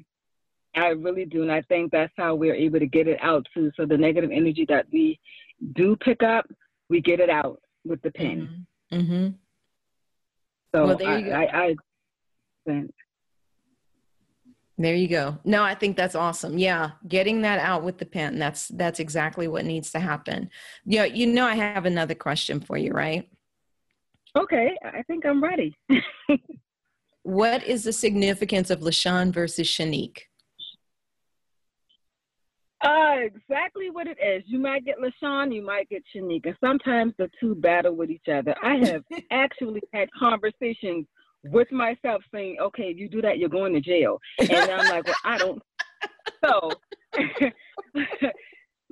I 0.75 0.89
really 0.89 1.25
do. 1.25 1.43
And 1.43 1.53
I 1.53 1.63
think 1.63 1.91
that's 1.91 2.13
how 2.17 2.35
we're 2.35 2.55
able 2.55 2.79
to 2.79 2.87
get 2.87 3.09
it 3.09 3.19
out 3.23 3.47
too. 3.53 3.71
So 3.77 3.87
the 3.87 3.99
negative 3.99 4.31
energy 4.33 4.65
that 4.69 4.87
we 4.93 5.19
do 5.73 5.97
pick 5.97 6.23
up, 6.23 6.47
we 6.89 7.01
get 7.01 7.21
it 7.21 7.31
out 7.31 7.61
with 7.85 8.01
the 8.03 8.11
pen. 8.11 8.67
Mm-hmm. 8.93 9.01
mm-hmm. 9.01 9.29
So 10.73 10.87
well, 10.87 10.97
there 10.97 11.19
you 11.19 11.33
I, 11.33 11.47
go. 11.47 11.51
I, 11.53 11.77
I, 12.73 12.87
there 14.83 14.95
you 14.95 15.09
go. 15.09 15.37
No, 15.45 15.63
I 15.63 15.75
think 15.75 15.95
that's 15.95 16.15
awesome. 16.15 16.57
Yeah, 16.57 16.93
getting 17.07 17.43
that 17.43 17.59
out 17.59 17.83
with 17.83 17.99
the 17.99 18.07
pen. 18.07 18.39
That's 18.39 18.69
that's 18.69 18.99
exactly 18.99 19.47
what 19.47 19.67
needs 19.67 19.91
to 19.93 20.01
happen. 20.01 20.49
Yeah, 20.87 21.05
you 21.05 21.27
know 21.27 21.45
I 21.45 21.55
have 21.55 21.85
another 21.85 22.15
question 22.15 22.61
for 22.61 22.79
you, 22.79 22.93
right? 22.93 23.29
Okay, 24.39 24.71
I 24.83 25.03
think 25.03 25.27
I'm 25.27 25.43
ready. 25.43 25.77
what 27.25 27.63
is 27.65 27.85
the 27.85 27.93
significance 27.93 28.71
of 28.71 28.81
LaShawn 28.81 29.35
versus 29.35 29.67
Shanique? 29.67 30.21
Uh, 32.83 33.17
exactly 33.19 33.91
what 33.91 34.07
it 34.07 34.17
is. 34.25 34.43
You 34.47 34.59
might 34.59 34.87
get 34.87 34.97
LaShawn, 34.99 35.55
you 35.55 35.63
might 35.63 35.91
get 35.91 36.03
Shanique. 36.17 36.47
And 36.47 36.57
sometimes 36.65 37.13
the 37.19 37.29
two 37.39 37.55
battle 37.55 37.95
with 37.95 38.09
each 38.09 38.29
other. 38.33 38.55
I 38.63 38.77
have 38.77 39.05
actually 39.31 39.83
had 39.93 40.09
conversations 40.19 41.07
with 41.45 41.71
myself 41.73 42.23
saying, 42.33 42.57
okay, 42.61 42.85
if 42.85 42.99
you 42.99 43.09
do 43.09 43.23
that, 43.23 43.39
you're 43.39 43.49
going 43.49 43.73
to 43.75 43.81
jail. 43.81 44.19
And 44.39 44.53
I'm 44.53 44.89
like, 44.89 45.07
well, 45.07 45.15
I 45.25 45.39
don't. 45.39 45.63
So, 46.45 46.71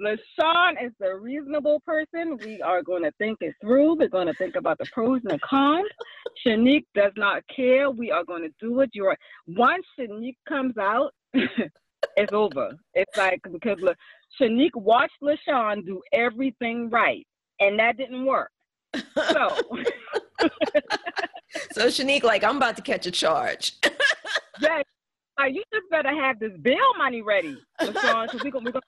LaShawn 0.01 0.75
is 0.85 0.93
the 1.01 1.15
reasonable 1.15 1.81
person. 1.85 2.39
We 2.45 2.63
are 2.63 2.83
going 2.83 3.03
to 3.03 3.11
think 3.19 3.39
it 3.41 3.55
through. 3.61 3.97
We're 3.97 4.09
going 4.09 4.29
to 4.29 4.35
think 4.35 4.55
about 4.57 4.79
the 4.79 4.87
pros 4.93 5.21
and 5.23 5.33
the 5.33 5.39
cons. 5.39 5.89
Shanique 6.47 6.85
does 6.95 7.13
not 7.17 7.43
care. 7.55 7.91
We 7.91 8.11
are 8.11 8.25
going 8.25 8.43
to 8.43 8.53
do 8.61 8.81
it. 8.81 8.91
You're 8.93 9.17
once 9.47 9.85
Shanique 9.99 10.37
comes 10.49 10.77
out, 10.79 11.13
it's 11.35 12.33
over. 12.33 12.73
It's 12.95 13.17
like 13.17 13.41
because 13.51 13.79
La, 13.81 13.93
Shanique 14.41 14.77
watched 14.77 15.21
LaShawn 15.23 15.85
do 15.85 16.01
everything 16.13 16.91
right, 16.91 17.27
and 17.61 17.79
that 17.79 17.97
didn't 17.97 18.25
work. 18.25 18.51
So, 19.17 19.49
so 21.73 21.87
Shanique, 21.87 22.25
like, 22.25 22.45
I'm 22.45 22.57
about 22.57 22.77
to 22.77 22.83
catch 22.83 23.07
a 23.07 23.11
charge. 23.11 23.73
yes, 24.61 24.85
like, 25.39 25.55
you 25.55 25.63
just 25.73 25.89
better 25.91 26.15
have 26.15 26.39
this 26.39 26.53
bill 26.63 26.95
money 26.97 27.23
ready, 27.23 27.57
LaShawn, 27.81 28.27
because 28.27 28.45
we're 28.45 28.51
gonna, 28.51 28.67
we 28.67 28.73
gonna 28.73 28.83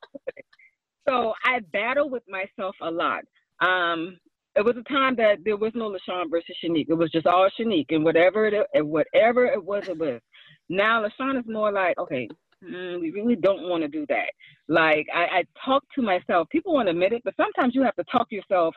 so 1.08 1.34
I 1.44 1.60
battle 1.72 2.08
with 2.08 2.22
myself 2.28 2.76
a 2.82 2.90
lot. 2.90 3.22
Um, 3.60 4.18
it 4.56 4.64
was 4.64 4.76
a 4.76 4.92
time 4.92 5.16
that 5.16 5.38
there 5.44 5.56
was 5.56 5.72
no 5.74 5.90
LaShawn 5.90 6.30
versus 6.30 6.56
Shanique. 6.62 6.86
It 6.88 6.94
was 6.94 7.10
just 7.10 7.26
all 7.26 7.48
Shanique, 7.58 7.86
and 7.90 8.04
whatever 8.04 8.46
it, 8.46 8.66
and 8.74 8.88
whatever 8.88 9.46
it 9.46 9.62
was, 9.62 9.88
it 9.88 9.98
was. 9.98 10.20
Now 10.68 11.04
LaShawn 11.04 11.38
is 11.38 11.44
more 11.46 11.72
like, 11.72 11.98
okay, 11.98 12.28
mm, 12.64 13.00
we 13.00 13.10
really 13.10 13.36
don't 13.36 13.68
want 13.68 13.82
to 13.82 13.88
do 13.88 14.06
that. 14.08 14.30
Like 14.68 15.06
I, 15.14 15.38
I 15.38 15.44
talk 15.64 15.84
to 15.94 16.02
myself. 16.02 16.48
People 16.50 16.74
want 16.74 16.86
to 16.86 16.90
admit 16.90 17.12
it, 17.12 17.22
but 17.24 17.34
sometimes 17.36 17.74
you 17.74 17.82
have 17.82 17.96
to 17.96 18.04
talk 18.10 18.28
yourself 18.30 18.74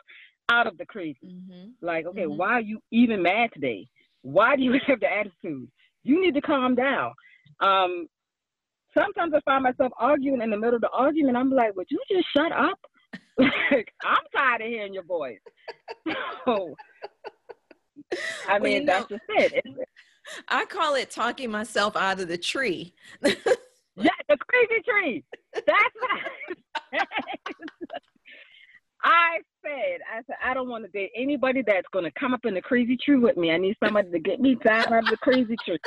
out 0.48 0.66
of 0.66 0.76
the 0.78 0.86
crazy. 0.86 1.18
Mm-hmm. 1.24 1.70
Like, 1.80 2.06
okay, 2.06 2.22
mm-hmm. 2.22 2.36
why 2.36 2.52
are 2.52 2.60
you 2.60 2.80
even 2.90 3.22
mad 3.22 3.50
today? 3.52 3.86
Why 4.22 4.56
do 4.56 4.62
you 4.62 4.72
have 4.86 5.00
the 5.00 5.12
attitude? 5.12 5.68
You 6.02 6.20
need 6.20 6.34
to 6.34 6.40
calm 6.40 6.74
down. 6.74 7.12
Um, 7.60 8.06
sometimes 8.92 9.32
I 9.34 9.40
find 9.44 9.62
myself 9.62 9.92
arguing 9.98 10.42
in 10.42 10.50
the 10.50 10.56
middle 10.56 10.76
of 10.76 10.80
the 10.80 10.90
argument. 10.90 11.36
I'm 11.36 11.50
like, 11.50 11.74
would 11.76 11.86
you 11.90 12.00
just 12.10 12.26
shut 12.32 12.52
up? 12.52 12.78
like, 13.38 13.92
I'm 14.04 14.24
tired 14.34 14.62
of 14.62 14.68
hearing 14.68 14.94
your 14.94 15.04
voice. 15.04 15.38
so, 16.44 16.74
I 18.48 18.58
mean, 18.58 18.62
well, 18.62 18.70
you 18.70 18.80
know, 18.80 18.92
that's 18.92 19.08
just 19.08 19.22
it. 19.28 19.64
I 20.48 20.64
call 20.66 20.94
it 20.94 21.10
talking 21.10 21.50
myself 21.50 21.96
out 21.96 22.20
of 22.20 22.28
the 22.28 22.38
tree. 22.38 22.94
yeah, 23.22 23.34
the 24.28 24.36
crazy 24.36 24.82
tree. 24.88 25.24
That's 25.54 25.94
what 26.00 27.02
I 29.04 29.40
said. 29.62 30.00
I 30.12 30.22
said, 30.26 30.36
I 30.44 30.54
don't 30.54 30.68
want 30.68 30.84
to 30.84 30.90
date 30.90 31.10
anybody 31.14 31.62
that's 31.66 31.86
going 31.92 32.04
to 32.04 32.10
come 32.18 32.34
up 32.34 32.44
in 32.44 32.54
the 32.54 32.62
crazy 32.62 32.96
tree 32.96 33.18
with 33.18 33.36
me. 33.36 33.50
I 33.50 33.58
need 33.58 33.76
somebody 33.84 34.10
to 34.10 34.18
get 34.18 34.40
me 34.40 34.56
down 34.64 34.92
out 34.92 35.04
of 35.04 35.10
the 35.10 35.18
crazy 35.18 35.56
tree. 35.64 35.78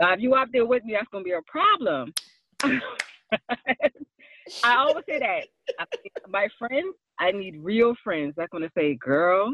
Now, 0.00 0.12
if 0.12 0.20
you 0.20 0.34
out 0.34 0.48
there 0.52 0.66
with 0.66 0.84
me, 0.84 0.92
that's 0.92 1.08
going 1.10 1.24
to 1.24 1.28
be 1.28 1.32
a 1.32 1.42
problem. 1.46 2.12
I 4.64 4.76
always 4.76 5.04
say 5.08 5.18
that. 5.18 5.46
I, 5.78 5.84
my 6.28 6.48
friends, 6.58 6.94
I 7.18 7.32
need 7.32 7.56
real 7.62 7.94
friends 8.02 8.34
that's 8.36 8.50
going 8.50 8.64
to 8.64 8.70
say, 8.76 8.94
girl, 8.94 9.52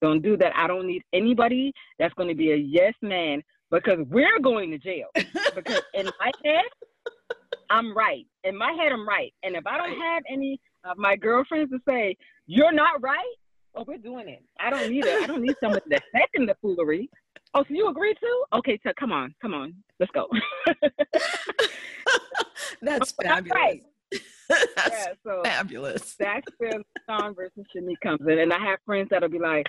don't 0.00 0.22
do 0.22 0.36
that. 0.38 0.52
I 0.56 0.66
don't 0.66 0.86
need 0.86 1.02
anybody 1.12 1.72
that's 1.98 2.14
going 2.14 2.28
to 2.28 2.34
be 2.34 2.52
a 2.52 2.56
yes 2.56 2.94
man 3.02 3.42
because 3.70 3.98
we're 4.08 4.38
going 4.40 4.70
to 4.70 4.78
jail. 4.78 5.08
because 5.54 5.82
in 5.94 6.06
my 6.06 6.30
head, 6.44 6.64
I'm 7.70 7.96
right. 7.96 8.26
In 8.44 8.56
my 8.56 8.72
head, 8.72 8.92
I'm 8.92 9.08
right. 9.08 9.32
And 9.42 9.56
if 9.56 9.66
I 9.66 9.78
don't 9.78 9.98
have 10.00 10.22
any 10.30 10.60
of 10.84 10.98
my 10.98 11.16
girlfriends 11.16 11.70
to 11.70 11.78
say, 11.88 12.16
you're 12.46 12.72
not 12.72 13.02
right, 13.02 13.34
oh, 13.74 13.84
we're 13.86 13.98
doing 13.98 14.28
it. 14.28 14.42
I 14.60 14.70
don't 14.70 14.90
need 14.90 15.04
it. 15.04 15.22
I 15.22 15.26
don't 15.26 15.42
need 15.42 15.56
someone 15.60 15.80
to 15.90 16.00
second 16.12 16.48
the 16.48 16.56
foolery. 16.60 17.08
Oh, 17.54 17.64
so 17.68 17.74
you 17.74 17.88
agree 17.88 18.14
too? 18.14 18.44
Okay, 18.54 18.80
so 18.82 18.92
come 18.98 19.12
on, 19.12 19.34
come 19.42 19.54
on, 19.54 19.74
let's 20.00 20.10
go. 20.12 20.26
that's 22.82 23.12
fabulous. 23.22 23.54
Right. 23.54 23.82
that's 24.48 24.90
yeah, 24.90 25.12
so 25.24 25.42
fabulous. 25.44 26.14
That's 26.18 26.46
where 26.58 26.80
Sean 27.08 27.34
versus 27.34 27.64
Shanique 27.74 28.00
comes 28.02 28.20
in, 28.26 28.38
and 28.38 28.52
I 28.52 28.58
have 28.58 28.78
friends 28.84 29.08
that'll 29.10 29.28
be 29.28 29.38
like, 29.38 29.66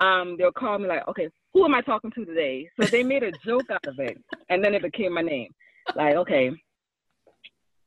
um, 0.00 0.36
they'll 0.38 0.52
call 0.52 0.78
me 0.78 0.88
like, 0.88 1.06
okay, 1.08 1.28
who 1.52 1.64
am 1.64 1.74
I 1.74 1.82
talking 1.82 2.10
to 2.12 2.24
today? 2.24 2.68
So 2.80 2.86
they 2.86 3.02
made 3.02 3.22
a 3.22 3.32
joke 3.44 3.70
out 3.70 3.86
of 3.86 3.98
it, 3.98 4.16
and 4.48 4.64
then 4.64 4.74
it 4.74 4.82
became 4.82 5.14
my 5.14 5.22
name. 5.22 5.48
Like, 5.94 6.16
okay, 6.16 6.52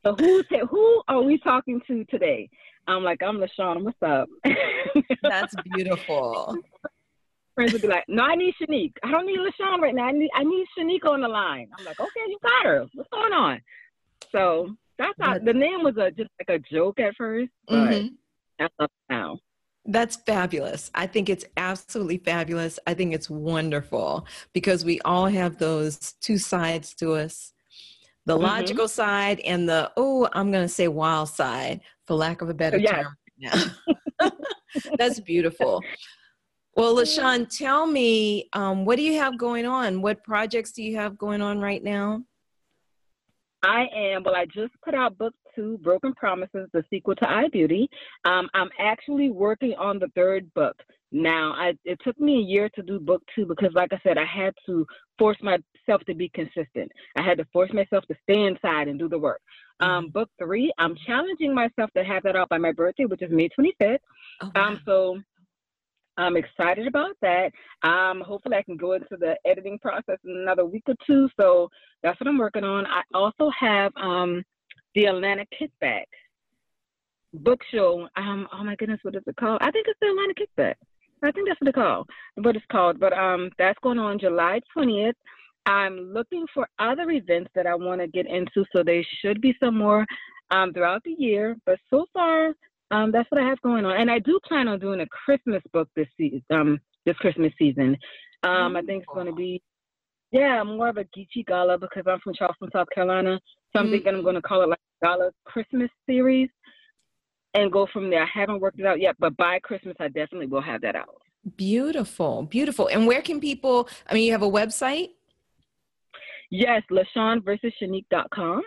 so 0.03 0.15
who 0.15 0.43
who 0.69 1.03
are 1.07 1.21
we 1.21 1.37
talking 1.39 1.81
to 1.87 2.03
today? 2.05 2.49
I'm 2.87 3.03
like, 3.03 3.21
I'm 3.23 3.37
LaShawn. 3.37 3.83
What's 3.83 4.01
up? 4.01 4.27
That's 5.23 5.55
beautiful 5.73 6.57
friends 7.55 7.73
would 7.73 7.81
be 7.81 7.87
like, 7.87 8.05
"No, 8.07 8.23
I 8.23 8.35
need 8.35 8.53
Shanique. 8.61 8.93
I 9.03 9.11
don't 9.11 9.25
need 9.25 9.39
LaShawn 9.39 9.79
right 9.79 9.95
now. 9.95 10.05
I 10.05 10.11
need 10.11 10.29
I 10.33 10.43
need 10.43 10.65
Shanique 10.77 11.05
on 11.05 11.21
the 11.21 11.27
line." 11.27 11.67
I'm 11.77 11.85
like, 11.85 11.99
"Okay, 11.99 12.21
you 12.27 12.37
got 12.41 12.65
her. 12.65 12.85
What's 12.93 13.09
going 13.09 13.33
on?" 13.33 13.61
So 14.31 14.75
that's 14.97 15.13
how 15.19 15.37
the 15.37 15.53
name 15.53 15.83
was 15.83 15.97
a 15.97 16.11
just 16.11 16.29
like 16.39 16.49
a 16.49 16.59
joke 16.59 16.99
at 16.99 17.15
first, 17.15 17.51
but 17.67 17.75
mm-hmm. 17.75 18.07
that's 18.59 18.73
up 18.79 18.91
now. 19.09 19.39
That's 19.85 20.15
fabulous. 20.15 20.91
I 20.95 21.07
think 21.07 21.29
it's 21.29 21.43
absolutely 21.57 22.17
fabulous. 22.17 22.79
I 22.87 22.93
think 22.93 23.13
it's 23.13 23.29
wonderful 23.29 24.25
because 24.53 24.85
we 24.85 25.01
all 25.01 25.25
have 25.25 25.57
those 25.57 26.13
two 26.21 26.37
sides 26.37 26.93
to 26.95 27.13
us 27.13 27.53
the 28.25 28.33
mm-hmm. 28.33 28.43
logical 28.43 28.87
side 28.87 29.39
and 29.41 29.67
the, 29.67 29.91
oh, 29.97 30.27
I'm 30.33 30.51
going 30.51 30.63
to 30.63 30.73
say 30.73 30.87
wild 30.87 31.29
side, 31.29 31.81
for 32.05 32.15
lack 32.15 32.41
of 32.41 32.49
a 32.49 32.53
better 32.53 32.77
yeah. 32.77 33.03
term. 33.03 33.17
Yeah. 33.37 33.63
That's 34.97 35.19
beautiful. 35.19 35.81
Well, 36.75 36.95
LaShawn, 36.95 37.55
tell 37.55 37.85
me, 37.85 38.49
um, 38.53 38.85
what 38.85 38.95
do 38.95 39.03
you 39.03 39.19
have 39.19 39.37
going 39.37 39.65
on? 39.65 40.01
What 40.01 40.23
projects 40.23 40.71
do 40.71 40.81
you 40.81 40.95
have 40.95 41.17
going 41.17 41.41
on 41.41 41.59
right 41.59 41.83
now? 41.83 42.23
I 43.63 43.85
am, 43.95 44.23
well, 44.23 44.35
I 44.35 44.45
just 44.45 44.73
put 44.83 44.95
out 44.95 45.17
book 45.17 45.33
two, 45.55 45.77
Broken 45.83 46.13
Promises, 46.13 46.67
the 46.73 46.83
sequel 46.89 47.15
to 47.15 47.25
iBeauty. 47.25 47.87
Um, 48.25 48.49
I'm 48.53 48.69
actually 48.79 49.29
working 49.29 49.73
on 49.75 49.99
the 49.99 50.09
third 50.15 50.51
book 50.53 50.75
now. 51.13 51.53
I, 51.53 51.73
it 51.85 51.99
took 52.03 52.19
me 52.19 52.37
a 52.37 52.41
year 52.41 52.69
to 52.75 52.81
do 52.81 52.99
book 52.99 53.21
two 53.35 53.45
because, 53.45 53.71
like 53.73 53.93
I 53.93 53.99
said, 54.03 54.17
I 54.17 54.25
had 54.25 54.53
to 54.65 54.85
force 55.17 55.37
myself 55.41 56.01
to 56.07 56.13
be 56.13 56.29
consistent. 56.29 56.91
I 57.15 57.21
had 57.21 57.37
to 57.37 57.45
force 57.53 57.71
myself 57.71 58.05
to 58.07 58.15
stay 58.23 58.43
inside 58.43 58.87
and 58.87 58.99
do 58.99 59.07
the 59.07 59.19
work. 59.19 59.41
Um, 59.79 60.05
mm-hmm. 60.05 60.11
book 60.11 60.29
three, 60.39 60.71
I'm 60.77 60.95
challenging 61.05 61.53
myself 61.53 61.89
to 61.95 62.03
have 62.03 62.23
that 62.23 62.35
out 62.35 62.49
by 62.49 62.57
my 62.57 62.71
birthday, 62.71 63.05
which 63.05 63.21
is 63.21 63.31
May 63.31 63.49
25th. 63.49 63.99
Oh, 64.41 64.51
wow. 64.55 64.67
um, 64.67 64.81
so 64.85 65.19
I'm 66.17 66.37
excited 66.37 66.87
about 66.87 67.15
that. 67.21 67.51
Um, 67.81 68.21
hopefully, 68.21 68.57
I 68.57 68.63
can 68.63 68.77
go 68.77 68.93
into 68.93 69.17
the 69.17 69.35
editing 69.45 69.79
process 69.79 70.17
in 70.25 70.37
another 70.37 70.65
week 70.65 70.83
or 70.87 70.95
two. 71.05 71.29
So 71.39 71.69
that's 72.01 72.19
what 72.19 72.27
I'm 72.27 72.37
working 72.37 72.63
on. 72.63 72.85
I 72.85 73.01
also 73.13 73.49
have 73.59 73.91
um, 73.95 74.43
the 74.95 75.05
Atlanta 75.05 75.45
Kickback 75.59 76.05
book 77.33 77.61
show. 77.71 78.07
Um, 78.15 78.47
oh 78.53 78.63
my 78.63 78.75
goodness, 78.75 78.99
what 79.03 79.15
is 79.15 79.23
it 79.25 79.35
called? 79.35 79.59
I 79.61 79.71
think 79.71 79.87
it's 79.87 79.99
the 79.99 80.07
Atlanta 80.07 80.33
Kickback. 80.33 80.75
I 81.23 81.31
think 81.31 81.47
that's 81.47 81.59
what 81.61 81.69
it's 81.69 81.75
called. 81.75 82.09
What 82.35 82.55
it's 82.55 82.65
called. 82.71 82.99
But 82.99 83.13
um, 83.13 83.49
that's 83.57 83.79
going 83.81 83.99
on 83.99 84.19
July 84.19 84.59
20th. 84.75 85.13
I'm 85.65 86.13
looking 86.13 86.45
for 86.53 86.67
other 86.79 87.09
events 87.11 87.49
that 87.55 87.65
I 87.65 87.75
want 87.75 88.01
to 88.01 88.07
get 88.07 88.27
into, 88.27 88.65
so 88.75 88.83
there 88.83 89.03
should 89.21 89.39
be 89.39 89.55
some 89.63 89.77
more 89.77 90.05
um, 90.51 90.73
throughout 90.73 91.03
the 91.05 91.15
year. 91.17 91.55
But 91.65 91.79
so 91.89 92.05
far, 92.13 92.53
um, 92.91 93.11
that's 93.11 93.29
what 93.31 93.41
I 93.41 93.47
have 93.47 93.61
going 93.61 93.85
on. 93.85 93.99
And 93.99 94.11
I 94.11 94.19
do 94.19 94.39
plan 94.45 94.67
on 94.67 94.79
doing 94.79 94.99
a 94.99 95.07
Christmas 95.07 95.63
book 95.71 95.89
this 95.95 96.07
season, 96.17 96.43
um, 96.51 96.79
this 97.05 97.15
Christmas 97.17 97.53
season. 97.57 97.97
Um, 98.43 98.75
I 98.75 98.81
think 98.81 99.03
it's 99.03 99.13
going 99.13 99.27
to 99.27 99.33
be, 99.33 99.61
yeah, 100.31 100.61
more 100.63 100.89
of 100.89 100.97
a 100.97 101.05
Geechee 101.05 101.45
Gullah 101.47 101.77
because 101.77 102.03
I'm 102.05 102.19
from 102.19 102.33
Charleston, 102.33 102.69
South 102.73 102.87
Carolina. 102.93 103.39
So 103.71 103.79
I'm 103.79 103.85
mm-hmm. 103.85 103.93
thinking 103.93 104.15
I'm 104.15 104.23
going 104.23 104.35
to 104.35 104.41
call 104.41 104.63
it 104.63 104.69
like 104.69 104.79
Gullah 105.01 105.31
Christmas 105.45 105.89
series 106.05 106.49
and 107.53 107.71
go 107.71 107.87
from 107.91 108.09
there. 108.09 108.23
I 108.23 108.27
haven't 108.33 108.59
worked 108.59 108.79
it 108.79 108.85
out 108.85 108.99
yet, 108.99 109.15
but 109.19 109.35
by 109.37 109.59
Christmas, 109.59 109.95
I 109.99 110.07
definitely 110.07 110.47
will 110.47 110.61
have 110.61 110.81
that 110.81 110.95
out. 110.95 111.21
Beautiful, 111.57 112.43
beautiful. 112.43 112.87
And 112.87 113.05
where 113.05 113.21
can 113.21 113.39
people, 113.39 113.89
I 114.07 114.13
mean, 114.13 114.23
you 114.23 114.31
have 114.31 114.43
a 114.43 114.49
website? 114.49 115.09
Yes, 116.49 116.83
LaShawn 116.91 117.43
versus 117.43 117.73
Shanique.com. 117.81 118.61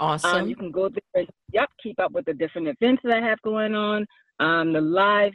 Awesome. 0.00 0.42
Um, 0.42 0.48
you 0.48 0.56
can 0.56 0.70
go 0.70 0.88
there. 0.88 1.24
Yep, 1.52 1.70
keep 1.82 2.00
up 2.00 2.12
with 2.12 2.24
the 2.24 2.34
different 2.34 2.68
events 2.68 3.02
that 3.04 3.16
I 3.16 3.26
have 3.26 3.40
going 3.42 3.74
on, 3.74 4.06
um, 4.40 4.72
the 4.72 4.80
live 4.80 5.32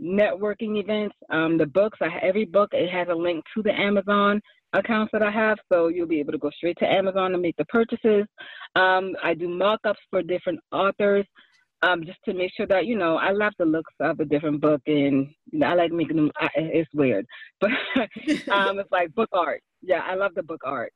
networking 0.00 0.80
events, 0.80 1.14
um, 1.30 1.58
the 1.58 1.66
books. 1.66 1.98
I 2.00 2.18
every 2.22 2.44
book 2.44 2.70
it 2.72 2.90
has 2.90 3.08
a 3.10 3.14
link 3.14 3.44
to 3.54 3.62
the 3.62 3.72
Amazon 3.72 4.40
accounts 4.72 5.12
that 5.12 5.22
I 5.22 5.30
have, 5.30 5.58
so 5.70 5.88
you'll 5.88 6.08
be 6.08 6.20
able 6.20 6.32
to 6.32 6.38
go 6.38 6.50
straight 6.50 6.78
to 6.78 6.90
Amazon 6.90 7.34
and 7.34 7.42
make 7.42 7.56
the 7.56 7.64
purchases. 7.66 8.24
Um, 8.74 9.14
I 9.22 9.34
do 9.34 9.48
mock-ups 9.48 10.00
for 10.10 10.22
different 10.22 10.60
authors. 10.72 11.26
Um, 11.84 12.04
just 12.04 12.18
to 12.26 12.32
make 12.32 12.52
sure 12.56 12.66
that 12.68 12.86
you 12.86 12.96
know 12.96 13.16
I 13.16 13.32
love 13.32 13.54
the 13.58 13.64
looks 13.64 13.92
of 14.00 14.20
a 14.20 14.24
different 14.24 14.60
book, 14.60 14.80
and 14.86 15.28
you 15.50 15.58
know, 15.58 15.66
I 15.66 15.74
like 15.74 15.92
making 15.92 16.16
them. 16.16 16.30
I, 16.36 16.48
it's 16.54 16.90
weird, 16.94 17.26
but 17.60 17.70
um, 18.50 18.78
it's 18.78 18.92
like 18.92 19.14
book 19.14 19.30
art. 19.32 19.62
Yeah, 19.82 20.02
I 20.06 20.14
love 20.14 20.32
the 20.34 20.44
book 20.44 20.60
art. 20.64 20.92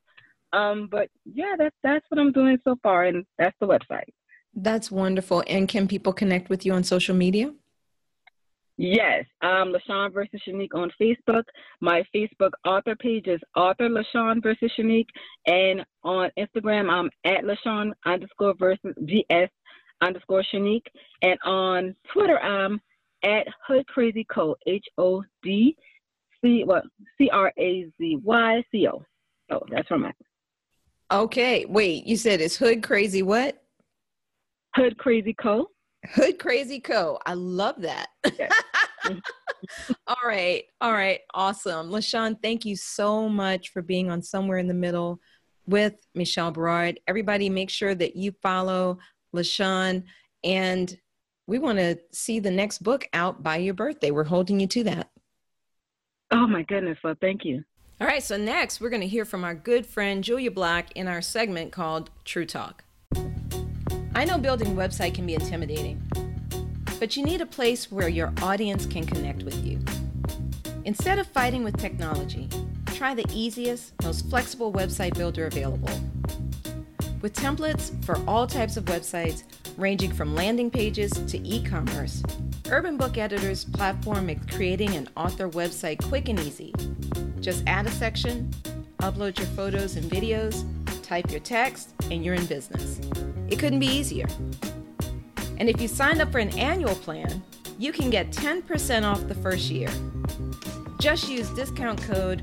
Um, 0.53 0.89
but 0.91 1.09
yeah, 1.25 1.55
that's 1.59 1.75
that's 1.83 2.05
what 2.09 2.21
I'm 2.21 2.33
doing 2.33 2.59
so 2.65 2.77
far, 2.83 3.05
and 3.05 3.25
that's 3.39 3.57
the 3.61 3.67
website. 3.67 4.09
That's 4.55 4.91
wonderful. 4.91 5.43
And 5.49 5.69
can 5.69 5.87
people 5.87 6.13
connect 6.13 6.49
with 6.49 6.65
you 6.65 6.73
on 6.73 6.85
social 6.85 7.15
media? 7.15 7.53
Yes, 8.79 9.25
um, 9.41 9.73
LaShawn 9.73 10.13
versus 10.13 10.41
Shanique 10.47 10.75
on 10.75 10.91
Facebook. 11.01 11.45
My 11.81 12.05
Facebook 12.15 12.51
author 12.67 12.95
page 12.95 13.27
is 13.27 13.41
author 13.57 13.89
LaShawn 13.89 14.43
versus 14.43 14.71
Shanique, 14.79 15.09
and 15.47 15.85
on 16.05 16.31
Instagram 16.39 16.91
I'm 16.91 17.11
at 17.25 17.45
LaShawn 17.45 17.93
underscore 18.05 18.55
versus 18.59 18.95
GS 19.05 19.51
underscore 20.03 20.45
Shanique, 20.53 20.87
and 21.23 21.39
on 21.45 21.95
Twitter 22.13 22.39
I'm 22.39 22.81
at 23.25 23.47
Hood 23.67 23.87
Crazy 23.87 24.27
Co 24.33 24.57
H 24.67 24.85
O 24.99 25.25
D 25.43 25.77
C 26.43 26.65
what 26.65 26.85
C 27.19 27.31
R 27.31 27.53
A 27.59 27.87
Z 27.99 28.19
Y 28.23 28.65
C 28.71 28.89
O. 28.89 29.03
Oh, 29.51 29.61
that's 29.71 29.89
where 29.91 29.99
I'm 29.99 30.07
at. 30.07 30.17
Okay, 31.13 31.65
wait. 31.67 32.07
You 32.07 32.17
said 32.17 32.41
it's 32.41 32.57
Hood 32.57 32.83
Crazy 32.83 33.23
what? 33.23 33.63
Hood 34.75 34.99
Crazy 34.99 35.35
Co. 35.35 35.71
Hood 36.11 36.39
Crazy 36.39 36.81
Co. 36.81 37.19
I 37.27 37.35
love 37.35 37.77
that. 37.83 38.09
All 40.07 40.17
right, 40.25 40.65
all 40.81 40.93
right, 40.93 41.21
awesome, 41.35 41.91
LaShawn. 41.91 42.37
Thank 42.43 42.65
you 42.65 42.77
so 42.77 43.29
much 43.29 43.71
for 43.71 43.83
being 43.83 44.11
on 44.11 44.23
Somewhere 44.23 44.59
in 44.59 44.69
the 44.69 44.75
Middle 44.75 45.21
with 45.67 45.95
Michelle 46.15 46.51
Berard. 46.51 47.01
Everybody, 47.07 47.49
make 47.49 47.71
sure 47.71 47.95
that 47.95 48.17
you 48.17 48.33
follow 48.43 48.99
LaShawn, 49.37 50.03
and 50.43 50.99
we 51.47 51.59
want 51.59 51.79
to 51.79 51.99
see 52.13 52.41
the 52.41 52.51
next 52.51 52.83
book 52.83 53.09
out 53.13 53.43
by 53.43 53.57
your 53.59 53.75
birthday. 53.75 54.11
We're 54.11 54.25
holding 54.25 54.59
you 54.59 54.67
to 54.69 54.85
that. 54.85 55.11
Oh 56.33 56.47
my 56.47 56.63
goodness! 56.63 56.99
Well, 57.05 57.15
thank 57.21 57.45
you. 57.45 57.65
All 58.01 58.07
right, 58.07 58.23
so 58.23 58.37
next 58.37 58.81
we're 58.81 58.91
going 58.91 59.01
to 59.01 59.09
hear 59.09 59.25
from 59.25 59.45
our 59.45 59.55
good 59.55 59.87
friend 59.87 60.23
Julia 60.23 60.51
Black 60.51 60.93
in 60.97 61.09
our 61.09 61.23
segment 61.23 61.73
called 61.73 62.11
True 62.25 62.45
Talk. 62.45 62.85
I 64.15 64.25
know 64.25 64.39
building 64.39 64.69
a 64.69 64.75
website 64.75 65.15
can 65.15 65.25
be 65.25 65.35
intimidating, 65.35 66.03
but 66.99 67.17
you 67.17 67.25
need 67.25 67.41
a 67.41 67.47
place 67.47 67.91
where 67.91 68.09
your 68.09 68.33
audience 68.43 68.87
can 68.87 69.07
connect 69.07 69.45
with 69.45 69.65
you. 69.65 69.79
Instead 70.85 71.19
of 71.19 71.27
fighting 71.27 71.65
with 71.65 71.77
technology, 71.79 72.49
try 72.87 73.15
the 73.15 73.27
easiest, 73.33 73.93
most 74.03 74.29
flexible 74.29 74.73
website 74.73 75.17
builder 75.17 75.47
available. 75.47 75.91
With 77.23 77.35
templates 77.35 78.05
for 78.05 78.21
all 78.27 78.47
types 78.47 78.77
of 78.77 78.85
websites, 78.85 79.43
ranging 79.77 80.13
from 80.13 80.35
landing 80.35 80.71
pages 80.71 81.13
to 81.13 81.39
e 81.47 81.63
commerce, 81.63 82.23
Urban 82.71 82.97
Book 82.97 83.19
Editor's 83.19 83.65
platform 83.65 84.27
makes 84.27 84.47
creating 84.55 84.95
an 84.95 85.09
author 85.17 85.49
website 85.49 86.03
quick 86.09 86.29
and 86.29 86.39
easy 86.41 86.73
just 87.47 87.63
add 87.69 87.87
a 87.87 87.91
section, 87.93 88.51
upload 89.03 89.39
your 89.39 89.47
photos 89.47 89.95
and 89.95 90.11
videos, 90.11 90.65
type 91.05 91.31
your 91.31 91.39
text, 91.39 91.95
and 92.11 92.25
you're 92.25 92.35
in 92.35 92.45
business. 92.47 93.01
It 93.49 93.61
couldn't 93.61 93.79
be 93.79 93.87
easier. 93.87 94.27
And 95.59 95.69
if 95.69 95.81
you 95.81 95.87
sign 95.87 96.21
up 96.21 96.33
for 96.33 96.41
an 96.41 96.49
annual 96.59 96.97
plan, 96.97 97.45
you 97.79 97.93
can 97.93 98.11
get 98.11 98.33
10% 98.33 99.05
off 99.05 99.29
the 99.29 99.35
first 99.37 99.71
year. 99.71 99.89
Just 100.99 101.29
use 101.29 101.49
discount 101.51 102.03
code 102.03 102.43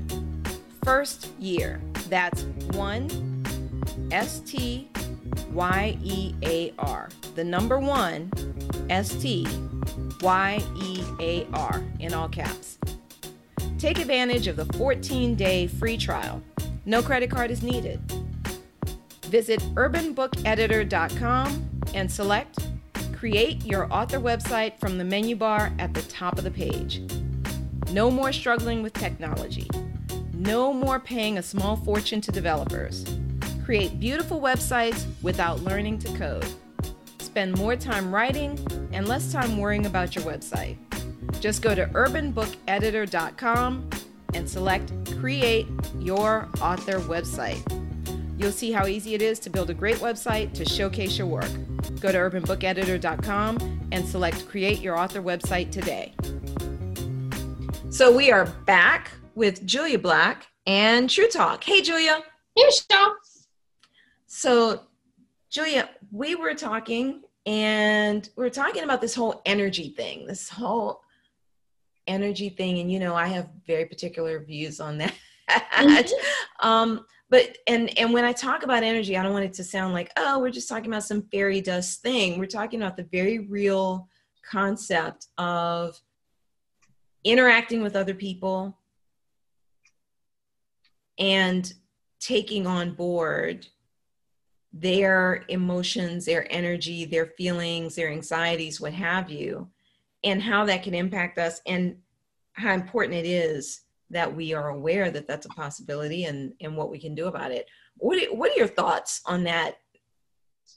FIRST 0.84 1.28
YEAR. 1.38 1.82
That's 2.08 2.44
1 2.72 3.33
S 4.10 4.40
T 4.40 4.88
Y 5.52 5.98
E 6.02 6.34
A 6.42 6.72
R. 6.78 7.08
The 7.34 7.44
number 7.44 7.78
one, 7.78 8.30
S 8.90 9.14
T 9.20 9.46
Y 10.20 10.62
E 10.76 11.04
A 11.20 11.46
R, 11.54 11.82
in 12.00 12.14
all 12.14 12.28
caps. 12.28 12.78
Take 13.78 13.98
advantage 13.98 14.46
of 14.46 14.56
the 14.56 14.66
14 14.76 15.34
day 15.34 15.66
free 15.66 15.96
trial. 15.96 16.42
No 16.86 17.02
credit 17.02 17.30
card 17.30 17.50
is 17.50 17.62
needed. 17.62 18.00
Visit 19.26 19.60
urbanbookeditor.com 19.74 21.70
and 21.94 22.10
select 22.10 22.58
Create 23.14 23.64
Your 23.64 23.92
Author 23.92 24.20
Website 24.20 24.78
from 24.78 24.98
the 24.98 25.04
menu 25.04 25.34
bar 25.34 25.72
at 25.78 25.94
the 25.94 26.02
top 26.02 26.38
of 26.38 26.44
the 26.44 26.50
page. 26.50 27.02
No 27.90 28.10
more 28.10 28.32
struggling 28.32 28.82
with 28.82 28.92
technology. 28.92 29.68
No 30.32 30.72
more 30.72 31.00
paying 31.00 31.38
a 31.38 31.42
small 31.42 31.76
fortune 31.76 32.20
to 32.22 32.32
developers. 32.32 33.04
Create 33.64 33.98
beautiful 33.98 34.40
websites 34.40 35.06
without 35.22 35.62
learning 35.62 35.98
to 36.00 36.18
code. 36.18 36.46
Spend 37.18 37.56
more 37.56 37.76
time 37.76 38.14
writing 38.14 38.58
and 38.92 39.08
less 39.08 39.32
time 39.32 39.56
worrying 39.56 39.86
about 39.86 40.14
your 40.14 40.24
website. 40.24 40.76
Just 41.40 41.62
go 41.62 41.74
to 41.74 41.86
urbanbookeditor.com 41.86 43.90
and 44.34 44.48
select 44.48 44.92
Create 45.18 45.66
Your 45.98 46.48
Author 46.60 46.98
Website. 47.00 47.62
You'll 48.38 48.52
see 48.52 48.72
how 48.72 48.86
easy 48.86 49.14
it 49.14 49.22
is 49.22 49.38
to 49.40 49.50
build 49.50 49.70
a 49.70 49.74
great 49.74 49.96
website 49.96 50.52
to 50.54 50.64
showcase 50.64 51.16
your 51.16 51.26
work. 51.26 51.50
Go 52.00 52.12
to 52.12 52.18
urbanbookeditor.com 52.18 53.88
and 53.92 54.06
select 54.06 54.46
Create 54.48 54.80
Your 54.80 54.98
Author 54.98 55.22
Website 55.22 55.70
today. 55.70 56.14
So 57.90 58.14
we 58.14 58.30
are 58.30 58.46
back 58.66 59.12
with 59.34 59.64
Julia 59.64 59.98
Black 59.98 60.46
and 60.66 61.08
True 61.08 61.28
Talk. 61.28 61.64
Hey, 61.64 61.80
Julia. 61.80 62.22
Hey, 62.56 62.64
Michelle. 62.64 63.16
So, 64.36 64.80
Julia, 65.48 65.90
we 66.10 66.34
were 66.34 66.54
talking 66.54 67.22
and 67.46 68.28
we 68.36 68.44
are 68.44 68.50
talking 68.50 68.82
about 68.82 69.00
this 69.00 69.14
whole 69.14 69.40
energy 69.46 69.90
thing, 69.90 70.26
this 70.26 70.48
whole 70.48 71.02
energy 72.08 72.48
thing, 72.48 72.80
and 72.80 72.90
you 72.90 72.98
know, 72.98 73.14
I 73.14 73.28
have 73.28 73.48
very 73.64 73.86
particular 73.86 74.42
views 74.42 74.80
on 74.80 74.98
that. 74.98 75.14
Mm-hmm. 75.48 76.14
um, 76.68 77.06
but 77.30 77.58
and 77.68 77.96
and 77.96 78.12
when 78.12 78.24
I 78.24 78.32
talk 78.32 78.64
about 78.64 78.82
energy, 78.82 79.16
I 79.16 79.22
don't 79.22 79.32
want 79.32 79.44
it 79.44 79.52
to 79.52 79.64
sound 79.64 79.94
like 79.94 80.10
oh, 80.16 80.40
we're 80.40 80.50
just 80.50 80.68
talking 80.68 80.90
about 80.90 81.04
some 81.04 81.28
fairy 81.30 81.60
dust 81.60 82.02
thing. 82.02 82.40
We're 82.40 82.46
talking 82.46 82.82
about 82.82 82.96
the 82.96 83.04
very 83.12 83.38
real 83.38 84.08
concept 84.50 85.28
of 85.38 85.96
interacting 87.22 87.82
with 87.82 87.94
other 87.94 88.14
people 88.14 88.76
and 91.20 91.72
taking 92.18 92.66
on 92.66 92.94
board 92.94 93.68
their 94.76 95.44
emotions, 95.48 96.26
their 96.26 96.46
energy, 96.52 97.04
their 97.04 97.26
feelings, 97.26 97.94
their 97.94 98.10
anxieties, 98.10 98.80
what 98.80 98.92
have 98.92 99.30
you, 99.30 99.68
and 100.24 100.42
how 100.42 100.64
that 100.64 100.82
can 100.82 100.94
impact 100.94 101.38
us 101.38 101.60
and 101.64 101.96
how 102.54 102.74
important 102.74 103.14
it 103.14 103.26
is 103.26 103.82
that 104.10 104.34
we 104.34 104.52
are 104.52 104.70
aware 104.70 105.10
that 105.10 105.28
that's 105.28 105.46
a 105.46 105.50
possibility 105.50 106.24
and, 106.24 106.52
and 106.60 106.76
what 106.76 106.90
we 106.90 106.98
can 106.98 107.14
do 107.14 107.26
about 107.26 107.52
it. 107.52 107.66
What 107.98 108.20
are, 108.20 108.34
what 108.34 108.50
are 108.50 108.56
your 108.56 108.66
thoughts 108.66 109.22
on 109.26 109.44
that? 109.44 109.76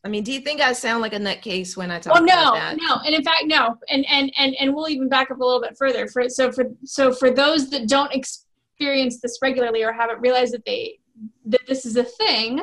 I 0.04 0.10
mean, 0.10 0.24
do 0.24 0.32
you 0.32 0.42
think 0.42 0.62
I 0.62 0.74
sound 0.74 1.02
like 1.02 1.14
a 1.14 1.20
nutcase 1.20 1.76
when 1.76 1.90
I 1.90 2.00
talk 2.00 2.18
oh, 2.18 2.24
no, 2.24 2.34
about 2.34 2.54
that? 2.54 2.78
No, 2.78 3.00
and 3.04 3.16
in 3.16 3.24
fact, 3.24 3.46
no. 3.46 3.78
And, 3.90 4.06
and, 4.10 4.32
and, 4.38 4.56
and 4.60 4.76
we'll 4.76 4.90
even 4.90 5.10
back 5.10 5.32
up 5.32 5.40
a 5.40 5.44
little 5.44 5.62
bit 5.62 5.76
further. 5.76 6.08
For, 6.08 6.30
so 6.30 6.52
for, 6.52 6.66
so 6.86 7.12
for 7.12 7.32
those 7.32 7.72
that 7.72 7.88
don't 7.88 8.14
experience 8.14 9.20
this 9.22 9.40
regularly 9.42 9.84
or 9.84 9.92
haven't 9.92 10.22
realized 10.22 10.54
that 10.54 10.66
they, 10.66 11.00
that 11.46 11.66
this 11.68 11.86
is 11.86 11.96
a 11.96 12.04
thing, 12.04 12.62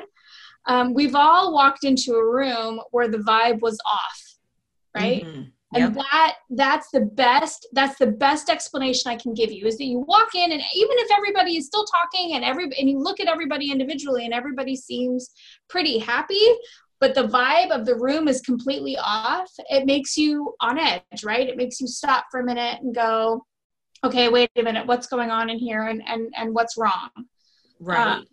um, 0.67 0.95
we've 0.95 1.15
all 1.15 1.53
walked 1.53 1.85
into 1.85 2.15
a 2.15 2.25
room 2.25 2.81
where 2.91 3.09
the 3.09 3.19
vibe 3.19 3.61
was 3.61 3.79
off, 3.87 4.37
right? 4.95 5.25
Mm-hmm. 5.25 5.43
And 5.75 5.97
that 5.97 6.37
that's 6.51 6.91
the 6.93 7.01
best 7.01 7.67
that's 7.73 7.99
the 7.99 8.07
best 8.07 8.49
explanation 8.49 9.11
I 9.11 9.17
can 9.17 9.35
give 9.35 9.51
you 9.51 9.67
is 9.67 9.77
that 9.79 9.85
you 9.85 10.05
walk 10.07 10.35
in 10.35 10.53
and 10.53 10.63
even 10.75 10.97
if 10.99 11.11
everybody 11.11 11.57
is 11.57 11.67
still 11.67 11.85
talking 11.85 12.35
and 12.35 12.45
every 12.45 12.65
and 12.79 12.89
you 12.89 13.01
look 13.01 13.19
at 13.19 13.27
everybody 13.27 13.73
individually 13.73 14.25
and 14.25 14.33
everybody 14.33 14.77
seems 14.77 15.31
pretty 15.69 15.99
happy, 15.99 16.47
but 17.01 17.15
the 17.15 17.27
vibe 17.27 17.71
of 17.71 17.87
the 17.87 17.97
room 17.97 18.29
is 18.29 18.41
completely 18.41 18.97
off, 18.97 19.51
it 19.69 19.85
makes 19.85 20.17
you 20.17 20.55
on 20.61 20.79
edge, 20.79 21.25
right? 21.25 21.49
It 21.49 21.57
makes 21.57 21.81
you 21.81 21.89
stop 21.89 22.27
for 22.31 22.41
a 22.41 22.45
minute 22.45 22.81
and 22.81 22.95
go, 22.95 23.45
okay, 24.05 24.29
wait 24.29 24.51
a 24.57 24.63
minute, 24.63 24.87
what's 24.87 25.09
going 25.09 25.31
on 25.31 25.51
in 25.51 25.59
here 25.59 25.83
and 25.83 26.03
and 26.07 26.33
and 26.37 26.55
what's 26.55 26.77
wrong? 26.77 27.11
Right. 27.81 28.19
Um, 28.19 28.27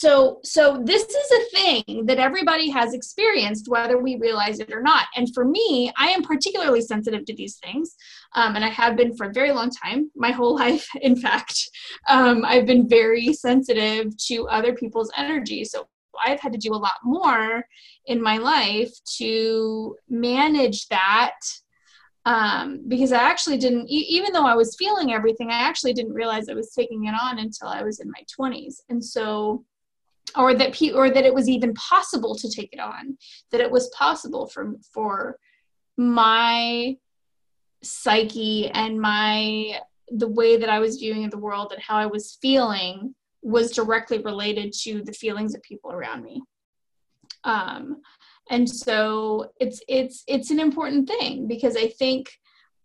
so 0.00 0.40
so 0.42 0.80
this 0.82 1.02
is 1.02 1.30
a 1.30 1.56
thing 1.56 2.06
that 2.06 2.18
everybody 2.18 2.70
has 2.70 2.94
experienced 2.94 3.68
whether 3.68 3.98
we 3.98 4.16
realize 4.16 4.58
it 4.58 4.72
or 4.72 4.82
not. 4.82 5.06
And 5.14 5.28
for 5.34 5.44
me 5.44 5.92
i 5.98 6.08
am 6.08 6.22
particularly 6.22 6.80
sensitive 6.80 7.24
to 7.26 7.34
these 7.34 7.56
things 7.56 7.96
um, 8.34 8.56
and 8.56 8.64
i 8.64 8.68
have 8.68 8.96
been 8.96 9.14
for 9.14 9.26
a 9.26 9.32
very 9.32 9.52
long 9.52 9.70
time 9.70 10.10
my 10.16 10.30
whole 10.30 10.54
life 10.64 10.88
in 11.02 11.16
fact. 11.16 11.56
Um, 12.08 12.44
i've 12.46 12.66
been 12.66 12.88
very 12.88 13.32
sensitive 13.34 14.16
to 14.28 14.48
other 14.48 14.72
people's 14.74 15.12
energy. 15.16 15.64
So 15.64 15.88
i've 16.26 16.40
had 16.40 16.52
to 16.54 16.58
do 16.66 16.72
a 16.74 16.84
lot 16.86 16.98
more 17.04 17.64
in 18.06 18.22
my 18.22 18.38
life 18.38 18.92
to 19.18 19.96
manage 20.08 20.88
that 20.88 21.40
um, 22.26 22.82
because 22.86 23.12
I 23.12 23.22
actually 23.22 23.56
didn't, 23.56 23.88
even 23.88 24.34
though 24.34 24.44
I 24.44 24.54
was 24.54 24.76
feeling 24.76 25.10
everything, 25.12 25.50
I 25.50 25.60
actually 25.60 25.94
didn't 25.94 26.12
realize 26.12 26.48
I 26.48 26.54
was 26.54 26.70
taking 26.70 27.06
it 27.06 27.14
on 27.20 27.38
until 27.38 27.68
I 27.68 27.82
was 27.82 27.98
in 27.98 28.10
my 28.10 28.22
20s. 28.38 28.74
And 28.90 29.02
so 29.02 29.64
or 30.36 30.54
that 30.54 30.72
pe- 30.72 30.92
or 30.92 31.10
that 31.10 31.24
it 31.24 31.34
was 31.34 31.48
even 31.48 31.74
possible 31.74 32.34
to 32.34 32.50
take 32.50 32.72
it 32.72 32.80
on 32.80 33.16
that 33.50 33.60
it 33.60 33.70
was 33.70 33.88
possible 33.90 34.46
for 34.46 34.74
for 34.92 35.36
my 35.96 36.96
psyche 37.82 38.70
and 38.70 39.00
my 39.00 39.78
the 40.08 40.28
way 40.28 40.56
that 40.56 40.68
I 40.68 40.80
was 40.80 40.96
viewing 40.96 41.28
the 41.30 41.38
world 41.38 41.72
and 41.72 41.82
how 41.82 41.96
I 41.96 42.06
was 42.06 42.38
feeling 42.42 43.14
was 43.42 43.70
directly 43.70 44.18
related 44.18 44.72
to 44.82 45.02
the 45.02 45.12
feelings 45.12 45.54
of 45.54 45.62
people 45.62 45.92
around 45.92 46.22
me. 46.22 46.42
Um, 47.44 48.02
and 48.50 48.68
so 48.68 49.52
it's 49.60 49.80
it's 49.88 50.24
it's 50.26 50.50
an 50.50 50.60
important 50.60 51.08
thing 51.08 51.46
because 51.46 51.76
I 51.76 51.88
think 51.88 52.28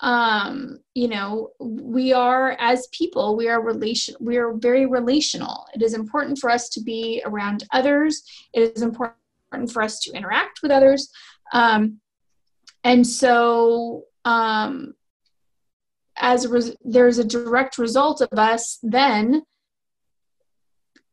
um 0.02 0.80
you 0.93 1.08
know 1.08 1.52
we 1.60 2.12
are 2.12 2.52
as 2.60 2.88
people 2.91 3.38
we 3.38 3.48
are 3.48 3.62
relation 3.62 4.16
we 4.20 4.38
are 4.38 4.54
very 4.54 4.86
relational. 4.86 5.66
It 5.74 5.82
is 5.82 5.93
important 5.93 6.39
for 6.39 6.50
us 6.50 6.70
to 6.70 6.82
be 6.82 7.22
around 7.26 7.64
others. 7.72 8.24
It 8.54 8.76
is 8.76 8.82
important 8.82 9.72
for 9.72 9.82
us 9.82 10.00
to 10.02 10.12
interact 10.12 10.62
with 10.62 10.72
others. 10.72 11.10
Um 11.54 12.02
and 12.84 13.06
so 13.08 14.04
um 14.26 14.93
as 16.18 16.46
a 16.46 16.50
res- 16.50 16.76
there's 16.84 17.18
a 17.18 17.24
direct 17.24 17.78
result 17.78 18.22
of 18.22 18.38
us 18.38 18.80
then 18.84 19.43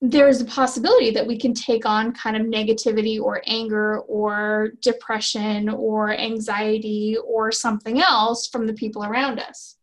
there's 0.04 0.40
a 0.40 0.44
possibility 0.44 1.12
that 1.12 1.24
we 1.24 1.38
can 1.38 1.54
take 1.54 1.86
on 1.86 2.12
kind 2.12 2.36
of 2.36 2.42
negativity 2.42 3.20
or 3.20 3.40
anger 3.46 4.00
or 4.00 4.72
depression 4.80 5.68
or 5.68 6.12
anxiety 6.12 7.16
or 7.24 7.52
something 7.52 8.02
else 8.02 8.48
from 8.48 8.66
the 8.66 8.74
people 8.74 9.04
around 9.04 9.38
us. 9.38 9.76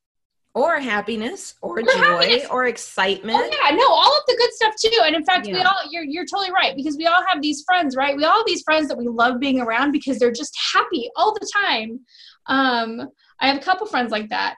Or 0.53 0.77
happiness 0.77 1.55
or, 1.61 1.79
or 1.79 1.83
joy 1.83 1.91
happiness. 1.91 2.47
or 2.51 2.65
excitement. 2.65 3.37
Oh, 3.39 3.45
yeah 3.49 3.75
no 3.77 3.87
all 3.87 4.11
of 4.11 4.23
the 4.27 4.35
good 4.35 4.51
stuff 4.51 4.73
too. 4.77 5.01
And 5.05 5.15
in 5.15 5.23
fact 5.23 5.47
yeah. 5.47 5.53
we 5.53 5.61
all 5.61 5.77
you're, 5.89 6.03
you're 6.03 6.25
totally 6.25 6.51
right 6.51 6.75
because 6.75 6.97
we 6.97 7.05
all 7.05 7.23
have 7.29 7.41
these 7.41 7.63
friends 7.65 7.95
right? 7.95 8.17
We 8.17 8.25
all 8.25 8.39
have 8.39 8.45
these 8.45 8.63
friends 8.63 8.89
that 8.89 8.97
we 8.97 9.07
love 9.07 9.39
being 9.39 9.61
around 9.61 9.93
because 9.93 10.19
they're 10.19 10.33
just 10.33 10.57
happy 10.73 11.09
all 11.15 11.33
the 11.33 11.49
time. 11.53 12.01
Um 12.47 13.09
i 13.41 13.47
have 13.47 13.55
a 13.55 13.61
couple 13.61 13.87
friends 13.87 14.11
like 14.11 14.27
that 14.27 14.57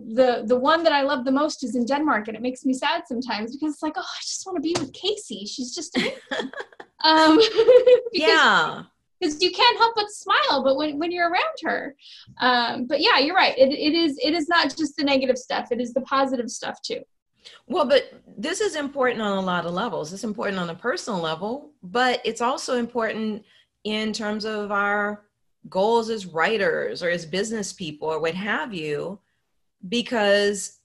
the, 0.00 0.44
the 0.46 0.56
one 0.56 0.82
that 0.84 0.92
I 0.92 1.02
love 1.02 1.24
the 1.24 1.32
most 1.32 1.64
is 1.64 1.74
in 1.76 1.84
Denmark, 1.84 2.28
and 2.28 2.36
it 2.36 2.42
makes 2.42 2.64
me 2.64 2.72
sad 2.72 3.02
sometimes 3.06 3.56
because 3.56 3.74
it's 3.74 3.82
like, 3.82 3.94
oh, 3.96 4.00
I 4.00 4.20
just 4.20 4.46
want 4.46 4.56
to 4.56 4.62
be 4.62 4.74
with 4.78 4.92
Casey. 4.92 5.44
She's 5.46 5.74
just 5.74 5.96
um, 7.04 7.36
because, 8.12 8.12
yeah, 8.12 8.82
because 9.20 9.42
you 9.42 9.52
can't 9.52 9.78
help 9.78 9.94
but 9.94 10.10
smile, 10.10 10.62
but 10.64 10.76
when 10.76 10.98
when 10.98 11.12
you're 11.12 11.30
around 11.30 11.56
her, 11.62 11.96
um, 12.40 12.86
but 12.86 13.00
yeah, 13.00 13.18
you're 13.18 13.36
right. 13.36 13.56
It 13.56 13.72
it 13.72 13.94
is 13.94 14.18
it 14.22 14.34
is 14.34 14.48
not 14.48 14.76
just 14.76 14.96
the 14.96 15.04
negative 15.04 15.38
stuff; 15.38 15.68
it 15.70 15.80
is 15.80 15.92
the 15.94 16.02
positive 16.02 16.50
stuff 16.50 16.80
too. 16.82 17.00
Well, 17.66 17.86
but 17.86 18.12
this 18.38 18.60
is 18.60 18.76
important 18.76 19.20
on 19.20 19.36
a 19.38 19.40
lot 19.40 19.66
of 19.66 19.72
levels. 19.72 20.12
It's 20.12 20.24
important 20.24 20.58
on 20.58 20.70
a 20.70 20.74
personal 20.74 21.20
level, 21.20 21.72
but 21.82 22.20
it's 22.24 22.40
also 22.40 22.76
important 22.76 23.44
in 23.84 24.12
terms 24.12 24.44
of 24.44 24.70
our 24.70 25.24
goals 25.68 26.10
as 26.10 26.26
writers 26.26 27.02
or 27.02 27.10
as 27.10 27.24
business 27.24 27.72
people 27.72 28.08
or 28.08 28.20
what 28.20 28.34
have 28.34 28.74
you 28.74 29.18
because 29.88 30.80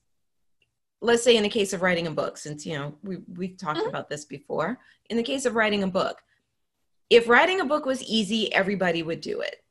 let's 1.01 1.23
say 1.23 1.37
in 1.37 1.43
the 1.43 1.49
case 1.49 1.73
of 1.73 1.81
writing 1.81 2.07
a 2.07 2.11
book 2.11 2.37
since 2.37 2.65
you 2.65 2.77
know 2.77 2.93
we, 3.03 3.17
we've 3.35 3.57
talked 3.57 3.79
mm-hmm. 3.79 3.89
about 3.89 4.09
this 4.09 4.25
before 4.25 4.79
in 5.09 5.17
the 5.17 5.23
case 5.23 5.45
of 5.45 5.55
writing 5.55 5.83
a 5.83 5.87
book 5.87 6.21
if 7.09 7.29
writing 7.29 7.61
a 7.61 7.65
book 7.65 7.85
was 7.85 8.03
easy 8.03 8.53
everybody 8.53 9.03
would 9.03 9.21
do 9.21 9.41
it. 9.41 9.63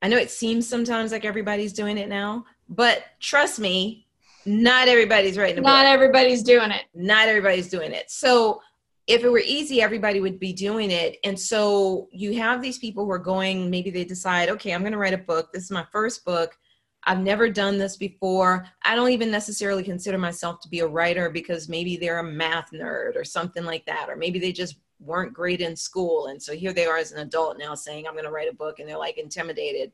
I 0.00 0.08
know 0.08 0.16
it 0.16 0.30
seems 0.30 0.68
sometimes 0.68 1.12
like 1.12 1.24
everybody's 1.24 1.72
doing 1.72 1.98
it 1.98 2.08
now 2.08 2.44
but 2.68 3.04
trust 3.20 3.60
me 3.60 4.06
not 4.44 4.88
everybody's 4.88 5.38
writing 5.38 5.58
a 5.58 5.60
not 5.60 5.84
book. 5.84 5.92
everybody's 5.92 6.42
doing 6.42 6.72
it. 6.72 6.82
Not 6.94 7.28
everybody's 7.28 7.68
doing 7.68 7.92
it. 7.92 8.10
So 8.10 8.60
if 9.06 9.22
it 9.22 9.28
were 9.28 9.42
easy 9.44 9.82
everybody 9.82 10.20
would 10.20 10.40
be 10.40 10.52
doing 10.52 10.90
it. 10.90 11.18
And 11.22 11.38
so 11.38 12.08
you 12.10 12.36
have 12.38 12.62
these 12.62 12.78
people 12.78 13.04
who 13.04 13.10
are 13.12 13.18
going 13.18 13.70
maybe 13.70 13.90
they 13.90 14.04
decide 14.04 14.48
okay 14.48 14.72
i'm 14.72 14.80
going 14.80 14.92
to 14.92 14.98
write 14.98 15.14
a 15.14 15.18
book. 15.18 15.52
This 15.52 15.64
is 15.64 15.70
my 15.70 15.84
first 15.92 16.24
book 16.24 16.56
I've 17.04 17.20
never 17.20 17.50
done 17.50 17.78
this 17.78 17.96
before. 17.96 18.66
I 18.84 18.94
don't 18.94 19.10
even 19.10 19.30
necessarily 19.30 19.82
consider 19.82 20.18
myself 20.18 20.60
to 20.60 20.68
be 20.68 20.80
a 20.80 20.86
writer 20.86 21.30
because 21.30 21.68
maybe 21.68 21.96
they're 21.96 22.20
a 22.20 22.24
math 22.24 22.70
nerd 22.72 23.16
or 23.16 23.24
something 23.24 23.64
like 23.64 23.84
that, 23.86 24.08
or 24.08 24.16
maybe 24.16 24.38
they 24.38 24.52
just 24.52 24.76
weren't 25.00 25.32
great 25.32 25.60
in 25.60 25.74
school. 25.74 26.26
And 26.28 26.40
so 26.40 26.54
here 26.54 26.72
they 26.72 26.86
are 26.86 26.98
as 26.98 27.12
an 27.12 27.20
adult 27.20 27.58
now 27.58 27.74
saying, 27.74 28.06
I'm 28.06 28.14
going 28.14 28.24
to 28.24 28.30
write 28.30 28.50
a 28.50 28.54
book, 28.54 28.78
and 28.78 28.88
they're 28.88 28.98
like 28.98 29.18
intimidated. 29.18 29.92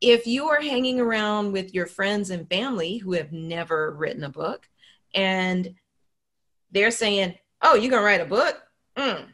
If 0.00 0.26
you 0.26 0.46
are 0.48 0.60
hanging 0.60 1.00
around 1.00 1.52
with 1.52 1.74
your 1.74 1.86
friends 1.86 2.30
and 2.30 2.48
family 2.48 2.98
who 2.98 3.14
have 3.14 3.32
never 3.32 3.92
written 3.92 4.24
a 4.24 4.28
book 4.28 4.68
and 5.14 5.74
they're 6.70 6.90
saying, 6.90 7.34
Oh, 7.62 7.74
you're 7.74 7.90
going 7.90 8.02
to 8.02 8.06
write 8.06 8.20
a 8.20 8.26
book? 8.26 8.62
Mm, 8.98 9.28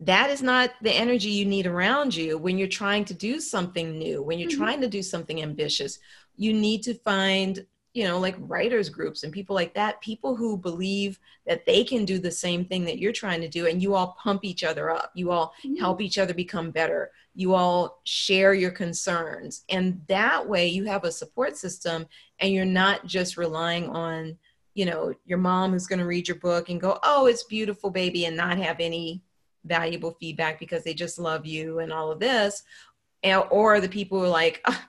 that 0.00 0.30
is 0.30 0.42
not 0.42 0.72
the 0.82 0.92
energy 0.92 1.30
you 1.30 1.44
need 1.44 1.66
around 1.66 2.14
you 2.14 2.36
when 2.36 2.58
you're 2.58 2.68
trying 2.68 3.04
to 3.04 3.14
do 3.14 3.40
something 3.40 3.98
new 3.98 4.22
when 4.22 4.38
you're 4.38 4.50
mm-hmm. 4.50 4.60
trying 4.60 4.80
to 4.80 4.88
do 4.88 5.02
something 5.02 5.42
ambitious 5.42 5.98
you 6.36 6.52
need 6.52 6.82
to 6.82 6.94
find 6.94 7.64
you 7.94 8.04
know 8.04 8.18
like 8.18 8.36
writers 8.40 8.90
groups 8.90 9.22
and 9.22 9.32
people 9.32 9.54
like 9.54 9.72
that 9.72 10.00
people 10.02 10.36
who 10.36 10.58
believe 10.58 11.18
that 11.46 11.64
they 11.64 11.82
can 11.82 12.04
do 12.04 12.18
the 12.18 12.30
same 12.30 12.64
thing 12.64 12.84
that 12.84 12.98
you're 12.98 13.12
trying 13.12 13.40
to 13.40 13.48
do 13.48 13.66
and 13.66 13.82
you 13.82 13.94
all 13.94 14.16
pump 14.22 14.44
each 14.44 14.64
other 14.64 14.90
up 14.90 15.10
you 15.14 15.30
all 15.30 15.54
mm-hmm. 15.64 15.76
help 15.76 16.00
each 16.02 16.18
other 16.18 16.34
become 16.34 16.70
better 16.70 17.10
you 17.34 17.54
all 17.54 18.00
share 18.04 18.52
your 18.52 18.70
concerns 18.70 19.64
and 19.70 20.00
that 20.08 20.46
way 20.46 20.68
you 20.68 20.84
have 20.84 21.04
a 21.04 21.12
support 21.12 21.56
system 21.56 22.06
and 22.40 22.52
you're 22.52 22.66
not 22.66 23.06
just 23.06 23.38
relying 23.38 23.88
on 23.88 24.36
you 24.74 24.84
know 24.84 25.14
your 25.24 25.38
mom 25.38 25.72
who's 25.72 25.86
going 25.86 25.98
to 25.98 26.06
read 26.06 26.28
your 26.28 26.36
book 26.36 26.68
and 26.68 26.82
go 26.82 26.98
oh 27.02 27.24
it's 27.24 27.44
beautiful 27.44 27.88
baby 27.88 28.26
and 28.26 28.36
not 28.36 28.58
have 28.58 28.76
any 28.78 29.22
valuable 29.66 30.16
feedback 30.20 30.58
because 30.58 30.84
they 30.84 30.94
just 30.94 31.18
love 31.18 31.46
you 31.46 31.80
and 31.80 31.92
all 31.92 32.10
of 32.10 32.20
this. 32.20 32.62
And, 33.22 33.44
or 33.50 33.80
the 33.80 33.88
people 33.88 34.18
who 34.18 34.24
are 34.24 34.28
like 34.28 34.62
oh, 34.66 34.82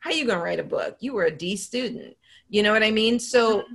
how 0.00 0.10
you 0.10 0.26
going 0.26 0.38
to 0.38 0.44
write 0.44 0.60
a 0.60 0.64
book? 0.64 0.96
You 1.00 1.12
were 1.12 1.24
a 1.24 1.30
d 1.30 1.56
student. 1.56 2.16
You 2.48 2.62
know 2.62 2.72
what 2.72 2.82
i 2.82 2.90
mean? 2.90 3.18
So 3.18 3.60
mm-hmm. 3.60 3.74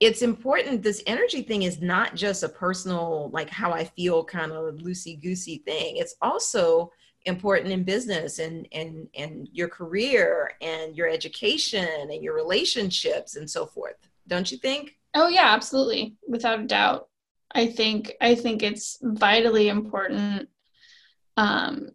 it's 0.00 0.22
important 0.22 0.82
this 0.82 1.02
energy 1.06 1.42
thing 1.42 1.62
is 1.62 1.80
not 1.80 2.14
just 2.14 2.42
a 2.42 2.48
personal 2.48 3.30
like 3.32 3.50
how 3.50 3.72
i 3.72 3.84
feel 3.84 4.24
kind 4.24 4.52
of 4.52 4.76
loosey 4.76 5.20
goosey 5.20 5.62
thing. 5.64 5.96
It's 5.96 6.16
also 6.22 6.90
important 7.26 7.72
in 7.72 7.84
business 7.84 8.38
and 8.38 8.68
and 8.72 9.08
and 9.14 9.48
your 9.52 9.68
career 9.68 10.52
and 10.60 10.94
your 10.96 11.08
education 11.08 12.10
and 12.10 12.22
your 12.22 12.34
relationships 12.34 13.36
and 13.36 13.48
so 13.48 13.66
forth. 13.66 13.96
Don't 14.26 14.50
you 14.50 14.58
think? 14.58 14.96
Oh 15.14 15.28
yeah 15.28 15.54
absolutely. 15.54 16.16
Without 16.28 16.60
a 16.60 16.64
doubt 16.64 17.08
i 17.54 17.66
think 17.66 18.12
i 18.20 18.34
think 18.34 18.62
it's 18.62 18.98
vitally 19.02 19.68
important 19.68 20.48
um 21.36 21.90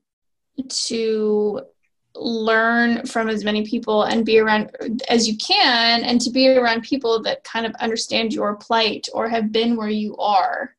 to 0.67 1.61
learn 2.15 3.05
from 3.05 3.29
as 3.29 3.43
many 3.43 3.65
people 3.65 4.03
and 4.03 4.25
be 4.25 4.39
around 4.39 4.75
as 5.09 5.27
you 5.27 5.37
can 5.37 6.03
and 6.03 6.19
to 6.19 6.29
be 6.31 6.49
around 6.49 6.81
people 6.81 7.21
that 7.21 7.43
kind 7.43 7.65
of 7.65 7.73
understand 7.75 8.33
your 8.33 8.55
plight 8.55 9.07
or 9.13 9.29
have 9.29 9.51
been 9.51 9.75
where 9.75 9.89
you 9.89 10.17
are 10.17 10.75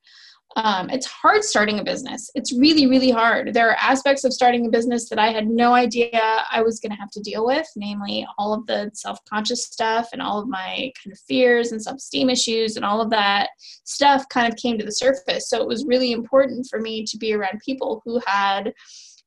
um, 0.57 0.91
it's 0.91 1.07
hard 1.07 1.45
starting 1.45 1.79
a 1.79 1.85
business. 1.85 2.31
It's 2.35 2.53
really 2.53 2.87
really 2.87 3.11
hard. 3.11 3.55
There 3.55 3.71
are 3.71 3.77
aspects 3.77 4.25
of 4.25 4.33
starting 4.33 4.67
a 4.67 4.71
business 4.71 5.09
that 5.09 5.19
i 5.19 5.31
had 5.31 5.49
no 5.49 5.75
idea 5.75 6.45
i 6.51 6.61
was 6.63 6.81
going 6.81 6.91
to 6.91 6.99
have 6.99 7.11
to 7.11 7.21
deal 7.21 7.47
with 7.47 7.67
namely 7.77 8.27
all 8.39 8.53
of 8.53 8.67
the 8.67 8.91
self-conscious 8.95 9.67
stuff 9.67 10.09
and 10.13 10.21
all 10.21 10.41
of 10.41 10.49
my 10.49 10.93
kind 11.03 11.13
of 11.13 11.19
fears 11.29 11.73
and 11.73 11.83
self-esteem 11.83 12.31
issues 12.31 12.77
and 12.77 12.85
all 12.85 13.01
of 13.01 13.11
that 13.11 13.51
stuff 13.85 14.25
kind 14.29 14.51
of 14.51 14.57
came 14.57 14.79
to 14.79 14.85
the 14.85 14.93
surface. 14.93 15.49
So 15.49 15.61
it 15.61 15.69
was 15.69 15.85
really 15.85 16.13
important 16.13 16.67
for 16.71 16.81
me 16.81 17.05
to 17.05 17.19
be 17.19 17.35
around 17.35 17.61
people 17.65 18.03
who 18.05 18.21
had 18.27 18.73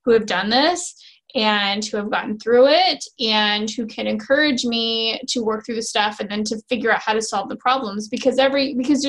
who 0.06 0.12
have 0.12 0.26
done 0.26 0.50
this 0.50 0.96
and 1.36 1.84
who 1.86 1.98
have 1.98 2.12
gotten 2.12 2.38
through 2.38 2.68
it 2.68 3.04
and 3.20 3.70
who 3.72 3.86
can 3.88 4.06
encourage 4.06 4.66
me 4.66 5.20
to 5.28 5.42
work 5.42 5.66
through 5.66 5.76
the 5.76 5.82
stuff 5.82 6.20
and 6.20 6.30
then 6.30 6.44
to 6.44 6.62
figure 6.70 6.92
out 6.92 7.02
how 7.02 7.14
to 7.14 7.22
solve 7.22 7.50
the 7.50 7.56
problems 7.56 8.08
because 8.08 8.38
every 8.38 8.76
because 8.76 9.08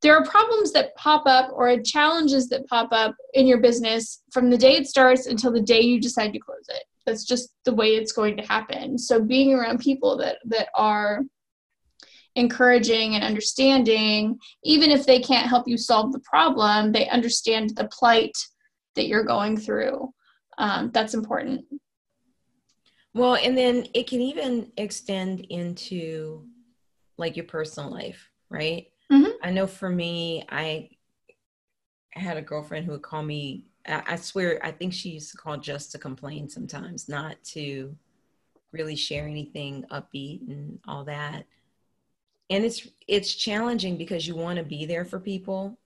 there 0.00 0.16
are 0.16 0.24
problems 0.24 0.72
that 0.72 0.94
pop 0.96 1.24
up 1.26 1.50
or 1.52 1.76
challenges 1.80 2.48
that 2.48 2.66
pop 2.68 2.88
up 2.92 3.16
in 3.34 3.46
your 3.46 3.58
business 3.58 4.22
from 4.32 4.50
the 4.50 4.58
day 4.58 4.76
it 4.76 4.86
starts 4.86 5.26
until 5.26 5.52
the 5.52 5.60
day 5.60 5.80
you 5.80 6.00
decide 6.00 6.32
to 6.32 6.38
close 6.38 6.66
it. 6.68 6.84
That's 7.04 7.24
just 7.24 7.50
the 7.64 7.74
way 7.74 7.96
it's 7.96 8.12
going 8.12 8.36
to 8.36 8.46
happen. 8.46 8.98
So 8.98 9.20
being 9.20 9.54
around 9.54 9.80
people 9.80 10.16
that 10.18 10.38
that 10.46 10.68
are 10.74 11.22
encouraging 12.36 13.16
and 13.16 13.24
understanding 13.24 14.38
even 14.62 14.90
if 14.90 15.04
they 15.04 15.18
can't 15.18 15.48
help 15.48 15.66
you 15.66 15.76
solve 15.76 16.12
the 16.12 16.20
problem 16.20 16.92
they 16.92 17.08
understand 17.08 17.70
the 17.70 17.88
plight 17.88 18.36
that 18.94 19.08
you're 19.08 19.24
going 19.24 19.56
through. 19.56 20.12
Um, 20.58 20.90
that's 20.92 21.14
important. 21.14 21.64
Well 23.14 23.34
and 23.34 23.58
then 23.58 23.86
it 23.94 24.06
can 24.06 24.20
even 24.20 24.70
extend 24.76 25.46
into 25.50 26.46
like 27.16 27.36
your 27.36 27.46
personal 27.46 27.90
life 27.90 28.30
right. 28.50 28.86
I 29.42 29.50
know 29.50 29.66
for 29.66 29.90
me 29.90 30.44
i 30.50 30.88
had 32.12 32.36
a 32.36 32.42
girlfriend 32.42 32.84
who 32.84 32.92
would 32.92 33.02
call 33.02 33.22
me 33.22 33.64
I 33.86 34.16
swear 34.16 34.60
i 34.64 34.70
think 34.70 34.92
she 34.92 35.10
used 35.10 35.30
to 35.32 35.38
call 35.38 35.56
just 35.56 35.92
to 35.92 35.98
complain 35.98 36.48
sometimes 36.48 37.08
not 37.08 37.42
to 37.52 37.96
really 38.72 38.96
share 38.96 39.26
anything 39.26 39.84
upbeat 39.90 40.46
and 40.48 40.78
all 40.86 41.04
that 41.04 41.46
and 42.50 42.64
it's 42.64 42.86
it's 43.06 43.34
challenging 43.34 43.96
because 43.96 44.26
you 44.26 44.36
want 44.36 44.58
to 44.58 44.64
be 44.64 44.84
there 44.84 45.04
for 45.04 45.18
people 45.18 45.78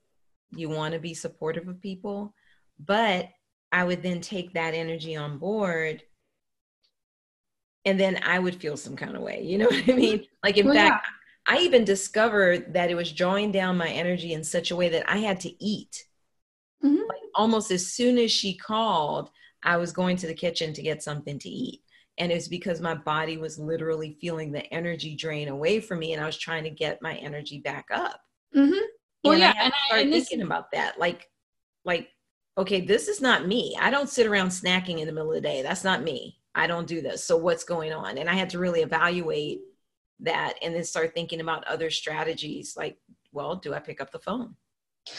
you 0.51 0.69
want 0.69 0.95
to 0.95 1.01
be 1.01 1.15
supportive 1.15 1.69
of 1.69 1.81
people 1.81 2.35
but 2.85 3.29
I 3.73 3.85
would 3.85 4.03
then 4.03 4.21
take 4.21 4.53
that 4.53 4.75
energy 4.75 5.17
on 5.17 5.39
board 5.39 6.03
and 7.85 7.99
then 7.99 8.21
I 8.23 8.39
would 8.39 8.61
feel 8.61 8.77
some 8.77 8.97
kind 8.97 9.17
of 9.17 9.23
way. 9.23 9.43
You 9.43 9.59
know 9.59 9.67
what 9.71 9.89
I 9.89 9.93
mean? 9.93 10.27
Like, 10.43 10.59
in 10.59 10.67
well, 10.67 10.75
fact, 10.75 11.07
yeah. 11.07 11.13
I 11.47 11.59
even 11.59 11.85
discovered 11.85 12.75
that 12.75 12.91
it 12.91 12.95
was 12.95 13.13
drawing 13.13 13.53
down 13.53 13.77
my 13.77 13.89
energy 13.89 14.33
in 14.33 14.45
such 14.45 14.71
a 14.71 14.77
way 14.77 14.89
that 14.91 15.11
I 15.11 15.19
had 15.19 15.41
to 15.41 15.65
eat. 15.65 16.05
Mm-hmm. 16.85 16.97
Like, 16.97 17.21
almost 17.35 17.71
as 17.71 17.93
soon 17.93 18.19
as 18.19 18.31
she 18.31 18.57
called, 18.57 19.31
I 19.63 19.77
was 19.77 19.93
going 19.93 20.17
to 20.19 20.27
the 20.27 20.35
kitchen 20.35 20.73
to 20.75 20.83
get 20.83 21.03
something 21.03 21.39
to 21.39 21.49
eat. 21.49 21.83
And 22.19 22.31
it 22.31 22.37
was 22.37 22.49
because 22.49 22.81
my 22.81 22.95
body 22.95 23.39
was 23.39 23.59
literally 23.59 24.19
feeling 24.21 24.53
the 24.53 24.73
energy 24.73 25.17
drain 25.17 25.49
away 25.49 25.81
from 25.81 25.99
me, 25.99 26.13
and 26.13 26.23
I 26.23 26.27
was 26.27 26.39
trying 26.39 26.65
to 26.65 26.71
get 26.71 27.03
my 27.03 27.15
energy 27.17 27.61
back 27.61 27.87
up. 27.93 28.21
Mm-hmm. 28.55 28.85
Well, 29.25 29.33
and 29.33 29.41
yeah, 29.41 29.55
I 29.57 29.65
and 29.65 29.73
I 29.73 29.87
started 29.87 30.11
thinking 30.11 30.39
this- 30.39 30.47
about 30.47 30.71
that. 30.73 30.99
Like, 30.99 31.29
like 31.85 32.09
okay, 32.59 32.81
this 32.83 33.09
is 33.09 33.21
not 33.21 33.47
me. 33.47 33.77
I 33.81 33.91
don't 33.91 34.11
sit 34.11 34.27
around 34.27 34.49
snacking 34.49 34.99
in 34.99 35.07
the 35.07 35.13
middle 35.13 35.31
of 35.31 35.37
the 35.37 35.41
day. 35.41 35.63
That's 35.63 35.85
not 35.85 36.03
me. 36.03 36.39
I 36.55 36.67
don't 36.67 36.87
do 36.87 37.01
this. 37.01 37.25
So 37.25 37.37
what's 37.37 37.65
going 37.65 37.93
on? 37.93 38.19
And 38.19 38.29
I 38.29 38.35
had 38.35 38.51
to 38.51 38.59
really 38.59 38.83
evaluate 38.83 39.61
that 40.23 40.55
and 40.63 40.75
then 40.75 40.85
start 40.85 41.15
thinking 41.15 41.41
about 41.41 41.67
other 41.67 41.91
strategies 41.91 42.77
like, 42.77 42.97
well, 43.33 43.57
do 43.57 43.75
I 43.75 43.79
pick 43.79 44.01
up 44.01 44.11
the 44.11 44.19
phone? 44.19 44.55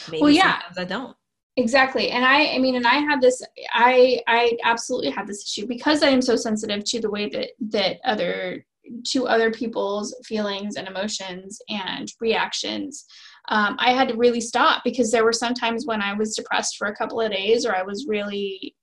Maybe 0.10 0.22
well, 0.22 0.32
yeah. 0.32 0.60
sometimes 0.60 0.78
I 0.78 0.84
don't. 0.86 1.18
Exactly. 1.56 2.10
And 2.10 2.26
I 2.26 2.56
I 2.56 2.58
mean 2.58 2.76
and 2.76 2.88
I 2.88 2.96
have 2.96 3.22
this 3.22 3.44
I 3.74 4.22
I 4.28 4.58
absolutely 4.64 5.12
have 5.12 5.28
this 5.28 5.44
issue 5.44 5.68
because 5.68 6.02
I 6.02 6.10
am 6.10 6.22
so 6.22 6.36
sensitive 6.36 6.84
to 6.86 7.00
the 7.00 7.12
way 7.12 7.30
that 7.30 7.50
that 7.70 7.98
other 8.04 8.66
to 9.10 9.28
other 9.28 9.52
people's 9.52 10.16
feelings 10.26 10.78
and 10.78 10.88
emotions 10.88 11.60
and 11.70 12.12
reactions 12.20 13.06
um, 13.50 13.76
I 13.78 13.92
had 13.92 14.08
to 14.08 14.16
really 14.16 14.42
stop 14.42 14.84
because 14.84 15.12
there 15.12 15.26
were 15.26 15.34
some 15.34 15.54
times 15.54 15.86
when 15.86 16.02
I 16.02 16.14
was 16.14 16.36
depressed 16.36 16.78
for 16.78 16.88
a 16.88 16.96
couple 16.96 17.20
of 17.22 17.32
days 17.32 17.66
or 17.66 17.76
I 17.76 17.84
was 17.84 18.08
really 18.08 18.76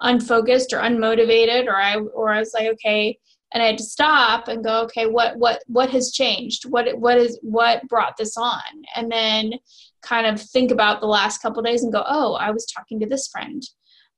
unfocused 0.00 0.72
or 0.72 0.78
unmotivated 0.78 1.66
or 1.66 1.76
I 1.76 1.96
or 1.96 2.30
I 2.30 2.40
was 2.40 2.52
like 2.52 2.66
okay 2.66 3.18
and 3.52 3.62
I 3.62 3.66
had 3.66 3.78
to 3.78 3.84
stop 3.84 4.48
and 4.48 4.62
go 4.64 4.82
okay 4.82 5.06
what 5.06 5.36
what 5.36 5.62
what 5.66 5.90
has 5.90 6.12
changed? 6.12 6.64
What 6.68 6.98
what 6.98 7.18
is 7.18 7.38
what 7.42 7.86
brought 7.88 8.16
this 8.16 8.36
on? 8.36 8.60
And 8.94 9.10
then 9.10 9.52
kind 10.02 10.26
of 10.26 10.40
think 10.40 10.70
about 10.70 11.00
the 11.00 11.06
last 11.06 11.42
couple 11.42 11.62
days 11.62 11.82
and 11.82 11.92
go 11.92 12.04
oh 12.06 12.34
I 12.34 12.50
was 12.50 12.66
talking 12.66 13.00
to 13.00 13.06
this 13.06 13.28
friend. 13.28 13.62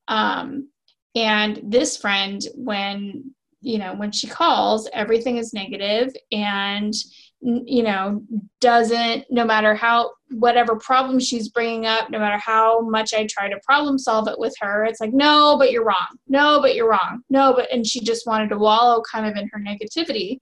Um, 0.08 0.68
and 1.14 1.60
this 1.64 1.96
friend 1.96 2.40
when 2.54 3.34
you 3.60 3.78
know 3.78 3.94
when 3.94 4.12
she 4.12 4.26
calls 4.26 4.88
everything 4.92 5.36
is 5.36 5.52
negative 5.52 6.14
and 6.32 6.94
you 7.40 7.82
know 7.82 8.22
doesn't 8.60 9.24
no 9.30 9.44
matter 9.44 9.74
how 9.74 10.12
whatever 10.30 10.76
problem 10.76 11.18
she's 11.18 11.48
bringing 11.48 11.86
up 11.86 12.08
no 12.10 12.18
matter 12.18 12.38
how 12.38 12.80
much 12.80 13.12
i 13.12 13.26
try 13.26 13.48
to 13.48 13.58
problem 13.64 13.98
solve 13.98 14.28
it 14.28 14.38
with 14.38 14.54
her 14.60 14.84
it's 14.84 15.00
like 15.00 15.12
no 15.12 15.56
but 15.58 15.72
you're 15.72 15.84
wrong. 15.84 16.06
No 16.28 16.60
but 16.60 16.74
you're 16.74 16.88
wrong. 16.88 17.22
No 17.30 17.52
but 17.52 17.70
and 17.72 17.86
she 17.86 18.00
just 18.00 18.26
wanted 18.26 18.48
to 18.50 18.58
wallow 18.58 19.02
kind 19.02 19.26
of 19.26 19.36
in 19.36 19.48
her 19.52 19.58
negativity. 19.58 20.38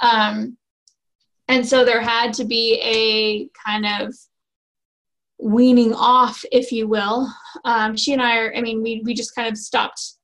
Um 0.00 0.56
and 1.48 1.66
so 1.66 1.84
there 1.84 2.00
had 2.00 2.32
to 2.34 2.44
be 2.44 2.80
a 2.82 3.48
kind 3.66 3.86
of 3.86 4.14
weaning 5.38 5.94
off 5.94 6.44
if 6.52 6.70
you 6.70 6.86
will. 6.86 7.32
Um 7.64 7.96
she 7.96 8.12
and 8.12 8.22
i 8.22 8.36
are 8.36 8.54
i 8.54 8.60
mean 8.60 8.82
we 8.82 9.02
we 9.04 9.14
just 9.14 9.34
kind 9.34 9.48
of 9.48 9.56
stopped 9.56 10.14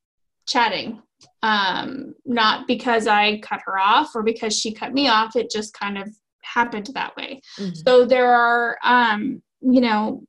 chatting 0.46 1.02
um, 1.42 2.14
not 2.24 2.66
because 2.66 3.06
I 3.06 3.38
cut 3.38 3.60
her 3.66 3.78
off 3.78 4.14
or 4.14 4.22
because 4.22 4.58
she 4.58 4.72
cut 4.72 4.92
me 4.92 5.08
off. 5.08 5.36
It 5.36 5.50
just 5.50 5.74
kind 5.74 5.98
of 5.98 6.14
happened 6.46 6.90
that 6.94 7.16
way. 7.16 7.40
Mm-hmm. 7.58 7.74
So 7.74 8.04
there 8.04 8.32
are, 8.32 8.78
um, 8.84 9.42
you 9.60 9.80
know, 9.80 10.22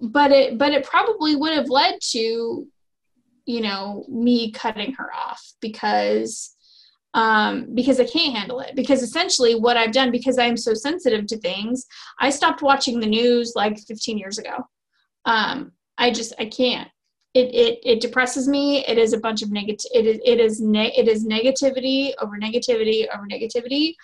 but 0.00 0.32
it 0.32 0.58
but 0.58 0.72
it 0.72 0.84
probably 0.84 1.36
would 1.36 1.52
have 1.52 1.68
led 1.68 1.98
to, 2.10 2.66
you 3.46 3.60
know, 3.60 4.04
me 4.08 4.50
cutting 4.52 4.92
her 4.94 5.12
off 5.14 5.42
because 5.60 6.54
um, 7.14 7.74
because 7.74 8.00
I 8.00 8.04
can't 8.04 8.34
handle 8.34 8.60
it. 8.60 8.74
Because 8.74 9.02
essentially, 9.02 9.54
what 9.54 9.76
I've 9.76 9.92
done, 9.92 10.10
because 10.10 10.38
I'm 10.38 10.56
so 10.56 10.74
sensitive 10.74 11.26
to 11.26 11.38
things, 11.38 11.86
I 12.18 12.30
stopped 12.30 12.62
watching 12.62 13.00
the 13.00 13.06
news 13.06 13.52
like 13.54 13.78
15 13.78 14.16
years 14.18 14.38
ago. 14.38 14.66
Um, 15.24 15.72
I 15.98 16.10
just 16.10 16.32
I 16.38 16.46
can't 16.46 16.88
it, 17.34 17.54
it 17.54 17.78
it 17.82 18.00
depresses 18.00 18.46
me 18.46 18.84
it 18.86 18.98
is 18.98 19.12
a 19.12 19.20
bunch 19.20 19.42
of 19.42 19.50
negative 19.50 19.90
it 19.94 20.06
is 20.06 20.20
it 20.24 20.38
is 20.38 20.60
ne- 20.60 20.92
it 20.96 21.08
is 21.08 21.26
negativity 21.26 22.12
over 22.20 22.38
negativity 22.38 23.06
over 23.14 23.26
negativity 23.26 23.94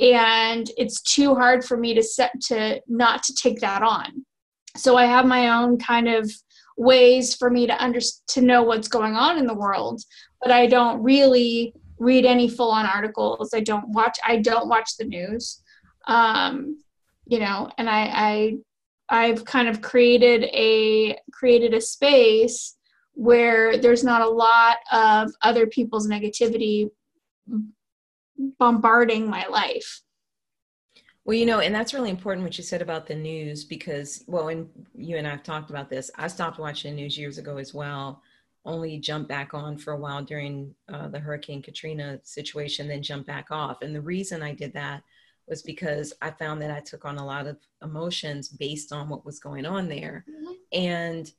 and 0.00 0.70
it's 0.76 1.00
too 1.02 1.34
hard 1.34 1.64
for 1.64 1.76
me 1.76 1.94
to 1.94 2.02
set 2.02 2.32
to 2.40 2.80
not 2.88 3.22
to 3.24 3.34
take 3.34 3.60
that 3.60 3.82
on. 3.82 4.24
So 4.76 4.96
i 4.96 5.04
have 5.04 5.26
my 5.26 5.50
own 5.50 5.78
kind 5.78 6.08
of 6.08 6.30
ways 6.76 7.34
for 7.34 7.50
me 7.50 7.66
to 7.66 7.82
under 7.84 8.00
to 8.28 8.40
know 8.40 8.62
what's 8.62 8.88
going 8.88 9.14
on 9.14 9.36
in 9.36 9.46
the 9.46 9.54
world 9.54 10.00
but 10.40 10.50
i 10.50 10.66
don't 10.66 11.02
really 11.02 11.74
read 11.98 12.24
any 12.24 12.48
full 12.48 12.70
on 12.70 12.86
articles. 12.86 13.52
I 13.52 13.60
don't 13.60 13.88
watch 13.90 14.18
i 14.26 14.36
don't 14.36 14.68
watch 14.68 14.96
the 14.96 15.04
news 15.04 15.60
um 16.06 16.82
you 17.26 17.38
know 17.38 17.70
and 17.76 17.90
i 17.90 18.02
i 18.28 18.56
I've 19.10 19.44
kind 19.44 19.68
of 19.68 19.82
created 19.82 20.44
a 20.44 21.18
created 21.32 21.74
a 21.74 21.80
space 21.80 22.76
where 23.14 23.76
there's 23.76 24.04
not 24.04 24.22
a 24.22 24.28
lot 24.28 24.76
of 24.92 25.32
other 25.42 25.66
people's 25.66 26.08
negativity 26.08 26.88
bombarding 28.58 29.28
my 29.28 29.46
life. 29.46 30.02
Well, 31.24 31.36
you 31.36 31.46
know, 31.46 31.60
and 31.60 31.74
that's 31.74 31.94
really 31.94 32.10
important 32.10 32.44
what 32.44 32.56
you 32.56 32.64
said 32.64 32.82
about 32.82 33.06
the 33.06 33.14
news 33.14 33.64
because, 33.64 34.24
well, 34.26 34.48
and 34.48 34.68
you 34.94 35.16
and 35.16 35.26
I 35.26 35.30
have 35.30 35.42
talked 35.42 35.70
about 35.70 35.90
this. 35.90 36.10
I 36.16 36.28
stopped 36.28 36.58
watching 36.58 36.96
the 36.96 37.02
news 37.02 37.18
years 37.18 37.38
ago 37.38 37.58
as 37.58 37.74
well. 37.74 38.22
only 38.64 38.98
jumped 38.98 39.28
back 39.28 39.54
on 39.54 39.76
for 39.76 39.92
a 39.92 39.98
while 39.98 40.22
during 40.22 40.74
uh, 40.92 41.08
the 41.08 41.18
Hurricane 41.18 41.62
Katrina 41.62 42.20
situation, 42.24 42.88
then 42.88 43.02
jumped 43.02 43.26
back 43.26 43.50
off. 43.50 43.82
And 43.82 43.94
the 43.94 44.00
reason 44.00 44.42
I 44.42 44.54
did 44.54 44.72
that 44.74 45.02
was 45.48 45.62
because 45.62 46.12
I 46.22 46.30
found 46.30 46.62
that 46.62 46.70
I 46.70 46.80
took 46.80 47.04
on 47.04 47.18
a 47.18 47.24
lot 47.24 47.46
of 47.46 47.58
emotions 47.82 48.48
based 48.48 48.92
on 48.92 49.08
what 49.08 49.24
was 49.24 49.40
going 49.40 49.66
on 49.66 49.88
there. 49.88 50.24
Mm-hmm. 50.28 50.52
And 50.72 51.32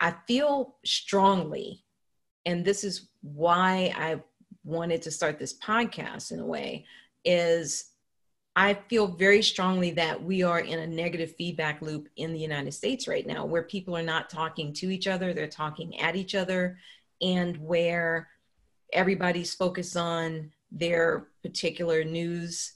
I 0.00 0.14
feel 0.26 0.76
strongly, 0.84 1.84
and 2.46 2.64
this 2.64 2.82
is 2.82 3.08
why 3.20 3.92
I 3.96 4.20
wanted 4.64 5.02
to 5.02 5.10
start 5.10 5.38
this 5.38 5.58
podcast 5.58 6.32
in 6.32 6.40
a 6.40 6.46
way, 6.46 6.86
is 7.24 7.86
I 8.54 8.74
feel 8.74 9.06
very 9.06 9.42
strongly 9.42 9.92
that 9.92 10.22
we 10.22 10.42
are 10.42 10.60
in 10.60 10.78
a 10.78 10.86
negative 10.86 11.34
feedback 11.36 11.80
loop 11.80 12.08
in 12.16 12.32
the 12.32 12.38
United 12.38 12.72
States 12.72 13.08
right 13.08 13.26
now 13.26 13.46
where 13.46 13.62
people 13.62 13.96
are 13.96 14.02
not 14.02 14.28
talking 14.28 14.72
to 14.74 14.90
each 14.90 15.06
other, 15.06 15.32
they're 15.32 15.46
talking 15.46 15.98
at 16.00 16.16
each 16.16 16.34
other, 16.34 16.78
and 17.22 17.56
where 17.56 18.28
everybody's 18.92 19.54
focused 19.54 19.96
on 19.96 20.52
their 20.70 21.28
particular 21.42 22.04
news 22.04 22.74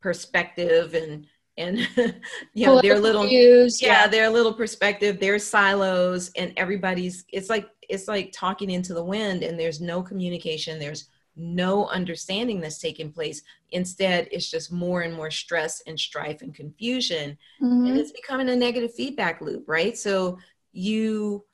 perspective 0.00 0.94
and 0.94 1.26
and 1.56 1.78
you 2.54 2.66
know 2.66 2.80
their 2.80 2.98
little 2.98 3.26
views, 3.26 3.80
yeah, 3.80 4.02
yeah 4.02 4.06
their 4.06 4.28
little 4.28 4.52
perspective 4.52 5.20
their 5.20 5.38
silos 5.38 6.30
and 6.36 6.52
everybody's 6.56 7.24
it's 7.32 7.48
like 7.48 7.68
it's 7.88 8.08
like 8.08 8.32
talking 8.32 8.70
into 8.70 8.94
the 8.94 9.04
wind 9.04 9.42
and 9.42 9.58
there's 9.58 9.80
no 9.80 10.02
communication 10.02 10.78
there's 10.78 11.08
no 11.36 11.86
understanding 11.88 12.60
that's 12.60 12.78
taking 12.78 13.12
place. 13.12 13.42
Instead, 13.72 14.28
it's 14.30 14.50
just 14.50 14.72
more 14.72 15.02
and 15.02 15.14
more 15.14 15.30
stress 15.30 15.82
and 15.86 15.98
strife 15.98 16.42
and 16.42 16.54
confusion. 16.54 17.36
Mm-hmm. 17.62 17.86
And 17.86 17.98
it's 17.98 18.12
becoming 18.12 18.48
a 18.48 18.56
negative 18.56 18.94
feedback 18.94 19.40
loop, 19.40 19.64
right? 19.66 19.96
So 19.96 20.38
you 20.72 21.44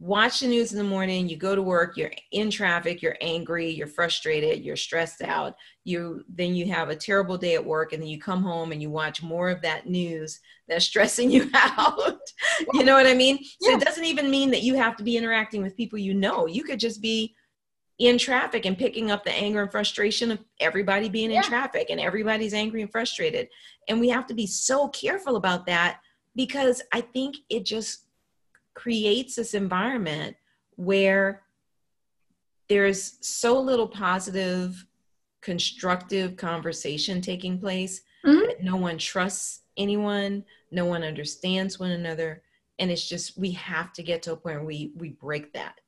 watch 0.00 0.40
the 0.40 0.46
news 0.46 0.72
in 0.72 0.78
the 0.78 0.84
morning, 0.84 1.28
you 1.28 1.36
go 1.36 1.54
to 1.54 1.60
work, 1.60 1.96
you're 1.98 2.10
in 2.32 2.50
traffic, 2.50 3.02
you're 3.02 3.18
angry, 3.20 3.68
you're 3.68 3.86
frustrated, 3.86 4.64
you're 4.64 4.74
stressed 4.74 5.20
out. 5.20 5.54
You 5.84 6.24
then 6.26 6.54
you 6.54 6.72
have 6.72 6.88
a 6.88 6.96
terrible 6.96 7.36
day 7.36 7.54
at 7.54 7.64
work 7.64 7.92
and 7.92 8.02
then 8.02 8.08
you 8.08 8.18
come 8.18 8.42
home 8.42 8.72
and 8.72 8.80
you 8.80 8.88
watch 8.90 9.22
more 9.22 9.50
of 9.50 9.60
that 9.60 9.86
news 9.86 10.40
that's 10.66 10.84
stressing 10.86 11.30
you 11.30 11.50
out. 11.54 12.18
you 12.72 12.82
know 12.82 12.94
what 12.94 13.06
I 13.06 13.14
mean? 13.14 13.44
So 13.60 13.70
yeah. 13.70 13.76
it 13.76 13.84
doesn't 13.84 14.06
even 14.06 14.30
mean 14.30 14.50
that 14.52 14.62
you 14.62 14.74
have 14.74 14.96
to 14.96 15.04
be 15.04 15.18
interacting 15.18 15.62
with 15.62 15.76
people 15.76 15.98
you 15.98 16.14
know. 16.14 16.46
You 16.46 16.64
could 16.64 16.80
just 16.80 17.02
be 17.02 17.34
in 17.98 18.16
traffic 18.16 18.64
and 18.64 18.78
picking 18.78 19.10
up 19.10 19.22
the 19.22 19.32
anger 19.32 19.60
and 19.60 19.70
frustration 19.70 20.30
of 20.30 20.38
everybody 20.60 21.10
being 21.10 21.30
yeah. 21.30 21.38
in 21.38 21.42
traffic 21.42 21.88
and 21.90 22.00
everybody's 22.00 22.54
angry 22.54 22.80
and 22.80 22.90
frustrated. 22.90 23.48
And 23.86 24.00
we 24.00 24.08
have 24.08 24.26
to 24.28 24.34
be 24.34 24.46
so 24.46 24.88
careful 24.88 25.36
about 25.36 25.66
that 25.66 26.00
because 26.34 26.80
I 26.90 27.02
think 27.02 27.36
it 27.50 27.66
just 27.66 28.06
creates 28.74 29.36
this 29.36 29.54
environment 29.54 30.36
where 30.76 31.42
there's 32.68 33.18
so 33.20 33.60
little 33.60 33.88
positive, 33.88 34.86
constructive 35.40 36.36
conversation 36.36 37.20
taking 37.20 37.58
place 37.58 38.02
mm-hmm. 38.24 38.46
that 38.46 38.62
no 38.62 38.76
one 38.76 38.98
trusts 38.98 39.62
anyone, 39.76 40.44
no 40.70 40.84
one 40.84 41.02
understands 41.02 41.78
one 41.78 41.90
another. 41.90 42.42
And 42.78 42.90
it's 42.90 43.08
just 43.08 43.38
we 43.38 43.50
have 43.52 43.92
to 43.94 44.02
get 44.02 44.22
to 44.22 44.32
a 44.32 44.36
point 44.36 44.56
where 44.56 44.64
we 44.64 44.92
we 44.96 45.10
break 45.10 45.52
that 45.52 45.80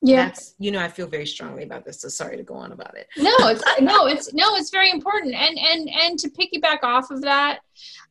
yeah 0.00 0.32
you 0.58 0.70
know 0.70 0.80
i 0.80 0.88
feel 0.88 1.06
very 1.06 1.26
strongly 1.26 1.64
about 1.64 1.84
this 1.84 2.00
so 2.00 2.08
sorry 2.08 2.36
to 2.36 2.42
go 2.42 2.54
on 2.54 2.70
about 2.72 2.96
it 2.96 3.08
no 3.16 3.34
it's 3.48 3.62
no 3.80 4.06
it's 4.06 4.32
no 4.32 4.54
it's 4.54 4.70
very 4.70 4.90
important 4.90 5.34
and 5.34 5.58
and 5.58 5.90
and 5.90 6.18
to 6.18 6.28
piggyback 6.30 6.78
off 6.84 7.10
of 7.10 7.20
that 7.20 7.60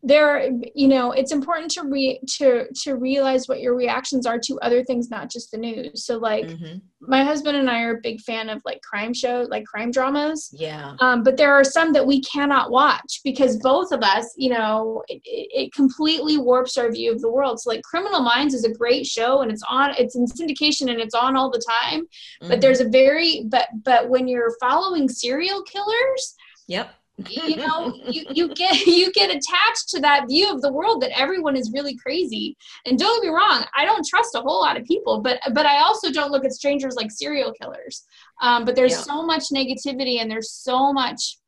there 0.03 0.49
you 0.75 0.87
know 0.87 1.11
it's 1.11 1.31
important 1.31 1.71
to 1.71 1.83
re 1.83 2.19
to 2.27 2.65
to 2.73 2.95
realize 2.95 3.47
what 3.47 3.61
your 3.61 3.75
reactions 3.75 4.25
are 4.25 4.39
to 4.39 4.59
other 4.59 4.83
things 4.83 5.09
not 5.09 5.29
just 5.29 5.51
the 5.51 5.57
news. 5.57 6.05
So 6.05 6.17
like 6.17 6.45
mm-hmm. 6.45 6.77
my 7.01 7.23
husband 7.23 7.57
and 7.57 7.69
i 7.69 7.81
are 7.81 7.97
a 7.97 8.01
big 8.01 8.21
fan 8.21 8.49
of 8.49 8.61
like 8.65 8.81
crime 8.81 9.13
shows 9.13 9.49
like 9.49 9.65
crime 9.65 9.91
dramas. 9.91 10.49
Yeah. 10.53 10.95
Um, 10.99 11.23
but 11.23 11.37
there 11.37 11.53
are 11.53 11.63
some 11.63 11.93
that 11.93 12.05
we 12.05 12.21
cannot 12.21 12.71
watch 12.71 13.21
because 13.23 13.57
both 13.57 13.91
of 13.91 14.01
us 14.01 14.33
you 14.37 14.49
know 14.49 15.03
it, 15.07 15.21
it 15.25 15.73
completely 15.73 16.37
warps 16.37 16.77
our 16.77 16.91
view 16.91 17.11
of 17.11 17.21
the 17.21 17.31
world. 17.31 17.59
So 17.59 17.69
like 17.71 17.83
criminal 17.83 18.21
minds 18.21 18.53
is 18.53 18.65
a 18.65 18.73
great 18.73 19.05
show 19.05 19.41
and 19.41 19.51
it's 19.51 19.63
on 19.67 19.95
it's 19.97 20.15
in 20.15 20.25
syndication 20.25 20.91
and 20.91 20.99
it's 20.99 21.15
on 21.15 21.35
all 21.35 21.49
the 21.49 21.63
time. 21.81 22.01
Mm-hmm. 22.01 22.49
but 22.49 22.61
there's 22.61 22.79
a 22.79 22.89
very 22.89 23.45
but 23.45 23.67
but 23.83 24.09
when 24.09 24.27
you're 24.27 24.55
following 24.59 25.09
serial 25.09 25.63
killers 25.63 26.35
yep 26.67 26.93
you 27.29 27.55
know 27.55 27.93
you, 28.05 28.25
you 28.29 28.53
get 28.53 28.85
you 28.85 29.11
get 29.11 29.29
attached 29.29 29.89
to 29.89 29.99
that 29.99 30.27
view 30.27 30.51
of 30.51 30.61
the 30.61 30.71
world 30.71 31.01
that 31.01 31.17
everyone 31.17 31.55
is 31.55 31.71
really 31.73 31.95
crazy. 31.97 32.55
And 32.85 32.97
don't 32.97 33.21
get 33.21 33.29
me 33.29 33.35
wrong 33.35 33.65
i 33.75 33.85
don't 33.85 34.05
trust 34.05 34.35
a 34.35 34.41
whole 34.41 34.61
lot 34.61 34.77
of 34.77 34.85
people 34.85 35.21
but 35.21 35.39
but 35.53 35.65
i 35.65 35.79
also 35.79 36.11
don't 36.11 36.31
look 36.31 36.45
at 36.45 36.51
strangers 36.51 36.95
like 36.95 37.11
serial 37.11 37.53
killers. 37.53 38.05
Um, 38.41 38.65
but 38.65 38.75
there's 38.75 38.91
yeah. 38.91 39.01
so 39.01 39.23
much 39.23 39.45
negativity 39.53 40.21
and 40.21 40.29
there's 40.29 40.51
so 40.51 40.93
much 40.93 41.39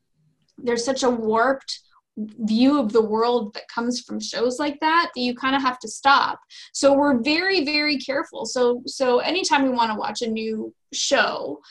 there's 0.57 0.84
such 0.84 1.03
a 1.03 1.09
warped 1.09 1.80
view 2.17 2.80
of 2.80 2.91
the 2.91 3.01
world 3.01 3.53
that 3.53 3.67
comes 3.74 4.01
from 4.01 4.20
shows 4.20 4.59
like 4.59 4.80
that 4.82 5.11
that 5.15 5.22
you 5.22 5.34
kind 5.36 5.55
of 5.55 5.61
have 5.61 5.80
to 5.80 5.88
stop. 5.88 6.39
So 6.74 6.93
we're 6.93 7.22
very 7.22 7.63
very 7.63 7.97
careful. 7.97 8.45
So 8.45 8.82
so 8.86 9.20
anytime 9.20 9.63
we 9.63 9.70
want 9.70 9.91
to 9.91 9.97
watch 9.97 10.22
a 10.22 10.28
new 10.28 10.74
show 10.91 11.61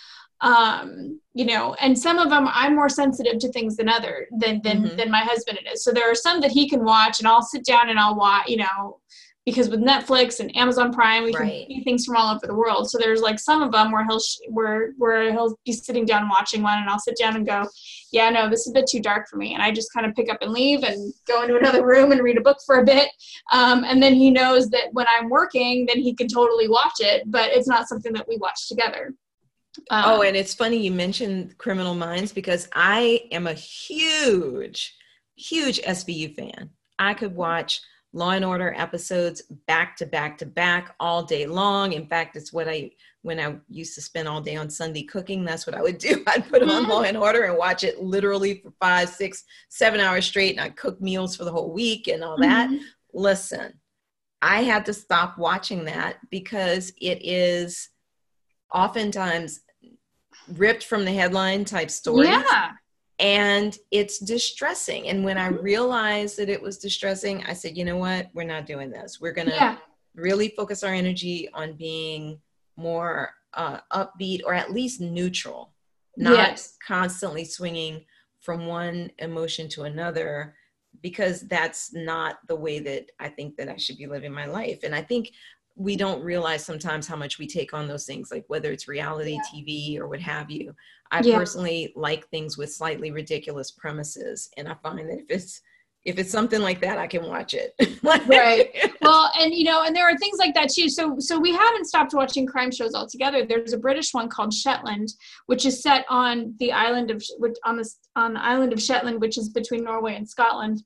um 0.41 1.21
you 1.35 1.45
know 1.45 1.75
and 1.81 1.99
some 1.99 2.19
of 2.19 2.31
them 2.31 2.47
i'm 2.53 2.75
more 2.75 2.89
sensitive 2.89 3.39
to 3.39 3.51
things 3.53 3.77
than 3.77 3.89
other 3.89 4.29
than 4.39 4.61
than 4.63 4.85
mm-hmm. 4.85 4.97
than 4.97 5.11
my 5.11 5.21
husband 5.21 5.59
is. 5.73 5.83
So 5.83 5.93
there 5.93 6.11
are 6.11 6.15
some 6.15 6.41
that 6.41 6.51
he 6.51 6.69
can 6.69 6.85
watch 6.85 7.19
and 7.19 7.29
i'll 7.29 7.43
sit 7.43 7.65
down 7.65 7.89
and 7.89 7.99
i'll 7.99 8.17
watch 8.17 8.49
you 8.49 8.59
know 8.59 9.01
because 9.45 9.69
with 9.69 9.81
netflix 9.81 10.41
and 10.41 10.55
amazon 10.57 10.93
prime 10.93 11.25
we 11.25 11.35
right. 11.35 11.67
can 11.67 11.77
see 11.77 11.83
things 11.83 12.05
from 12.05 12.17
all 12.17 12.35
over 12.35 12.47
the 12.47 12.55
world. 12.55 12.91
So 12.91 12.99
there's 12.99 13.21
like 13.21 13.39
some 13.39 13.63
of 13.63 13.73
them 13.73 13.91
where 13.91 14.05
he'll 14.05 14.21
sh- 14.21 14.39
where 14.49 14.93
where 14.99 15.33
he'll 15.33 15.59
be 15.65 15.73
sitting 15.73 16.05
down 16.05 16.29
watching 16.29 16.63
one 16.63 16.79
and 16.79 16.89
i'll 16.89 16.99
sit 17.01 17.17
down 17.19 17.35
and 17.35 17.47
go 17.47 17.67
yeah 18.13 18.31
no 18.31 18.49
this 18.49 18.61
is 18.61 18.71
a 18.71 18.75
bit 18.75 18.87
too 18.89 19.01
dark 19.01 19.29
for 19.29 19.37
me. 19.37 19.55
And 19.55 19.63
i 19.63 19.73
just 19.73 19.93
kind 19.93 20.07
of 20.07 20.15
pick 20.15 20.31
up 20.31 20.39
and 20.41 20.53
leave 20.53 20.83
and 20.83 21.13
go 21.27 21.43
into 21.43 21.57
another 21.57 21.85
room 21.85 22.13
and 22.13 22.23
read 22.23 22.39
a 22.39 22.43
book 22.43 22.59
for 22.65 22.79
a 22.79 22.85
bit. 22.85 23.09
Um, 23.53 23.85
and 23.85 24.03
then 24.03 24.15
he 24.15 24.31
knows 24.31 24.71
that 24.71 24.93
when 24.93 25.07
i'm 25.09 25.29
working 25.29 25.87
then 25.87 25.99
he 25.99 26.15
can 26.15 26.29
totally 26.29 26.69
watch 26.69 27.01
it 27.01 27.23
but 27.27 27.51
it's 27.51 27.69
not 27.69 27.89
something 27.89 28.13
that 28.13 28.29
we 28.29 28.37
watch 28.37 28.69
together 28.69 29.15
um, 29.91 30.05
oh, 30.07 30.23
and 30.23 30.37
it's 30.37 30.55
funny 30.55 30.77
you 30.79 30.93
mentioned 30.93 31.57
Criminal 31.59 31.95
Minds 31.95 32.33
because 32.33 32.69
I 32.75 33.23
am 33.33 33.47
a 33.47 33.55
huge, 33.55 34.97
huge 35.37 35.81
SVU 35.83 36.35
fan. 36.35 36.71
I 36.99 37.15
could 37.15 37.35
watch 37.35 37.81
Law 38.13 38.31
and 38.31 38.45
Order 38.45 38.75
episodes 38.77 39.43
back 39.67 39.97
to 39.97 40.07
back 40.07 40.39
to 40.39 40.47
back 40.47 40.95
all 40.99 41.23
day 41.23 41.47
long. 41.47 41.93
In 41.93 42.07
fact, 42.07 42.37
it's 42.37 42.53
what 42.53 42.69
I 42.69 42.91
when 43.23 43.39
I 43.39 43.57
used 43.69 43.95
to 43.97 44.01
spend 44.01 44.29
all 44.29 44.41
day 44.41 44.57
on 44.57 44.71
Sunday 44.71 45.03
cooking. 45.03 45.45
That's 45.45 45.67
what 45.67 45.77
I 45.77 45.83
would 45.83 45.99
do. 46.09 46.23
I'd 46.27 46.49
put 46.49 46.63
on 46.63 46.69
mm-hmm. 46.69 46.91
Law 46.91 47.03
and 47.03 47.17
Order 47.17 47.45
and 47.45 47.59
watch 47.59 47.85
it 47.85 48.01
literally 48.01 48.61
for 48.63 48.73
five, 48.81 49.09
six, 49.09 49.45
seven 49.69 50.01
hours 50.01 50.27
straight, 50.27 50.53
and 50.53 50.61
I'd 50.61 50.77
cook 50.77 51.01
meals 51.01 51.37
for 51.37 51.45
the 51.45 51.53
whole 51.53 51.73
week 51.73 52.09
and 52.09 52.25
all 52.25 52.39
that. 52.39 52.71
Mm-hmm. 52.71 52.83
Listen, 53.13 53.75
I 54.41 54.63
had 54.63 54.87
to 54.87 54.95
stop 54.95 55.37
watching 55.39 55.85
that 55.87 56.17
because 56.31 56.93
it 57.01 57.19
is 57.23 57.91
oftentimes 58.73 59.61
ripped 60.57 60.85
from 60.85 61.05
the 61.05 61.13
headline 61.13 61.65
type 61.65 61.91
story. 61.91 62.29
Yeah. 62.29 62.73
And 63.21 63.77
it's 63.91 64.19
distressing. 64.19 65.09
And 65.09 65.25
when 65.25 65.39
I 65.39 65.49
realized 65.49 66.39
that 66.39 66.49
it 66.49 66.63
was 66.63 66.79
distressing, 66.79 67.45
I 67.45 67.53
said, 67.53 67.77
you 67.77 67.85
know 67.85 67.97
what? 67.97 68.29
We're 68.33 68.45
not 68.45 68.67
doing 68.67 68.91
this. 68.91 69.21
We're 69.21 69.33
going 69.33 69.49
to 69.49 69.55
yeah. 69.55 69.77
really 70.15 70.51
focus 70.57 70.85
our 70.85 70.95
energy 70.95 71.49
on 71.53 71.73
being 71.73 72.41
more 72.77 73.31
uh, 73.55 73.81
upbeat 73.93 74.43
or 74.45 74.55
at 74.55 74.73
least 74.73 75.01
neutral, 75.01 75.73
not 76.17 76.37
yes. 76.37 76.77
constantly 76.87 77.45
swinging 77.45 78.05
from 78.41 78.67
one 78.67 79.11
emotion 79.19 79.69
to 79.69 79.83
another 79.83 80.55
because 81.03 81.43
that's 81.43 81.93
not 81.93 82.39
the 82.47 82.57
way 82.57 82.79
that 82.81 83.11
I 83.19 83.29
think 83.29 83.57
that 83.57 83.69
I 83.69 83.77
should 83.77 83.99
be 83.99 84.07
living 84.07 84.33
my 84.33 84.47
life. 84.47 84.81
And 84.83 84.95
I 84.95 85.03
think 85.03 85.33
we 85.79 85.97
don't 85.97 86.23
realize 86.25 86.65
sometimes 86.65 87.07
how 87.07 87.15
much 87.15 87.39
we 87.39 87.47
take 87.47 87.73
on 87.73 87.87
those 87.87 88.05
things, 88.05 88.33
like 88.33 88.45
whether 88.49 88.73
it's 88.73 88.89
reality 88.89 89.39
yeah. 89.39 89.41
TV 89.55 89.99
or 89.99 90.09
what 90.09 90.21
have 90.21 90.51
you. 90.51 90.75
I 91.13 91.21
yeah. 91.21 91.39
personally 91.39 91.93
like 91.95 92.29
things 92.29 92.59
with 92.59 92.73
slightly 92.73 93.13
ridiculous 93.13 93.71
premises, 93.71 94.51
and 94.57 94.69
I 94.69 94.75
find 94.83 94.99
that 94.99 95.21
if 95.21 95.31
it's 95.31 95.63
if 96.05 96.19
it's 96.19 96.31
something 96.31 96.61
like 96.61 96.81
that, 96.81 96.99
I 96.99 97.07
can 97.07 97.27
watch 97.27 97.55
it. 97.55 97.75
right. 98.03 98.69
Well, 99.01 99.31
and 99.39 99.55
you 99.55 99.65
know, 99.65 99.85
and 99.85 99.97
there 99.97 100.07
are 100.07 100.17
things 100.19 100.39
like 100.39 100.55
that 100.55 100.69
too. 100.69 100.91
So, 100.91 101.17
so 101.19 101.39
we 101.39 101.53
haven't 101.53 101.87
stopped 101.87 102.13
watching 102.13 102.47
crime 102.47 102.71
shows 102.71 102.95
altogether. 102.95 103.47
There's 103.47 103.73
a 103.73 103.79
British 103.79 104.13
one 104.13 104.29
called 104.29 104.53
Shetland, 104.53 105.09
which 105.47 105.65
is 105.65 105.81
set 105.81 106.05
on 106.11 106.55
the 106.59 106.73
island 106.73 107.11
of 107.11 107.23
on 107.65 107.79
the 107.79 107.89
on 108.17 108.35
the 108.35 108.45
island 108.45 108.75
of 108.75 108.83
Shetland, 108.83 109.21
which 109.23 109.39
is 109.39 109.49
between 109.49 109.85
Norway 109.85 110.17
and 110.17 110.29
Scotland. 110.29 110.83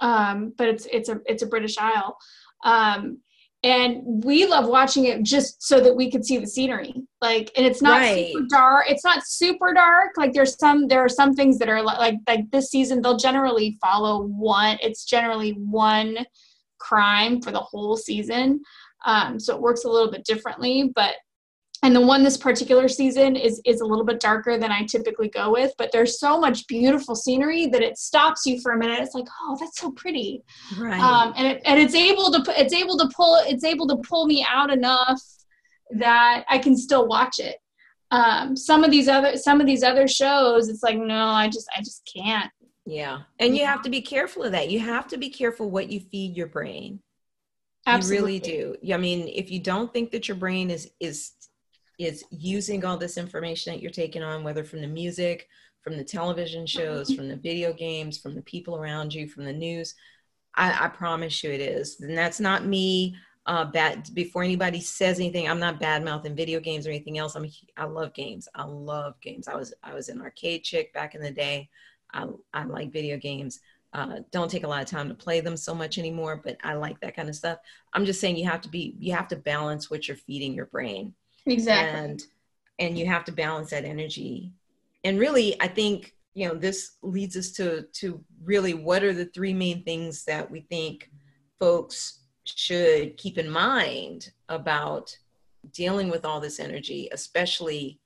Um, 0.00 0.52
but 0.58 0.68
it's 0.68 0.86
it's 0.92 1.08
a 1.08 1.20
it's 1.24 1.42
a 1.42 1.46
British 1.46 1.78
isle. 1.78 2.18
Um, 2.64 3.18
and 3.64 4.02
we 4.24 4.46
love 4.46 4.68
watching 4.68 5.06
it 5.06 5.22
just 5.24 5.62
so 5.62 5.80
that 5.80 5.96
we 5.96 6.10
could 6.10 6.24
see 6.24 6.38
the 6.38 6.46
scenery. 6.46 6.94
Like 7.20 7.50
and 7.56 7.66
it's 7.66 7.82
not 7.82 7.98
right. 7.98 8.32
super 8.32 8.46
dark. 8.48 8.84
It's 8.88 9.04
not 9.04 9.26
super 9.26 9.74
dark. 9.74 10.12
Like 10.16 10.32
there's 10.32 10.56
some 10.58 10.86
there 10.86 11.04
are 11.04 11.08
some 11.08 11.34
things 11.34 11.58
that 11.58 11.68
are 11.68 11.82
like 11.82 12.18
like 12.28 12.50
this 12.50 12.70
season 12.70 13.02
they'll 13.02 13.16
generally 13.16 13.76
follow 13.80 14.22
one 14.22 14.78
it's 14.80 15.04
generally 15.04 15.52
one 15.52 16.18
crime 16.78 17.42
for 17.42 17.50
the 17.50 17.60
whole 17.60 17.96
season. 17.96 18.60
Um, 19.04 19.38
so 19.40 19.54
it 19.54 19.60
works 19.60 19.84
a 19.84 19.88
little 19.88 20.10
bit 20.10 20.24
differently, 20.24 20.90
but 20.94 21.14
and 21.82 21.94
the 21.94 22.00
one 22.00 22.24
this 22.24 22.36
particular 22.36 22.88
season 22.88 23.36
is 23.36 23.60
is 23.64 23.80
a 23.80 23.84
little 23.84 24.04
bit 24.04 24.20
darker 24.20 24.58
than 24.58 24.72
I 24.72 24.84
typically 24.84 25.28
go 25.28 25.52
with, 25.52 25.72
but 25.78 25.92
there's 25.92 26.18
so 26.18 26.40
much 26.40 26.66
beautiful 26.66 27.14
scenery 27.14 27.66
that 27.66 27.82
it 27.82 27.98
stops 27.98 28.46
you 28.46 28.60
for 28.60 28.72
a 28.72 28.78
minute. 28.78 29.00
It's 29.00 29.14
like, 29.14 29.26
oh, 29.42 29.56
that's 29.60 29.78
so 29.78 29.92
pretty, 29.92 30.42
right? 30.76 31.00
Um, 31.00 31.32
and 31.36 31.46
it, 31.46 31.62
and 31.64 31.80
it's 31.80 31.94
able 31.94 32.32
to 32.32 32.60
it's 32.60 32.74
able 32.74 32.98
to 32.98 33.08
pull 33.14 33.40
it's 33.46 33.64
able 33.64 33.86
to 33.88 33.96
pull 33.96 34.26
me 34.26 34.44
out 34.48 34.72
enough 34.72 35.22
that 35.90 36.44
I 36.48 36.58
can 36.58 36.76
still 36.76 37.06
watch 37.06 37.38
it. 37.38 37.56
Um, 38.10 38.56
some 38.56 38.82
of 38.84 38.90
these 38.90 39.06
other 39.08 39.36
some 39.36 39.60
of 39.60 39.66
these 39.66 39.84
other 39.84 40.08
shows, 40.08 40.68
it's 40.68 40.82
like, 40.82 40.98
no, 40.98 41.26
I 41.26 41.48
just 41.48 41.68
I 41.76 41.80
just 41.80 42.10
can't. 42.12 42.50
Yeah, 42.86 43.20
and 43.38 43.56
you 43.56 43.66
have 43.66 43.82
to 43.82 43.90
be 43.90 44.00
careful 44.00 44.42
of 44.42 44.52
that. 44.52 44.70
You 44.70 44.80
have 44.80 45.06
to 45.08 45.18
be 45.18 45.30
careful 45.30 45.70
what 45.70 45.90
you 45.90 46.00
feed 46.00 46.36
your 46.36 46.46
brain. 46.48 47.00
Absolutely. 47.86 48.34
You 48.34 48.52
really 48.54 48.76
do. 48.82 48.94
I 48.94 48.96
mean, 48.96 49.28
if 49.28 49.50
you 49.50 49.60
don't 49.60 49.92
think 49.92 50.10
that 50.10 50.26
your 50.26 50.36
brain 50.36 50.70
is 50.70 50.90
is 50.98 51.32
is 51.98 52.24
using 52.30 52.84
all 52.84 52.96
this 52.96 53.18
information 53.18 53.72
that 53.72 53.82
you're 53.82 53.90
taking 53.90 54.22
on, 54.22 54.44
whether 54.44 54.64
from 54.64 54.80
the 54.80 54.86
music, 54.86 55.48
from 55.82 55.96
the 55.96 56.04
television 56.04 56.66
shows, 56.66 57.12
from 57.12 57.28
the 57.28 57.36
video 57.36 57.72
games, 57.72 58.18
from 58.18 58.34
the 58.34 58.42
people 58.42 58.76
around 58.76 59.12
you, 59.12 59.28
from 59.28 59.44
the 59.44 59.52
news. 59.52 59.94
I, 60.54 60.86
I 60.86 60.88
promise 60.88 61.42
you 61.42 61.50
it 61.50 61.60
is. 61.60 62.00
And 62.00 62.16
that's 62.16 62.40
not 62.40 62.66
me 62.66 63.16
uh, 63.46 63.64
bad 63.64 64.08
before 64.14 64.42
anybody 64.42 64.80
says 64.80 65.18
anything. 65.18 65.48
I'm 65.48 65.58
not 65.58 65.80
bad 65.80 66.04
mouthing 66.04 66.36
video 66.36 66.60
games 66.60 66.86
or 66.86 66.90
anything 66.90 67.18
else. 67.18 67.34
I'm 67.34 67.50
I 67.76 67.84
love 67.84 68.12
games. 68.14 68.48
I 68.54 68.64
love 68.64 69.20
games. 69.20 69.48
I 69.48 69.56
was 69.56 69.72
I 69.82 69.94
was 69.94 70.08
an 70.08 70.20
arcade 70.20 70.62
chick 70.64 70.92
back 70.92 71.14
in 71.14 71.22
the 71.22 71.30
day. 71.30 71.68
I, 72.12 72.26
I 72.52 72.64
like 72.64 72.92
video 72.92 73.16
games. 73.16 73.60
Uh, 73.94 74.20
don't 74.32 74.50
take 74.50 74.64
a 74.64 74.68
lot 74.68 74.82
of 74.82 74.88
time 74.88 75.08
to 75.08 75.14
play 75.14 75.40
them 75.40 75.56
so 75.56 75.74
much 75.74 75.96
anymore, 75.96 76.42
but 76.44 76.58
I 76.62 76.74
like 76.74 77.00
that 77.00 77.16
kind 77.16 77.28
of 77.28 77.34
stuff. 77.34 77.58
I'm 77.94 78.04
just 78.04 78.20
saying 78.20 78.36
you 78.36 78.44
have 78.44 78.60
to 78.60 78.68
be 78.68 78.94
you 78.98 79.14
have 79.14 79.28
to 79.28 79.36
balance 79.36 79.90
what 79.90 80.06
you're 80.06 80.16
feeding 80.16 80.52
your 80.52 80.66
brain 80.66 81.14
exactly 81.48 82.00
and 82.00 82.22
and 82.78 82.98
you 82.98 83.06
have 83.06 83.24
to 83.24 83.32
balance 83.32 83.70
that 83.70 83.84
energy 83.84 84.52
and 85.04 85.18
really 85.18 85.60
i 85.60 85.66
think 85.66 86.14
you 86.34 86.46
know 86.46 86.54
this 86.54 86.92
leads 87.02 87.36
us 87.36 87.50
to 87.50 87.82
to 87.92 88.22
really 88.44 88.74
what 88.74 89.02
are 89.02 89.12
the 89.12 89.26
three 89.26 89.54
main 89.54 89.82
things 89.82 90.24
that 90.24 90.48
we 90.50 90.60
think 90.60 91.10
folks 91.58 92.20
should 92.44 93.16
keep 93.16 93.38
in 93.38 93.50
mind 93.50 94.30
about 94.48 95.16
dealing 95.72 96.08
with 96.08 96.24
all 96.24 96.40
this 96.40 96.60
energy 96.60 97.08
especially 97.12 97.98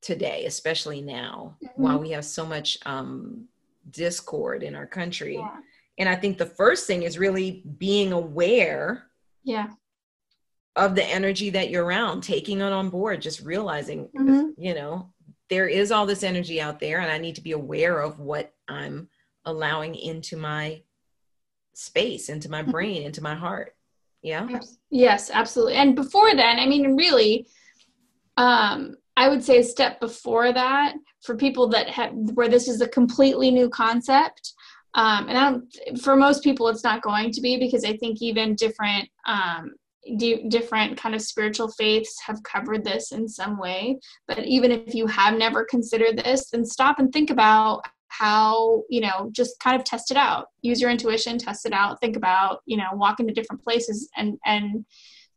today 0.00 0.46
especially 0.46 1.02
now 1.02 1.56
mm-hmm. 1.62 1.82
while 1.82 1.98
we 1.98 2.10
have 2.10 2.24
so 2.24 2.46
much 2.46 2.78
um, 2.86 3.44
discord 3.90 4.62
in 4.62 4.74
our 4.74 4.86
country 4.86 5.36
yeah. 5.36 5.56
and 5.98 6.08
i 6.08 6.16
think 6.16 6.38
the 6.38 6.46
first 6.46 6.86
thing 6.86 7.02
is 7.02 7.18
really 7.18 7.62
being 7.78 8.12
aware 8.12 9.04
yeah 9.44 9.68
of 10.80 10.94
the 10.94 11.04
energy 11.04 11.50
that 11.50 11.68
you're 11.68 11.84
around, 11.84 12.22
taking 12.22 12.60
it 12.60 12.72
on 12.72 12.88
board, 12.88 13.20
just 13.20 13.44
realizing, 13.44 14.08
mm-hmm. 14.16 14.48
you 14.56 14.74
know, 14.74 15.12
there 15.50 15.68
is 15.68 15.92
all 15.92 16.06
this 16.06 16.22
energy 16.22 16.60
out 16.60 16.80
there, 16.80 17.00
and 17.00 17.10
I 17.10 17.18
need 17.18 17.34
to 17.34 17.42
be 17.42 17.52
aware 17.52 18.00
of 18.00 18.18
what 18.18 18.54
I'm 18.66 19.08
allowing 19.44 19.94
into 19.94 20.36
my 20.38 20.82
space, 21.74 22.30
into 22.30 22.50
my 22.50 22.62
mm-hmm. 22.62 22.70
brain, 22.70 23.02
into 23.02 23.22
my 23.22 23.34
heart. 23.34 23.76
Yeah. 24.22 24.48
Yes, 24.90 25.30
absolutely. 25.32 25.74
And 25.74 25.94
before 25.94 26.34
then, 26.34 26.58
I 26.58 26.66
mean, 26.66 26.96
really, 26.96 27.46
um, 28.36 28.96
I 29.16 29.28
would 29.28 29.44
say 29.44 29.58
a 29.58 29.64
step 29.64 30.00
before 30.00 30.52
that 30.52 30.94
for 31.22 31.36
people 31.36 31.68
that 31.68 31.90
have 31.90 32.12
where 32.14 32.48
this 32.48 32.68
is 32.68 32.80
a 32.80 32.88
completely 32.88 33.50
new 33.50 33.68
concept. 33.68 34.54
Um, 34.94 35.28
and 35.28 35.38
I 35.38 35.50
don't, 35.50 36.00
for 36.00 36.16
most 36.16 36.42
people, 36.42 36.68
it's 36.68 36.84
not 36.84 37.02
going 37.02 37.32
to 37.32 37.40
be 37.40 37.58
because 37.58 37.84
I 37.84 37.96
think 37.96 38.22
even 38.22 38.54
different 38.54 39.08
um, 39.26 39.74
different 40.48 40.96
kind 40.96 41.14
of 41.14 41.22
spiritual 41.22 41.70
faiths 41.72 42.20
have 42.26 42.42
covered 42.42 42.84
this 42.84 43.12
in 43.12 43.28
some 43.28 43.58
way? 43.58 43.98
But 44.26 44.46
even 44.46 44.70
if 44.70 44.94
you 44.94 45.06
have 45.06 45.36
never 45.36 45.64
considered 45.64 46.18
this 46.18 46.50
then 46.50 46.64
stop 46.64 46.98
and 46.98 47.12
think 47.12 47.30
about 47.30 47.82
how 48.08 48.82
you 48.90 49.00
know 49.00 49.30
just 49.32 49.58
kind 49.60 49.78
of 49.78 49.84
test 49.84 50.10
it 50.10 50.16
out. 50.16 50.46
Use 50.62 50.80
your 50.80 50.90
intuition 50.90 51.38
test 51.38 51.64
it 51.64 51.72
out 51.72 52.00
think 52.00 52.16
about 52.16 52.60
you 52.66 52.76
know 52.76 52.88
walk 52.94 53.20
into 53.20 53.32
different 53.32 53.62
places 53.62 54.08
and 54.16 54.36
and 54.44 54.84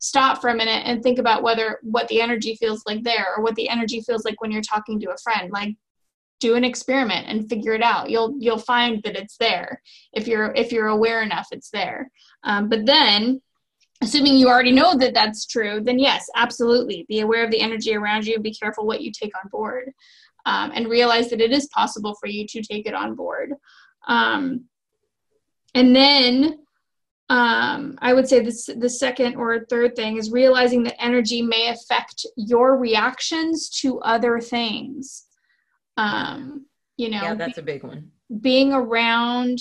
stop 0.04 0.42
for 0.42 0.50
a 0.50 0.56
minute 0.56 0.84
and 0.86 1.02
think 1.02 1.18
about 1.18 1.44
whether 1.44 1.80
what 1.82 2.10
the 2.10 2.20
energy 2.20 2.56
feels 2.56 2.84
like 2.86 3.02
there 3.04 3.28
or 3.38 3.42
what 3.42 3.56
the 3.56 3.70
energy 3.70 4.02
feels 4.02 4.26
like 4.26 4.42
when 4.42 4.52
you're 4.52 4.62
talking 4.62 5.00
to 5.00 5.10
a 5.10 5.18
friend. 5.24 5.50
Like 5.52 5.78
do 6.42 6.56
an 6.56 6.66
experiment 6.66 7.26
and 7.30 7.48
figure 7.48 7.72
it 7.72 7.82
out. 7.82 8.10
You'll 8.10 8.36
you'll 8.38 8.58
find 8.58 9.02
that 9.04 9.16
it's 9.16 9.38
there 9.38 9.82
if 10.12 10.28
you're 10.28 10.54
if 10.56 10.74
you're 10.74 10.90
aware 10.90 11.22
enough 11.22 11.48
it's 11.52 11.70
there. 11.70 12.12
Um, 12.44 12.68
but 12.68 12.86
then 12.86 13.42
assuming 14.04 14.36
you 14.36 14.48
already 14.48 14.72
know 14.72 14.96
that 14.98 15.14
that's 15.14 15.46
true, 15.46 15.82
then 15.82 15.98
yes, 15.98 16.28
absolutely. 16.36 17.06
Be 17.08 17.22
aware 17.22 17.44
of 17.44 17.52
the 17.52 17.62
energy 17.62 17.96
around 17.96 18.26
you. 18.26 18.40
Be 18.40 18.54
careful 18.54 18.86
what 18.86 19.02
you 19.02 19.12
take 19.12 19.34
on 19.44 19.50
board, 19.50 19.92
um, 20.46 20.72
and 20.76 20.88
realize 20.88 21.30
that 21.30 21.42
it 21.42 21.52
is 21.52 21.68
possible 21.68 22.16
for 22.20 22.28
you 22.28 22.46
to 22.48 22.62
take 22.62 22.86
it 22.86 22.94
on 22.94 23.16
board. 23.16 23.54
Um, 24.08 24.66
and 25.74 25.96
then 25.96 26.60
um, 27.30 27.98
I 28.00 28.14
would 28.14 28.28
say 28.28 28.42
this, 28.42 28.70
the 28.78 28.90
second 28.90 29.36
or 29.36 29.66
third 29.66 29.96
thing 29.96 30.18
is 30.18 30.32
realizing 30.32 30.84
that 30.84 31.02
energy 31.02 31.42
may 31.42 31.70
affect 31.70 32.26
your 32.36 32.78
reactions 32.78 33.70
to 33.82 34.00
other 34.02 34.40
things. 34.40 35.26
Um, 35.98 36.66
you 36.98 37.10
know, 37.10 37.24
yeah, 37.24 37.36
that's 37.36 37.58
a 37.58 37.64
big 37.64 37.84
one. 37.84 38.12
Being 38.42 38.74
around 38.74 39.60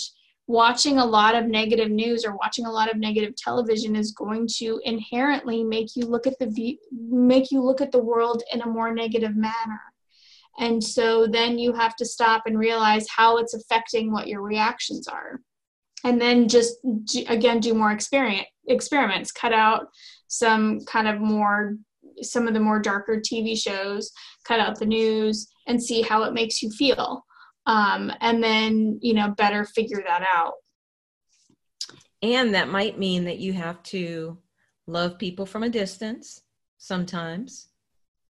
watching 0.53 0.99
a 0.99 1.05
lot 1.05 1.35
of 1.35 1.47
negative 1.47 1.91
news 1.91 2.27
or 2.27 2.37
watching 2.37 2.67
a 2.67 2.71
lot 2.71 2.91
of 2.91 2.99
negative 2.99 3.35
television 3.35 3.97
is 3.97 4.13
going 4.13 4.47
to 4.47 4.79
inherently 4.85 5.65
make 5.65 5.97
you 5.97 6.05
look 6.05 6.27
at 6.27 6.39
the 6.39 6.47
view, 6.47 6.77
make 6.93 7.51
you 7.51 7.63
look 7.63 7.81
at 7.81 7.91
the 7.91 8.03
world 8.03 8.43
in 8.53 8.61
a 8.61 8.67
more 8.67 8.93
negative 8.93 9.35
manner. 9.35 9.81
And 10.59 10.85
so 10.85 11.27
then 11.27 11.59
you 11.59 11.73
have 11.73 11.97
to 11.97 12.05
stop 12.05 12.43
and 12.45 12.59
realize 12.59 13.07
how 13.09 13.39
it's 13.39 13.55
affecting 13.55 14.13
what 14.13 14.29
your 14.29 14.43
reactions 14.43 15.09
are. 15.09 15.41
And 16.05 16.21
then 16.21 16.49
just 16.49 16.75
do, 17.05 17.25
again 17.29 17.61
do 17.61 17.73
more 17.73 17.93
experience 17.93 18.49
experiments 18.67 19.33
cut 19.33 19.53
out 19.53 19.89
some 20.29 20.85
kind 20.85 21.09
of 21.09 21.21
more 21.21 21.77
some 22.21 22.47
of 22.47 22.55
the 22.55 22.61
more 22.61 22.81
darker 22.81 23.17
tv 23.17 23.57
shows 23.57 24.11
cut 24.45 24.61
out 24.61 24.79
the 24.79 24.85
news 24.85 25.49
and 25.67 25.83
see 25.83 26.03
how 26.03 26.25
it 26.25 26.35
makes 26.35 26.63
you 26.63 26.71
feel 26.71 27.25
um, 27.67 28.13
and 28.21 28.43
then 28.43 28.99
you 29.03 29.15
know 29.15 29.31
better 29.31 29.65
figure 29.65 30.03
that 30.07 30.27
out. 30.35 30.55
And 32.23 32.55
that 32.55 32.69
might 32.69 32.99
mean 32.99 33.25
that 33.25 33.39
you 33.39 33.53
have 33.53 33.83
to 33.85 34.39
love 34.87 35.19
people 35.19 35.47
from 35.47 35.63
a 35.65 35.69
distance 35.69 36.43
sometimes. 36.79 37.69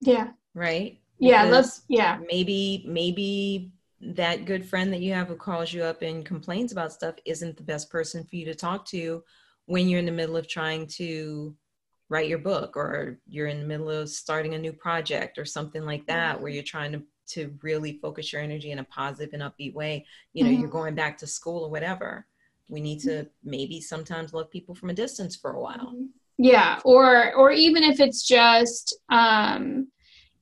Yeah. 0.01 0.29
Right? 0.53 0.99
Yeah 1.19 1.43
let's 1.43 1.81
yeah. 1.89 2.19
maybe 2.27 2.83
maybe 2.87 3.73
that 4.01 4.45
good 4.45 4.65
friend 4.65 4.93
that 4.93 5.01
you 5.01 5.13
have 5.13 5.27
who 5.27 5.35
calls 5.35 5.73
you 5.73 5.83
up 5.83 6.01
and 6.01 6.25
complains 6.25 6.71
about 6.71 6.93
stuff 6.93 7.15
isn't 7.25 7.57
the 7.57 7.63
best 7.63 7.89
person 7.89 8.23
for 8.23 8.37
you 8.37 8.45
to 8.45 8.55
talk 8.55 8.85
to 8.85 9.21
when 9.65 9.89
you're 9.89 9.99
in 9.99 10.05
the 10.05 10.11
middle 10.11 10.37
of 10.37 10.47
trying 10.47 10.87
to 10.87 11.53
write 12.09 12.29
your 12.29 12.39
book 12.39 12.75
or 12.75 13.19
you're 13.27 13.47
in 13.47 13.59
the 13.59 13.65
middle 13.65 13.89
of 13.89 14.09
starting 14.09 14.55
a 14.55 14.57
new 14.57 14.73
project 14.73 15.37
or 15.37 15.45
something 15.45 15.85
like 15.85 16.05
that 16.07 16.39
where 16.39 16.49
you're 16.49 16.63
trying 16.63 16.91
to 16.91 17.03
to 17.29 17.53
really 17.61 17.99
focus 18.01 18.33
your 18.33 18.41
energy 18.41 18.71
in 18.71 18.79
a 18.79 18.83
positive 18.83 19.33
and 19.33 19.43
upbeat 19.43 19.73
way. 19.73 20.05
You 20.33 20.43
know 20.43 20.49
mm-hmm. 20.49 20.61
you're 20.61 20.69
going 20.69 20.95
back 20.95 21.17
to 21.19 21.27
school 21.27 21.63
or 21.63 21.69
whatever. 21.69 22.25
We 22.69 22.81
need 22.81 22.99
to 23.01 23.27
maybe 23.43 23.81
sometimes 23.81 24.33
love 24.33 24.51
people 24.51 24.75
from 24.75 24.89
a 24.89 24.93
distance 24.93 25.35
for 25.35 25.51
a 25.51 25.59
while. 25.59 25.93
Mm-hmm. 25.93 26.05
yeah 26.37 26.79
or 26.85 27.33
or 27.33 27.51
even 27.51 27.83
if 27.83 27.99
it's 27.99 28.25
just 28.25 28.97
um 29.09 29.87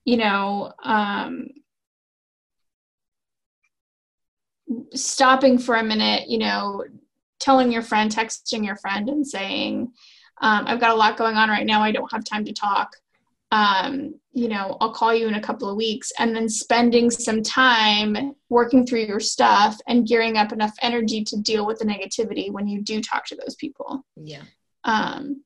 you 0.05 0.17
know 0.17 0.71
um 0.83 1.47
stopping 4.93 5.57
for 5.57 5.75
a 5.75 5.83
minute 5.83 6.27
you 6.27 6.37
know 6.37 6.83
telling 7.39 7.71
your 7.71 7.81
friend 7.81 8.11
texting 8.11 8.65
your 8.65 8.75
friend 8.75 9.09
and 9.09 9.25
saying 9.25 9.91
um, 10.41 10.65
i've 10.67 10.79
got 10.79 10.91
a 10.91 10.95
lot 10.95 11.17
going 11.17 11.35
on 11.35 11.49
right 11.49 11.65
now. 11.65 11.81
I 11.81 11.91
don't 11.91 12.11
have 12.11 12.23
time 12.23 12.45
to 12.45 12.53
talk 12.53 12.95
um, 13.51 14.15
you 14.33 14.49
know, 14.49 14.77
I'll 14.81 14.93
call 14.93 15.13
you 15.13 15.27
in 15.27 15.35
a 15.35 15.41
couple 15.41 15.69
of 15.69 15.77
weeks, 15.77 16.11
and 16.19 16.35
then 16.35 16.49
spending 16.49 17.09
some 17.09 17.41
time 17.41 18.35
working 18.49 18.85
through 18.85 19.05
your 19.05 19.19
stuff 19.19 19.77
and 19.87 20.07
gearing 20.07 20.37
up 20.37 20.51
enough 20.51 20.75
energy 20.81 21.23
to 21.23 21.37
deal 21.41 21.65
with 21.65 21.79
the 21.79 21.85
negativity 21.85 22.51
when 22.51 22.67
you 22.67 22.81
do 22.81 23.01
talk 23.01 23.25
to 23.27 23.35
those 23.35 23.55
people. 23.55 24.05
Yeah. 24.15 24.43
Um, 24.83 25.43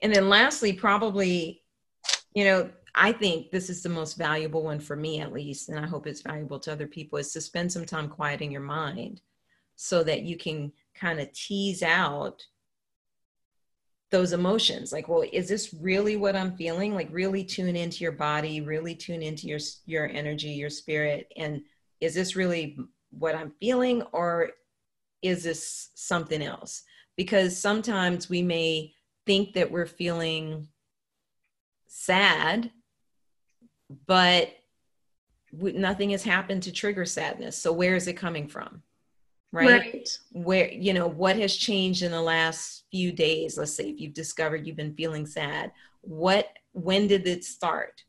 and 0.00 0.14
then 0.14 0.28
lastly, 0.28 0.72
probably, 0.72 1.62
you 2.34 2.44
know, 2.44 2.70
I 2.94 3.12
think 3.12 3.50
this 3.50 3.68
is 3.68 3.82
the 3.82 3.90
most 3.90 4.16
valuable 4.16 4.62
one 4.62 4.80
for 4.80 4.96
me 4.96 5.20
at 5.20 5.32
least, 5.32 5.68
and 5.68 5.78
I 5.78 5.86
hope 5.86 6.06
it's 6.06 6.22
valuable 6.22 6.58
to 6.60 6.72
other 6.72 6.86
people, 6.86 7.18
is 7.18 7.32
to 7.32 7.40
spend 7.40 7.70
some 7.70 7.84
time 7.84 8.08
quieting 8.08 8.50
your 8.50 8.62
mind 8.62 9.20
so 9.76 10.02
that 10.04 10.22
you 10.22 10.38
can 10.38 10.72
kind 10.94 11.20
of 11.20 11.30
tease 11.32 11.82
out 11.82 12.42
those 14.10 14.32
emotions 14.32 14.92
like 14.92 15.08
well 15.08 15.24
is 15.32 15.48
this 15.48 15.74
really 15.80 16.16
what 16.16 16.36
i'm 16.36 16.56
feeling 16.56 16.94
like 16.94 17.08
really 17.10 17.42
tune 17.42 17.74
into 17.74 18.04
your 18.04 18.12
body 18.12 18.60
really 18.60 18.94
tune 18.94 19.22
into 19.22 19.48
your 19.48 19.58
your 19.84 20.08
energy 20.08 20.50
your 20.50 20.70
spirit 20.70 21.32
and 21.36 21.60
is 22.00 22.14
this 22.14 22.36
really 22.36 22.78
what 23.10 23.34
i'm 23.34 23.52
feeling 23.58 24.02
or 24.12 24.50
is 25.22 25.42
this 25.42 25.90
something 25.94 26.42
else 26.42 26.84
because 27.16 27.58
sometimes 27.58 28.28
we 28.28 28.42
may 28.42 28.92
think 29.24 29.54
that 29.54 29.70
we're 29.70 29.86
feeling 29.86 30.68
sad, 31.86 32.70
but 34.06 34.50
nothing 35.52 36.10
has 36.10 36.22
happened 36.22 36.62
to 36.64 36.72
trigger 36.72 37.04
sadness. 37.04 37.56
So 37.56 37.72
where 37.72 37.96
is 37.96 38.06
it 38.06 38.14
coming 38.14 38.48
from? 38.48 38.82
Right? 39.52 39.68
right? 39.68 40.18
Where, 40.32 40.70
you 40.70 40.92
know, 40.92 41.06
what 41.06 41.36
has 41.36 41.56
changed 41.56 42.02
in 42.02 42.12
the 42.12 42.20
last 42.20 42.84
few 42.90 43.12
days? 43.12 43.56
Let's 43.56 43.72
say 43.72 43.88
if 43.88 44.00
you've 44.00 44.14
discovered 44.14 44.66
you've 44.66 44.76
been 44.76 44.94
feeling 44.94 45.26
sad, 45.26 45.72
what, 46.02 46.48
when 46.72 47.06
did 47.06 47.26
it 47.26 47.44
start? 47.44 48.04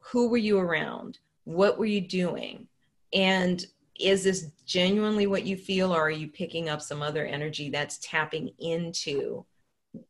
Who 0.00 0.28
were 0.28 0.36
you 0.36 0.58
around? 0.58 1.18
What 1.44 1.78
were 1.78 1.86
you 1.86 2.00
doing? 2.00 2.68
And 3.12 3.64
is 3.98 4.24
this 4.24 4.46
genuinely 4.66 5.26
what 5.26 5.44
you 5.44 5.56
feel, 5.56 5.94
or 5.94 6.02
are 6.02 6.10
you 6.10 6.28
picking 6.28 6.68
up 6.68 6.80
some 6.80 7.02
other 7.02 7.26
energy 7.26 7.70
that's 7.70 7.98
tapping 7.98 8.50
into 8.58 9.44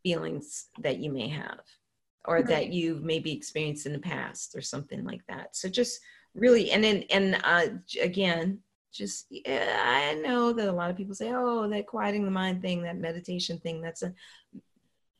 feelings 0.02 0.66
that 0.80 0.98
you 0.98 1.10
may 1.10 1.28
have 1.28 1.60
or 2.24 2.42
that 2.42 2.70
you've 2.70 3.02
maybe 3.02 3.32
experienced 3.32 3.86
in 3.86 3.92
the 3.92 3.98
past 3.98 4.54
or 4.54 4.60
something 4.60 5.04
like 5.04 5.22
that? 5.28 5.56
So 5.56 5.68
just 5.68 6.00
really 6.34 6.70
and 6.70 6.84
then 6.84 7.02
and 7.10 7.40
uh 7.42 7.66
again 8.02 8.58
just 8.92 9.26
yeah, 9.30 9.82
i 9.84 10.14
know 10.14 10.52
that 10.52 10.68
a 10.68 10.72
lot 10.72 10.90
of 10.90 10.96
people 10.96 11.14
say 11.14 11.32
oh 11.32 11.68
that 11.68 11.86
quieting 11.86 12.24
the 12.24 12.30
mind 12.30 12.62
thing 12.62 12.82
that 12.82 12.96
meditation 12.96 13.58
thing 13.58 13.80
that's 13.80 14.02
a 14.02 14.12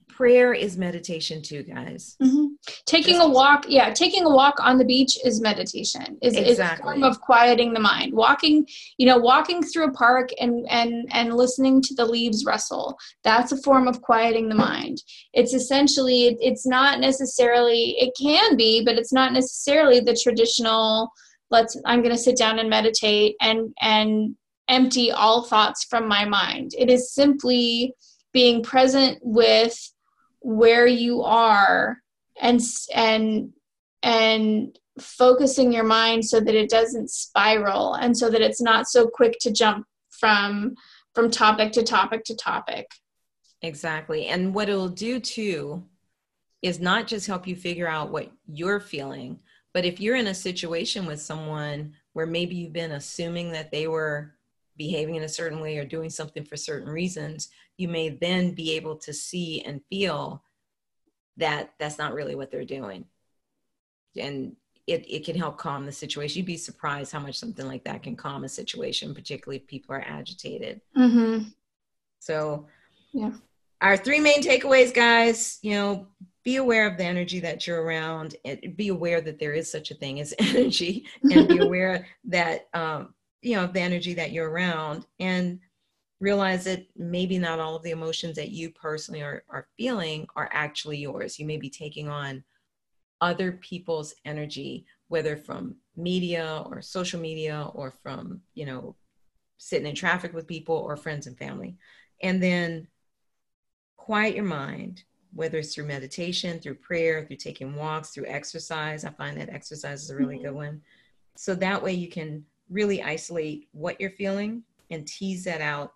prayer 0.08 0.52
is 0.52 0.76
meditation 0.76 1.40
too 1.42 1.62
guys 1.62 2.16
mm-hmm. 2.22 2.46
taking 2.86 3.16
Just, 3.16 3.28
a 3.28 3.30
walk 3.30 3.66
yeah 3.68 3.92
taking 3.92 4.24
a 4.24 4.28
walk 4.28 4.54
on 4.58 4.78
the 4.78 4.84
beach 4.84 5.18
is 5.24 5.40
meditation 5.40 6.18
is, 6.22 6.34
exactly. 6.34 6.50
is 6.50 6.58
a 6.58 6.76
form 6.82 7.02
of 7.04 7.20
quieting 7.20 7.72
the 7.72 7.80
mind 7.80 8.12
walking 8.12 8.66
you 8.96 9.06
know 9.06 9.18
walking 9.18 9.62
through 9.62 9.84
a 9.84 9.92
park 9.92 10.30
and 10.40 10.66
and 10.70 11.06
and 11.12 11.34
listening 11.34 11.82
to 11.82 11.94
the 11.94 12.04
leaves 12.04 12.44
rustle 12.44 12.98
that's 13.22 13.52
a 13.52 13.62
form 13.62 13.86
of 13.86 14.00
quieting 14.02 14.48
the 14.48 14.54
mind 14.54 15.02
it's 15.34 15.54
essentially 15.54 16.36
it's 16.40 16.66
not 16.66 17.00
necessarily 17.00 17.94
it 17.98 18.12
can 18.20 18.56
be 18.56 18.82
but 18.84 18.96
it's 18.96 19.12
not 19.12 19.32
necessarily 19.32 20.00
the 20.00 20.18
traditional 20.20 21.12
let's 21.50 21.80
i'm 21.86 22.02
going 22.02 22.14
to 22.14 22.20
sit 22.20 22.36
down 22.36 22.58
and 22.58 22.70
meditate 22.70 23.36
and 23.40 23.72
and 23.80 24.36
empty 24.68 25.10
all 25.10 25.44
thoughts 25.44 25.84
from 25.84 26.06
my 26.06 26.24
mind. 26.24 26.72
It 26.76 26.90
is 26.90 27.12
simply 27.12 27.94
being 28.32 28.62
present 28.62 29.18
with 29.22 29.76
where 30.40 30.86
you 30.86 31.22
are 31.22 31.98
and 32.40 32.60
and 32.94 33.52
and 34.02 34.78
focusing 35.00 35.72
your 35.72 35.84
mind 35.84 36.24
so 36.24 36.40
that 36.40 36.54
it 36.54 36.70
doesn't 36.70 37.10
spiral 37.10 37.94
and 37.94 38.16
so 38.16 38.30
that 38.30 38.40
it's 38.40 38.60
not 38.60 38.86
so 38.86 39.06
quick 39.06 39.36
to 39.40 39.50
jump 39.50 39.86
from 40.10 40.74
from 41.14 41.30
topic 41.30 41.72
to 41.72 41.82
topic 41.82 42.24
to 42.24 42.36
topic. 42.36 42.86
Exactly. 43.62 44.26
And 44.26 44.54
what 44.54 44.68
it'll 44.68 44.88
do 44.88 45.18
too 45.18 45.84
is 46.62 46.78
not 46.78 47.06
just 47.06 47.26
help 47.26 47.46
you 47.46 47.56
figure 47.56 47.88
out 47.88 48.10
what 48.10 48.30
you're 48.46 48.80
feeling 48.80 49.40
but 49.78 49.84
if 49.84 50.00
you're 50.00 50.16
in 50.16 50.26
a 50.26 50.34
situation 50.34 51.06
with 51.06 51.22
someone 51.22 51.94
where 52.12 52.26
maybe 52.26 52.56
you've 52.56 52.72
been 52.72 52.90
assuming 52.90 53.52
that 53.52 53.70
they 53.70 53.86
were 53.86 54.34
behaving 54.76 55.14
in 55.14 55.22
a 55.22 55.28
certain 55.28 55.60
way 55.60 55.78
or 55.78 55.84
doing 55.84 56.10
something 56.10 56.44
for 56.44 56.56
certain 56.56 56.88
reasons, 56.88 57.50
you 57.76 57.86
may 57.86 58.08
then 58.08 58.54
be 58.54 58.74
able 58.74 58.96
to 58.96 59.12
see 59.12 59.62
and 59.62 59.80
feel 59.88 60.42
that 61.36 61.74
that's 61.78 61.96
not 61.96 62.12
really 62.12 62.34
what 62.34 62.50
they're 62.50 62.64
doing. 62.64 63.04
And 64.20 64.56
it, 64.88 65.04
it 65.08 65.24
can 65.24 65.36
help 65.36 65.58
calm 65.58 65.86
the 65.86 65.92
situation. 65.92 66.38
You'd 66.40 66.46
be 66.46 66.56
surprised 66.56 67.12
how 67.12 67.20
much 67.20 67.38
something 67.38 67.68
like 67.68 67.84
that 67.84 68.02
can 68.02 68.16
calm 68.16 68.42
a 68.42 68.48
situation, 68.48 69.14
particularly 69.14 69.58
if 69.58 69.68
people 69.68 69.94
are 69.94 70.04
agitated. 70.04 70.80
Mm-hmm. 70.96 71.50
So, 72.18 72.66
yeah. 73.12 73.30
Our 73.80 73.96
three 73.96 74.20
main 74.20 74.42
takeaways, 74.42 74.92
guys, 74.92 75.58
you 75.62 75.72
know, 75.72 76.08
be 76.44 76.56
aware 76.56 76.86
of 76.86 76.96
the 76.96 77.04
energy 77.04 77.40
that 77.40 77.66
you're 77.66 77.82
around. 77.82 78.34
And 78.44 78.76
be 78.76 78.88
aware 78.88 79.20
that 79.20 79.38
there 79.38 79.52
is 79.52 79.70
such 79.70 79.90
a 79.90 79.94
thing 79.94 80.20
as 80.20 80.34
energy 80.38 81.06
and 81.30 81.48
be 81.48 81.58
aware 81.66 82.06
that 82.24 82.68
um, 82.74 83.14
you 83.42 83.54
know 83.54 83.66
the 83.66 83.80
energy 83.80 84.14
that 84.14 84.32
you're 84.32 84.50
around 84.50 85.06
and 85.20 85.60
realize 86.20 86.64
that 86.64 86.84
maybe 86.96 87.38
not 87.38 87.60
all 87.60 87.76
of 87.76 87.82
the 87.82 87.92
emotions 87.92 88.34
that 88.34 88.50
you 88.50 88.70
personally 88.70 89.22
are, 89.22 89.44
are 89.48 89.68
feeling 89.76 90.26
are 90.34 90.48
actually 90.52 90.98
yours. 90.98 91.38
You 91.38 91.46
may 91.46 91.58
be 91.58 91.70
taking 91.70 92.08
on 92.08 92.42
other 93.20 93.52
people's 93.52 94.14
energy 94.24 94.86
whether 95.08 95.36
from 95.36 95.74
media 95.96 96.62
or 96.66 96.80
social 96.80 97.20
media 97.20 97.68
or 97.74 97.90
from 97.90 98.40
you 98.54 98.66
know 98.66 98.94
sitting 99.58 99.88
in 99.88 99.94
traffic 99.94 100.32
with 100.32 100.46
people 100.46 100.76
or 100.76 100.96
friends 100.96 101.26
and 101.26 101.36
family. 101.36 101.76
And 102.22 102.42
then 102.42 102.86
quiet 104.08 104.34
your 104.34 104.44
mind 104.44 105.04
whether 105.34 105.58
it's 105.58 105.74
through 105.74 105.84
meditation 105.84 106.58
through 106.58 106.74
prayer 106.74 107.24
through 107.26 107.36
taking 107.36 107.74
walks 107.74 108.10
through 108.10 108.26
exercise 108.26 109.04
i 109.04 109.10
find 109.10 109.38
that 109.38 109.50
exercise 109.50 110.02
is 110.02 110.10
a 110.10 110.16
really 110.16 110.36
mm-hmm. 110.36 110.46
good 110.46 110.54
one 110.54 110.80
so 111.36 111.54
that 111.54 111.82
way 111.82 111.92
you 111.92 112.08
can 112.08 112.44
really 112.70 113.02
isolate 113.02 113.68
what 113.72 114.00
you're 114.00 114.10
feeling 114.10 114.62
and 114.90 115.06
tease 115.06 115.44
that 115.44 115.60
out 115.60 115.92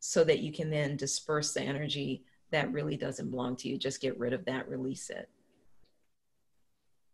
so 0.00 0.22
that 0.24 0.40
you 0.40 0.52
can 0.52 0.70
then 0.70 0.96
disperse 0.96 1.52
the 1.54 1.62
energy 1.62 2.22
that 2.50 2.72
really 2.72 2.96
doesn't 2.96 3.30
belong 3.30 3.56
to 3.56 3.68
you. 3.68 3.78
Just 3.78 4.00
get 4.00 4.18
rid 4.18 4.32
of 4.32 4.44
that, 4.44 4.68
release 4.68 5.10
it. 5.10 5.28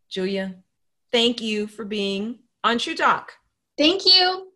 Julia, 0.08 0.56
thank 1.12 1.40
you 1.40 1.66
for 1.66 1.84
being 1.84 2.40
on 2.64 2.78
True 2.78 2.96
Talk. 2.96 3.32
Thank 3.78 4.04
you. 4.04 4.49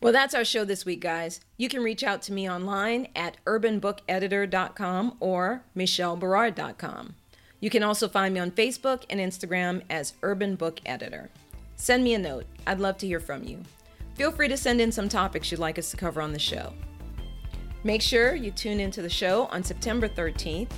Well, 0.00 0.12
that's 0.12 0.34
our 0.34 0.44
show 0.44 0.64
this 0.64 0.84
week, 0.84 1.00
guys. 1.00 1.40
You 1.56 1.68
can 1.68 1.82
reach 1.82 2.04
out 2.04 2.22
to 2.22 2.32
me 2.32 2.48
online 2.48 3.08
at 3.16 3.38
urbanbookeditor.com 3.46 5.16
or 5.20 5.64
michelleberard.com. 5.76 7.14
You 7.60 7.70
can 7.70 7.82
also 7.82 8.06
find 8.06 8.34
me 8.34 8.40
on 8.40 8.50
Facebook 8.50 9.04
and 9.08 9.18
Instagram 9.18 9.82
as 9.88 10.12
Urban 10.22 10.56
Book 10.56 10.80
Editor. 10.84 11.30
Send 11.76 12.04
me 12.04 12.14
a 12.14 12.18
note. 12.18 12.46
I'd 12.66 12.80
love 12.80 12.98
to 12.98 13.06
hear 13.06 13.20
from 13.20 13.44
you. 13.44 13.62
Feel 14.14 14.30
free 14.30 14.48
to 14.48 14.56
send 14.56 14.80
in 14.80 14.92
some 14.92 15.08
topics 15.08 15.50
you'd 15.50 15.60
like 15.60 15.78
us 15.78 15.90
to 15.90 15.96
cover 15.96 16.20
on 16.20 16.32
the 16.32 16.38
show. 16.38 16.72
Make 17.84 18.02
sure 18.02 18.34
you 18.34 18.50
tune 18.50 18.80
into 18.80 19.00
the 19.02 19.10
show 19.10 19.46
on 19.46 19.62
September 19.62 20.08
13th 20.08 20.72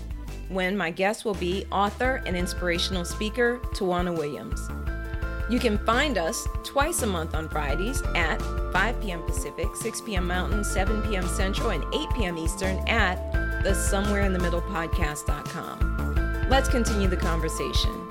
when 0.49 0.77
my 0.77 0.91
guest 0.91 1.25
will 1.25 1.35
be 1.35 1.66
author 1.71 2.23
and 2.27 2.37
inspirational 2.37 3.05
speaker 3.05 3.59
Tawana 3.75 4.16
Williams. 4.16 4.69
You 5.49 5.59
can 5.59 5.78
find 5.78 6.18
us 6.18 6.46
twice 6.62 7.03
a 7.03 7.07
month 7.07 7.34
on 7.34 7.49
Fridays 7.49 8.03
at 8.14 8.40
5 8.72 9.01
p.m. 9.01 9.22
Pacific, 9.22 9.74
6 9.74 10.01
p.m. 10.03 10.26
Mountain, 10.26 10.62
7 10.62 11.01
p.m. 11.03 11.26
Central, 11.26 11.70
and 11.70 11.84
8 11.94 12.09
p.m. 12.14 12.36
Eastern 12.36 12.76
at 12.86 13.62
the 13.62 13.74
Somewhere 13.74 14.22
in 14.22 14.34
the 14.34 14.38
Middle 14.38 14.61
podcast.com. 14.62 16.46
Let's 16.51 16.68
continue 16.68 17.09
the 17.09 17.16
conversation. 17.16 18.06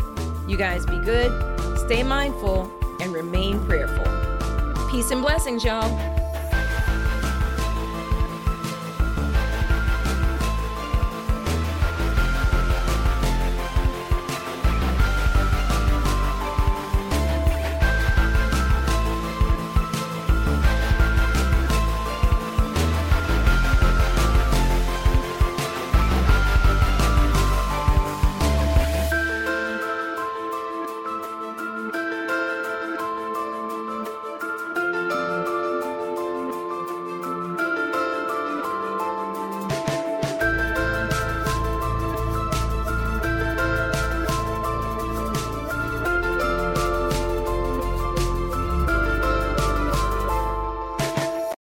You 0.47 0.57
guys 0.57 0.85
be 0.85 0.99
good, 0.99 1.31
stay 1.85 2.01
mindful, 2.01 2.71
and 3.01 3.13
remain 3.13 3.63
prayerful. 3.65 4.05
Peace 4.89 5.11
and 5.11 5.21
blessings, 5.21 5.63
y'all. 5.63 6.16